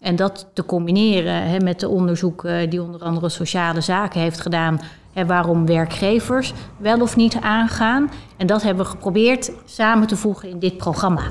En 0.00 0.16
dat 0.16 0.46
te 0.52 0.64
combineren 0.64 1.64
met 1.64 1.80
de 1.80 1.88
onderzoeken 1.88 2.70
die 2.70 2.82
onder 2.82 3.00
andere 3.00 3.28
sociale 3.28 3.80
zaken 3.80 4.20
heeft 4.20 4.40
gedaan. 4.40 4.80
Waarom 5.26 5.66
werkgevers 5.66 6.52
wel 6.76 7.00
of 7.00 7.16
niet 7.16 7.36
aangaan. 7.40 8.10
En 8.36 8.46
dat 8.46 8.62
hebben 8.62 8.84
we 8.84 8.90
geprobeerd 8.90 9.52
samen 9.64 10.06
te 10.06 10.16
voegen 10.16 10.48
in 10.48 10.58
dit 10.58 10.76
programma. 10.76 11.22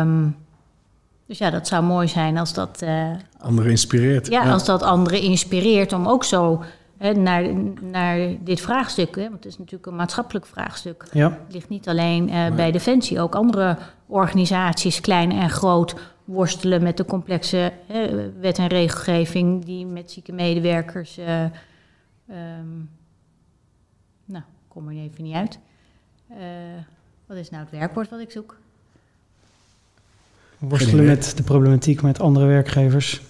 Um, 0.00 0.36
dus 1.26 1.38
ja, 1.38 1.50
dat 1.50 1.66
zou 1.66 1.84
mooi 1.84 2.08
zijn 2.08 2.38
als 2.38 2.52
dat... 2.52 2.82
Uh, 2.82 3.10
anderen 3.38 3.70
inspireert. 3.70 4.26
Ja, 4.26 4.52
als 4.52 4.64
dat 4.64 4.82
anderen 4.82 5.20
inspireert 5.20 5.92
om 5.92 6.08
ook 6.08 6.24
zo 6.24 6.64
hè, 6.96 7.12
naar, 7.12 7.52
naar 7.82 8.36
dit 8.40 8.60
vraagstuk... 8.60 9.14
Hè, 9.16 9.22
want 9.22 9.34
het 9.34 9.44
is 9.44 9.58
natuurlijk 9.58 9.86
een 9.86 9.96
maatschappelijk 9.96 10.46
vraagstuk. 10.46 11.04
Ja. 11.12 11.30
Het 11.30 11.52
ligt 11.52 11.68
niet 11.68 11.88
alleen 11.88 12.28
uh, 12.28 12.54
bij 12.54 12.72
Defensie. 12.72 13.20
Ook 13.20 13.34
andere 13.34 13.78
organisaties, 14.06 15.00
klein 15.00 15.32
en 15.32 15.50
groot... 15.50 15.94
worstelen 16.24 16.82
met 16.82 16.96
de 16.96 17.04
complexe 17.04 17.72
wet 18.40 18.58
en 18.58 18.66
regelgeving... 18.66 19.64
die 19.64 19.86
met 19.86 20.10
zieke 20.10 20.32
medewerkers... 20.32 21.18
Uh, 21.18 21.42
um, 22.30 22.90
nou, 24.24 24.44
kom 24.68 24.88
er 24.88 24.96
even 24.96 25.24
niet 25.24 25.34
uit. 25.34 25.58
wat 27.26 27.36
is 27.36 27.50
nou 27.50 27.62
het 27.62 27.72
werkwoord 27.72 28.10
wat 28.10 28.20
ik 28.20 28.30
zoek? 28.30 28.56
Worstelen 30.58 31.04
met 31.04 31.36
de 31.36 31.42
problematiek 31.42 32.02
met 32.02 32.20
andere 32.20 32.46
werkgevers. 32.46 33.22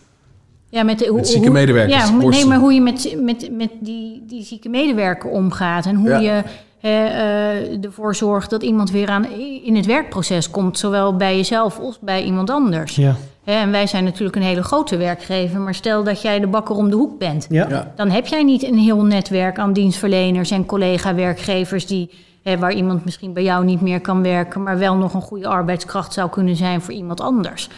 Ja, 0.69 0.83
met, 0.83 0.99
de, 0.99 1.07
hoe, 1.07 1.25
zieke 1.25 1.51
medewerkers. 1.51 2.09
Ja, 2.09 2.11
nee, 2.11 2.47
maar 2.47 2.59
hoe 2.59 2.73
je 2.73 2.81
met, 2.81 3.17
met, 3.21 3.49
met 3.51 3.71
die, 3.81 4.23
die 4.27 4.45
zieke 4.45 4.69
medewerker 4.69 5.31
omgaat. 5.31 5.87
En 5.87 5.95
hoe 5.95 6.11
je 6.11 6.43
uh, 6.83 7.85
ervoor 7.85 8.15
zorgt 8.15 8.51
dat 8.51 8.63
iemand 8.63 8.91
weer 8.91 9.09
aan, 9.09 9.27
in 9.65 9.77
het 9.77 9.87
werkproces 9.87 10.51
komt. 10.51 10.79
Zowel 10.79 11.17
bij 11.17 11.37
jezelf 11.37 11.79
als 11.79 11.99
bij 12.01 12.25
iemand 12.25 12.51
anders. 12.51 12.97
Ja. 12.97 13.17
en 13.45 13.71
wij 13.71 13.87
zijn 13.87 14.05
natuurlijk 14.05 14.37
een 14.37 14.43
hele 14.43 14.63
grote 14.63 14.97
werkgever. 14.97 15.61
Maar 15.61 15.75
stel 15.75 16.05
dat 16.05 16.23
jij 16.23 16.41
de 16.41 16.47
bakker 16.47 16.77
om 16.77 16.91
de 16.91 16.97
hoek 16.97 17.19
bent. 17.19 17.47
Ja. 17.51 17.93
Dan 17.97 18.11
heb 18.11 18.27
jij 18.27 18.43
niet 18.43 18.63
een 18.63 18.79
heel 18.79 19.05
netwerk 19.05 19.59
aan 19.59 19.73
dienstverleners 19.73 20.51
en 20.51 20.67
collega-werkgevers... 20.67 21.87
die 21.87 22.11
waar 22.59 22.73
iemand 22.73 23.05
misschien 23.05 23.33
bij 23.33 23.43
jou 23.43 23.65
niet 23.65 23.81
meer 23.81 24.01
kan 24.01 24.23
werken, 24.23 24.63
maar 24.63 24.79
wel 24.79 24.95
nog 24.95 25.15
een 25.15 25.21
goede 25.21 25.49
arbeidskracht 25.49 26.13
zou 26.13 26.31
kunnen 26.31 26.57
zijn 26.57 26.81
voor 26.81 26.95
iemand 26.95 27.21
anders. 27.21 27.69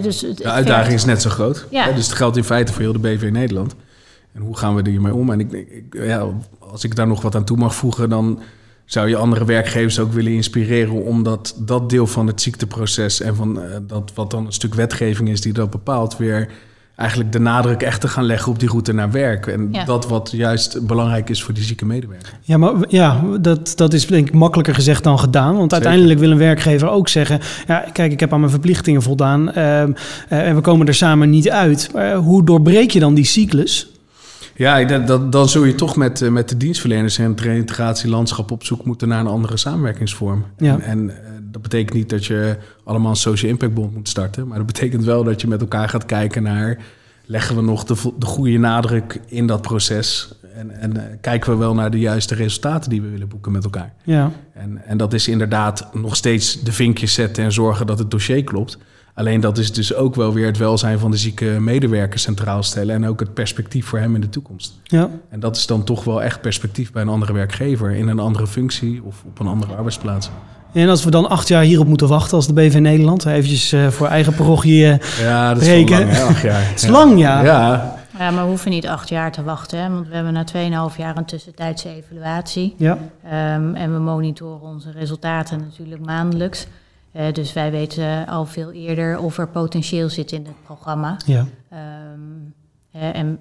Dus 0.00 0.18
de 0.18 0.50
uitdaging 0.50 0.94
is 0.94 1.04
net 1.04 1.22
zo 1.22 1.30
groot. 1.30 1.66
Ja. 1.70 1.92
dus 1.92 2.06
het 2.06 2.16
geldt 2.16 2.36
in 2.36 2.44
feite 2.44 2.72
voor 2.72 2.82
heel 2.82 2.92
de 2.92 2.98
BV 2.98 3.28
Nederland. 3.32 3.74
En 4.32 4.40
hoe 4.42 4.56
gaan 4.56 4.74
we 4.74 4.90
hiermee 4.90 5.14
om? 5.14 5.30
En 5.30 5.40
ik, 5.40 5.52
ik, 5.52 5.84
ja, 5.90 6.26
als 6.58 6.84
ik 6.84 6.96
daar 6.96 7.06
nog 7.06 7.22
wat 7.22 7.34
aan 7.34 7.44
toe 7.44 7.56
mag 7.56 7.74
voegen, 7.74 8.08
dan 8.08 8.40
zou 8.84 9.08
je 9.08 9.16
andere 9.16 9.44
werkgevers 9.44 9.98
ook 9.98 10.12
willen 10.12 10.32
inspireren 10.32 11.02
om 11.04 11.22
dat, 11.22 11.54
dat 11.58 11.90
deel 11.90 12.06
van 12.06 12.26
het 12.26 12.40
ziekteproces 12.40 13.20
en 13.20 13.36
van 13.36 13.58
uh, 13.58 13.64
dat 13.82 14.12
wat 14.14 14.30
dan 14.30 14.46
een 14.46 14.52
stuk 14.52 14.74
wetgeving 14.74 15.28
is 15.28 15.40
die 15.40 15.52
dat 15.52 15.70
bepaalt, 15.70 16.16
weer 16.16 16.48
eigenlijk 17.02 17.32
de 17.32 17.38
nadruk 17.38 17.82
echt 17.82 18.00
te 18.00 18.08
gaan 18.08 18.24
leggen 18.24 18.52
op 18.52 18.58
die 18.58 18.68
route 18.68 18.92
naar 18.92 19.10
werk. 19.10 19.46
En 19.46 19.72
dat 19.84 20.08
wat 20.08 20.30
juist 20.32 20.86
belangrijk 20.86 21.30
is 21.30 21.42
voor 21.42 21.54
die 21.54 21.64
zieke 21.64 21.84
medewerker. 21.84 22.32
Ja, 22.42 22.56
maar 22.56 22.72
ja, 22.88 23.22
dat, 23.40 23.72
dat 23.76 23.92
is 23.92 24.06
denk 24.06 24.28
ik 24.28 24.34
makkelijker 24.34 24.74
gezegd 24.74 25.04
dan 25.04 25.18
gedaan. 25.18 25.56
Want 25.56 25.72
uiteindelijk 25.72 26.20
wil 26.20 26.30
een 26.30 26.38
werkgever 26.38 26.88
ook 26.88 27.08
zeggen... 27.08 27.40
ja, 27.66 27.84
kijk, 27.92 28.12
ik 28.12 28.20
heb 28.20 28.32
aan 28.32 28.40
mijn 28.40 28.52
verplichtingen 28.52 29.02
voldaan... 29.02 29.52
Ehm, 29.52 29.92
eh, 30.28 30.48
en 30.48 30.54
we 30.54 30.60
komen 30.60 30.86
er 30.86 30.94
samen 30.94 31.30
niet 31.30 31.50
uit. 31.50 31.90
Maar 31.92 32.14
hoe 32.14 32.44
doorbreek 32.44 32.90
je 32.90 33.00
dan 33.00 33.14
die 33.14 33.24
cyclus? 33.24 33.90
Ja, 34.56 34.84
dat, 34.84 35.32
dan 35.32 35.48
zul 35.48 35.64
je 35.64 35.74
toch 35.74 35.96
met, 35.96 36.22
eh, 36.22 36.30
met 36.30 36.48
de 36.48 36.56
dienstverleners 36.56 37.18
en 37.18 37.30
het 37.30 37.40
reintegratielandschap 37.40 38.50
op 38.50 38.64
zoek 38.64 38.84
moeten 38.84 39.08
naar 39.08 39.20
een 39.20 39.26
andere 39.26 39.56
samenwerkingsvorm. 39.56 40.44
Ja. 40.56 40.72
En, 40.72 40.82
en 40.82 41.10
eh, 41.10 41.31
dat 41.52 41.62
betekent 41.62 41.94
niet 41.94 42.10
dat 42.10 42.24
je 42.24 42.56
allemaal 42.84 43.10
een 43.10 43.16
social 43.16 43.50
impact 43.50 43.74
bond 43.74 43.94
moet 43.94 44.08
starten. 44.08 44.48
Maar 44.48 44.56
dat 44.56 44.66
betekent 44.66 45.04
wel 45.04 45.24
dat 45.24 45.40
je 45.40 45.48
met 45.48 45.60
elkaar 45.60 45.88
gaat 45.88 46.06
kijken 46.06 46.42
naar... 46.42 46.78
leggen 47.26 47.56
we 47.56 47.62
nog 47.62 47.84
de, 47.84 48.12
de 48.18 48.26
goede 48.26 48.58
nadruk 48.58 49.20
in 49.26 49.46
dat 49.46 49.62
proces... 49.62 50.34
En, 50.54 50.80
en 50.80 50.96
uh, 50.96 51.02
kijken 51.20 51.52
we 51.52 51.58
wel 51.58 51.74
naar 51.74 51.90
de 51.90 51.98
juiste 51.98 52.34
resultaten 52.34 52.90
die 52.90 53.02
we 53.02 53.08
willen 53.08 53.28
boeken 53.28 53.52
met 53.52 53.64
elkaar. 53.64 53.92
Ja. 54.04 54.32
En, 54.52 54.84
en 54.86 54.96
dat 54.96 55.12
is 55.12 55.28
inderdaad 55.28 55.88
nog 55.94 56.16
steeds 56.16 56.62
de 56.62 56.72
vinkjes 56.72 57.14
zetten 57.14 57.44
en 57.44 57.52
zorgen 57.52 57.86
dat 57.86 57.98
het 57.98 58.10
dossier 58.10 58.44
klopt. 58.44 58.78
Alleen 59.14 59.40
dat 59.40 59.58
is 59.58 59.72
dus 59.72 59.94
ook 59.94 60.14
wel 60.14 60.32
weer 60.32 60.46
het 60.46 60.58
welzijn 60.58 60.98
van 60.98 61.10
de 61.10 61.16
zieke 61.16 61.44
medewerker 61.60 62.18
centraal 62.18 62.62
stellen. 62.62 62.94
En 62.94 63.06
ook 63.06 63.20
het 63.20 63.34
perspectief 63.34 63.86
voor 63.86 63.98
hem 63.98 64.14
in 64.14 64.20
de 64.20 64.28
toekomst. 64.28 64.80
Ja. 64.82 65.10
En 65.28 65.40
dat 65.40 65.56
is 65.56 65.66
dan 65.66 65.84
toch 65.84 66.04
wel 66.04 66.22
echt 66.22 66.40
perspectief 66.40 66.92
bij 66.92 67.02
een 67.02 67.08
andere 67.08 67.32
werkgever 67.32 67.90
in 67.90 68.08
een 68.08 68.18
andere 68.18 68.46
functie 68.46 69.02
of 69.02 69.22
op 69.26 69.38
een 69.38 69.46
andere 69.46 69.74
arbeidsplaats. 69.74 70.30
En 70.72 70.88
als 70.88 71.04
we 71.04 71.10
dan 71.10 71.28
acht 71.28 71.48
jaar 71.48 71.62
hierop 71.62 71.86
moeten 71.86 72.08
wachten 72.08 72.36
als 72.36 72.46
de 72.46 72.52
BV 72.52 72.78
Nederland, 72.78 73.26
eventjes 73.26 73.72
uh, 73.72 73.88
voor 73.88 74.06
eigen 74.06 74.34
parochie 74.34 74.84
uh, 74.84 74.96
Ja, 75.20 75.54
dat 75.54 75.62
is 75.62 75.88
lang, 75.90 76.10
acht 76.10 76.42
jaar. 76.42 76.66
Het 76.68 76.82
is 76.82 76.88
lang, 76.88 77.18
ja. 77.18 77.42
ja. 77.42 78.00
Ja, 78.18 78.30
maar 78.30 78.42
we 78.42 78.48
hoeven 78.48 78.70
niet 78.70 78.86
acht 78.86 79.08
jaar 79.08 79.32
te 79.32 79.42
wachten, 79.42 79.78
hè, 79.78 79.90
want 79.90 80.08
we 80.08 80.14
hebben 80.14 80.32
na 80.32 80.90
2,5 80.90 80.96
jaar 80.96 81.16
een 81.16 81.24
tussentijdse 81.24 81.88
evaluatie. 81.88 82.74
Ja. 82.78 82.98
Um, 83.54 83.74
en 83.74 83.92
we 83.92 83.98
monitoren 83.98 84.60
onze 84.60 84.90
resultaten 84.90 85.58
natuurlijk 85.58 86.04
maandelijks. 86.04 86.66
Uh, 87.16 87.32
dus 87.32 87.52
wij 87.52 87.70
weten 87.70 88.26
al 88.26 88.46
veel 88.46 88.72
eerder 88.72 89.18
of 89.18 89.38
er 89.38 89.48
potentieel 89.48 90.08
zit 90.08 90.32
in 90.32 90.44
het 90.44 90.62
programma. 90.64 91.16
Ja. 91.26 91.46
Um, 92.12 92.54
en 92.92 93.38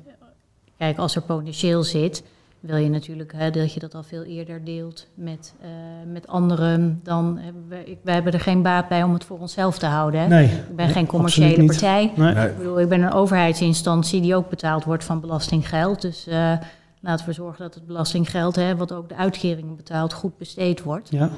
kijk, 0.78 0.98
als 0.98 1.15
er 1.15 1.22
potentieel 1.22 1.84
zit, 1.84 2.24
wil 2.62 2.78
je 2.78 2.89
natuurlijk 2.89 3.34
hè, 3.36 3.52
dat 3.52 3.74
je 3.74 3.80
dat 3.80 3.95
al 3.95 4.04
veel 4.04 4.24
eerder 4.24 4.63
deelt 4.63 5.08
met, 5.13 5.54
uh, 5.62 5.67
met 6.12 6.28
anderen. 6.28 7.00
Dan 7.04 7.38
hebben 7.38 7.65
we, 7.67 7.84
ik, 7.86 7.97
wij 8.04 8.13
hebben 8.13 8.34
er 8.34 8.39
geen 8.39 8.62
baat 8.62 8.88
bij 8.88 9.04
om 9.04 9.13
het 9.13 9.24
voor 9.24 9.39
onszelf 9.39 9.78
te 9.78 9.86
houden. 9.86 10.21
Hè. 10.21 10.28
Nee, 10.28 10.45
ik 10.45 10.76
ben 10.76 10.89
geen 10.89 11.06
commerciële 11.06 11.65
partij. 11.65 12.12
Nee. 12.15 12.50
Ik 12.50 12.58
bedoel, 12.58 12.80
ik 12.80 12.89
ben 12.89 13.02
een 13.02 13.12
overheidsinstantie 13.12 14.21
die 14.21 14.36
ook 14.36 14.50
betaald 14.50 14.84
wordt 14.84 15.04
van 15.04 15.19
belastinggeld. 15.19 16.02
Dus 16.02 16.28
uh, 16.28 16.54
laten 17.00 17.26
we 17.26 17.34
zorgen 17.34 17.63
dat 17.63 17.74
het 17.74 17.86
belastinggeld, 17.86 18.56
hè, 18.56 18.76
wat 18.76 18.91
ook 18.91 19.10
de 19.10 19.15
uitkeringen 19.15 19.76
betaalt, 19.76 20.13
goed 20.13 20.38
besteed 20.38 20.84
wordt. 20.84 21.10
Ja. 21.12 21.30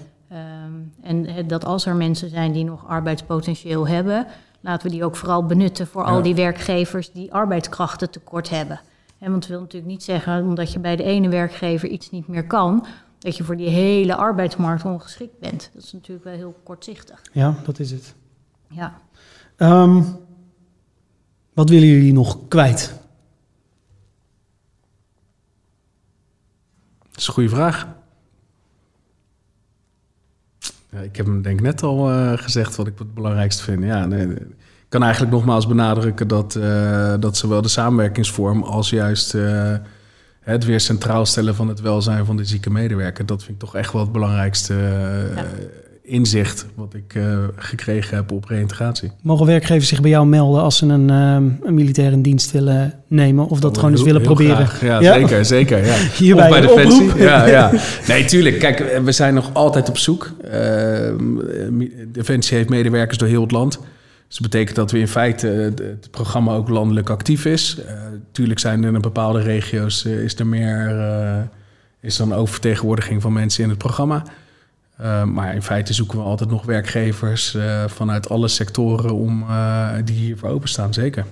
Um, 0.66 0.94
en 1.02 1.48
dat 1.48 1.66
als 1.66 1.86
er 1.86 1.96
mensen 1.96 2.30
zijn 2.30 2.52
die 2.52 2.64
nog 2.64 2.88
arbeidspotentieel 2.88 3.88
hebben, 3.88 4.28
laten 4.62 4.88
we 4.88 4.94
die 4.94 5.06
ook 5.06 5.16
vooral 5.16 5.46
benutten 5.46 5.88
voor 5.88 6.04
al 6.04 6.22
die 6.22 6.36
werkgevers 6.36 7.12
die 7.12 7.34
arbeidskrachten 7.34 8.10
tekort 8.10 8.50
hebben. 8.50 8.80
En 9.24 9.32
want 9.32 9.44
het 9.44 9.52
wil 9.52 9.62
natuurlijk 9.62 9.92
niet 9.92 10.04
zeggen, 10.04 10.44
omdat 10.44 10.74
je 10.74 10.80
bij 10.80 10.96
de 10.96 11.04
ene 11.04 11.30
werkgever 11.30 11.90
iets 11.90 12.12
niet 12.12 12.28
meer 12.28 12.48
kan, 12.48 12.86
dat 13.20 13.38
je 13.38 13.44
voor 13.44 13.58
die 13.58 13.70
hele 13.70 14.16
arbeidsmarkt 14.16 14.86
ongeschikt 14.86 15.40
bent. 15.40 15.70
Dat 15.74 15.84
is 15.84 15.94
natuurlijk 15.94 16.26
wel 16.26 16.34
heel 16.34 16.60
kortzichtig. 16.64 17.22
Ja, 17.32 17.56
dat 17.64 17.80
is 17.80 17.92
het. 17.92 18.16
Ja. 18.68 19.02
Um, 19.58 20.06
wat 21.54 21.70
willen 21.70 21.88
jullie 21.88 22.14
nog 22.14 22.48
kwijt? 22.48 22.94
Dat 27.00 27.18
is 27.18 27.28
een 27.28 27.34
goede 27.34 27.50
vraag. 27.50 27.88
Ja, 30.90 31.00
ik 31.00 31.16
heb 31.16 31.26
hem 31.26 31.42
denk 31.42 31.60
ik 31.60 31.66
net 31.66 31.84
al 31.84 32.12
uh, 32.12 32.38
gezegd 32.38 32.76
wat 32.76 32.88
ik 32.88 33.00
het 33.00 33.14
belangrijkste 33.14 33.64
vind. 33.64 33.84
Ja, 33.84 34.06
nee, 34.06 34.38
kan 34.94 35.04
eigenlijk 35.04 35.34
nogmaals 35.34 35.68
benadrukken 35.68 36.28
dat, 36.28 36.56
uh, 36.56 37.14
dat 37.20 37.38
zowel 37.38 37.62
de 37.62 37.68
samenwerkingsvorm 37.68 38.64
als 38.64 38.90
juist 38.90 39.34
uh, 39.34 39.74
het 40.40 40.66
weer 40.66 40.80
centraal 40.80 41.26
stellen 41.26 41.56
van 41.56 41.68
het 41.68 41.82
welzijn 41.82 42.26
van 42.26 42.38
de 42.38 42.46
zieke 42.46 42.70
medewerker, 42.70 43.26
dat 43.26 43.44
vind 43.44 43.54
ik 43.54 43.60
toch 43.60 43.76
echt 43.76 43.94
wel 43.94 44.02
het 44.02 44.12
belangrijkste 44.12 44.74
uh, 44.74 45.42
inzicht 46.04 46.66
wat 46.76 46.94
ik 46.94 47.20
gekregen 47.56 48.16
heb 48.16 48.32
op 48.32 48.46
reïntegratie. 48.46 49.12
Mogen 49.22 49.46
werkgevers 49.46 49.88
zich 49.88 50.02
bij 50.02 50.10
jou 50.10 50.26
melden 50.26 50.62
als 50.62 50.78
ze 50.78 50.86
een, 50.86 51.10
een 51.10 51.74
militair 51.74 52.12
in 52.12 52.22
dienst 52.22 52.52
willen 52.52 52.94
nemen 53.08 53.48
of 53.48 53.60
dat 53.60 53.72
oh, 53.72 53.78
gewoon 53.78 53.92
eens 53.92 54.04
willen 54.04 54.22
proberen? 54.22 54.68
Ja, 54.82 55.00
ja, 55.00 55.14
zeker, 55.14 55.46
zeker. 55.46 55.86
Ja. 55.86 55.96
Hierbij 56.18 56.50
of 56.50 56.50
bij 56.50 56.62
Defensie. 56.62 57.24
Ja, 57.24 57.46
ja. 57.46 57.72
Nee, 58.08 58.26
tuurlijk. 58.26 58.60
Kijk, 58.60 59.00
we 59.04 59.12
zijn 59.12 59.34
nog 59.34 59.50
altijd 59.54 59.90
op 59.90 59.98
zoek. 59.98 60.32
Defensie 62.08 62.58
heeft 62.58 62.70
medewerkers 62.70 63.18
door 63.18 63.28
heel 63.28 63.42
het 63.42 63.52
land. 63.52 63.80
Dus 64.34 64.42
dat 64.42 64.52
betekent 64.52 64.76
dat 64.76 64.92
we 64.92 65.00
in 65.00 65.08
feite 65.08 65.52
eh, 65.52 65.86
het 65.86 66.12
programma 66.12 66.54
ook 66.54 66.70
landelijk 66.70 67.10
actief 67.10 67.46
is. 67.46 67.78
Uh, 67.80 67.92
tuurlijk 68.32 68.60
zijn 68.60 68.84
er 68.84 68.94
in 68.94 69.02
bepaalde 69.02 69.42
regio's 69.42 70.06
uh, 70.06 70.24
is 70.24 70.40
er 70.40 70.48
meer 70.48 71.50
is 72.00 72.18
dan 72.18 72.34
oververtegenwoordiging 72.34 73.22
van 73.22 73.34
mensen 73.34 73.64
in 73.64 73.70
het 73.70 73.78
programma. 73.78 74.24
Uh, 75.02 75.24
maar 75.24 75.54
in 75.54 75.62
feite 75.62 75.94
zoeken 75.94 76.18
we 76.18 76.24
altijd 76.24 76.50
nog 76.50 76.66
werkgevers 76.66 77.54
uh, 77.54 77.84
vanuit 77.88 78.30
alle 78.30 78.48
sectoren 78.48 79.14
om, 79.14 79.42
uh, 79.42 79.90
die 80.04 80.16
hiervoor 80.16 80.50
openstaan, 80.50 80.94
zeker. 80.94 81.26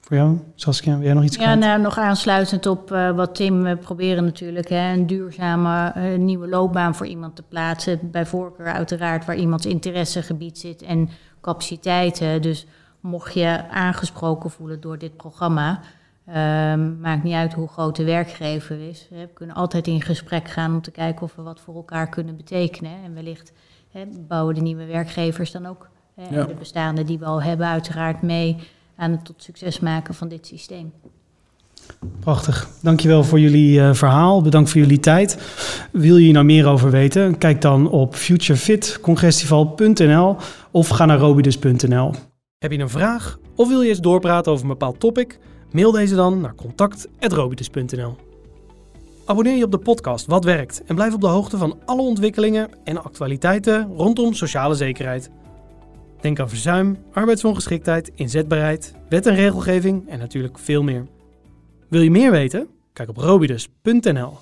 Voor 0.00 0.16
jou, 0.16 0.38
Saskia, 0.54 0.94
wil 0.96 1.04
jij 1.04 1.14
nog 1.14 1.24
iets 1.24 1.36
Ja, 1.36 1.54
nou, 1.54 1.80
nog 1.80 1.98
aansluitend 1.98 2.66
op 2.66 2.88
wat 3.14 3.34
Tim, 3.34 3.62
we 3.62 3.76
proberen 3.76 4.24
natuurlijk 4.24 4.68
hè, 4.68 4.92
een 4.92 5.06
duurzame 5.06 5.92
nieuwe 6.18 6.48
loopbaan 6.48 6.94
voor 6.94 7.06
iemand 7.06 7.36
te 7.36 7.42
plaatsen. 7.42 7.98
Bij 8.02 8.26
voorkeur 8.26 8.72
uiteraard 8.72 9.24
waar 9.24 9.36
iemands 9.36 9.66
interessegebied 9.66 10.58
zit 10.58 10.82
en 10.82 11.08
capaciteiten. 11.40 12.42
Dus 12.42 12.66
mocht 13.00 13.34
je 13.34 13.68
aangesproken 13.68 14.50
voelen 14.50 14.80
door 14.80 14.98
dit 14.98 15.16
programma, 15.16 15.80
Um, 16.36 17.00
maakt 17.00 17.22
niet 17.22 17.34
uit 17.34 17.52
hoe 17.52 17.68
groot 17.68 17.96
de 17.96 18.04
werkgever 18.04 18.88
is. 18.88 19.06
We 19.10 19.28
kunnen 19.34 19.56
altijd 19.56 19.86
in 19.86 20.02
gesprek 20.02 20.48
gaan 20.48 20.74
om 20.74 20.82
te 20.82 20.90
kijken 20.90 21.22
of 21.22 21.34
we 21.34 21.42
wat 21.42 21.60
voor 21.60 21.74
elkaar 21.74 22.08
kunnen 22.08 22.36
betekenen. 22.36 22.92
En 23.04 23.14
wellicht 23.14 23.52
bouwen 24.28 24.54
de 24.54 24.60
nieuwe 24.60 24.84
werkgevers 24.84 25.50
dan 25.50 25.66
ook 25.66 25.88
ja. 26.14 26.44
de 26.44 26.54
bestaande 26.54 27.04
die 27.04 27.18
we 27.18 27.24
al 27.24 27.42
hebben 27.42 27.66
uiteraard 27.66 28.22
mee 28.22 28.56
aan 28.96 29.10
het 29.10 29.24
tot 29.24 29.42
succes 29.42 29.80
maken 29.80 30.14
van 30.14 30.28
dit 30.28 30.46
systeem. 30.46 30.92
Prachtig. 32.20 32.68
Dankjewel 32.82 33.24
voor 33.24 33.40
jullie 33.40 33.78
uh, 33.78 33.94
verhaal. 33.94 34.42
Bedankt 34.42 34.70
voor 34.70 34.80
jullie 34.80 35.00
tijd. 35.00 35.38
Wil 35.92 36.16
je 36.16 36.24
hier 36.24 36.32
nou 36.32 36.44
meer 36.44 36.66
over 36.66 36.90
weten? 36.90 37.38
Kijk 37.38 37.60
dan 37.60 37.90
op 37.90 38.14
futurefitcongestival.nl 38.14 40.36
of 40.70 40.88
ga 40.88 41.04
naar 41.04 41.18
robidus.nl. 41.18 42.14
Heb 42.58 42.72
je 42.72 42.78
een 42.78 42.88
vraag 42.88 43.38
of 43.54 43.68
wil 43.68 43.82
je 43.82 43.88
eens 43.88 44.00
doorpraten 44.00 44.52
over 44.52 44.64
een 44.64 44.70
bepaald 44.70 45.00
topic? 45.00 45.38
Mail 45.70 45.92
deze 45.92 46.14
dan 46.14 46.40
naar 46.40 46.54
contact.robitus.nl. 46.54 48.16
Abonneer 49.24 49.56
je 49.56 49.64
op 49.64 49.70
de 49.70 49.78
podcast 49.78 50.26
Wat 50.26 50.44
Werkt 50.44 50.82
en 50.86 50.94
blijf 50.94 51.14
op 51.14 51.20
de 51.20 51.26
hoogte 51.26 51.56
van 51.56 51.78
alle 51.84 52.02
ontwikkelingen 52.02 52.68
en 52.84 53.02
actualiteiten 53.02 53.92
rondom 53.96 54.34
sociale 54.34 54.74
zekerheid. 54.74 55.30
Denk 56.20 56.40
aan 56.40 56.48
verzuim, 56.48 56.98
arbeidsongeschiktheid, 57.12 58.10
inzetbaarheid, 58.14 58.94
wet 59.08 59.26
en 59.26 59.34
regelgeving 59.34 60.08
en 60.08 60.18
natuurlijk 60.18 60.58
veel 60.58 60.82
meer. 60.82 61.06
Wil 61.90 62.00
je 62.00 62.10
meer 62.10 62.30
weten? 62.30 62.68
Kijk 62.92 63.08
op 63.08 63.16
robidus.nl. 63.16 64.38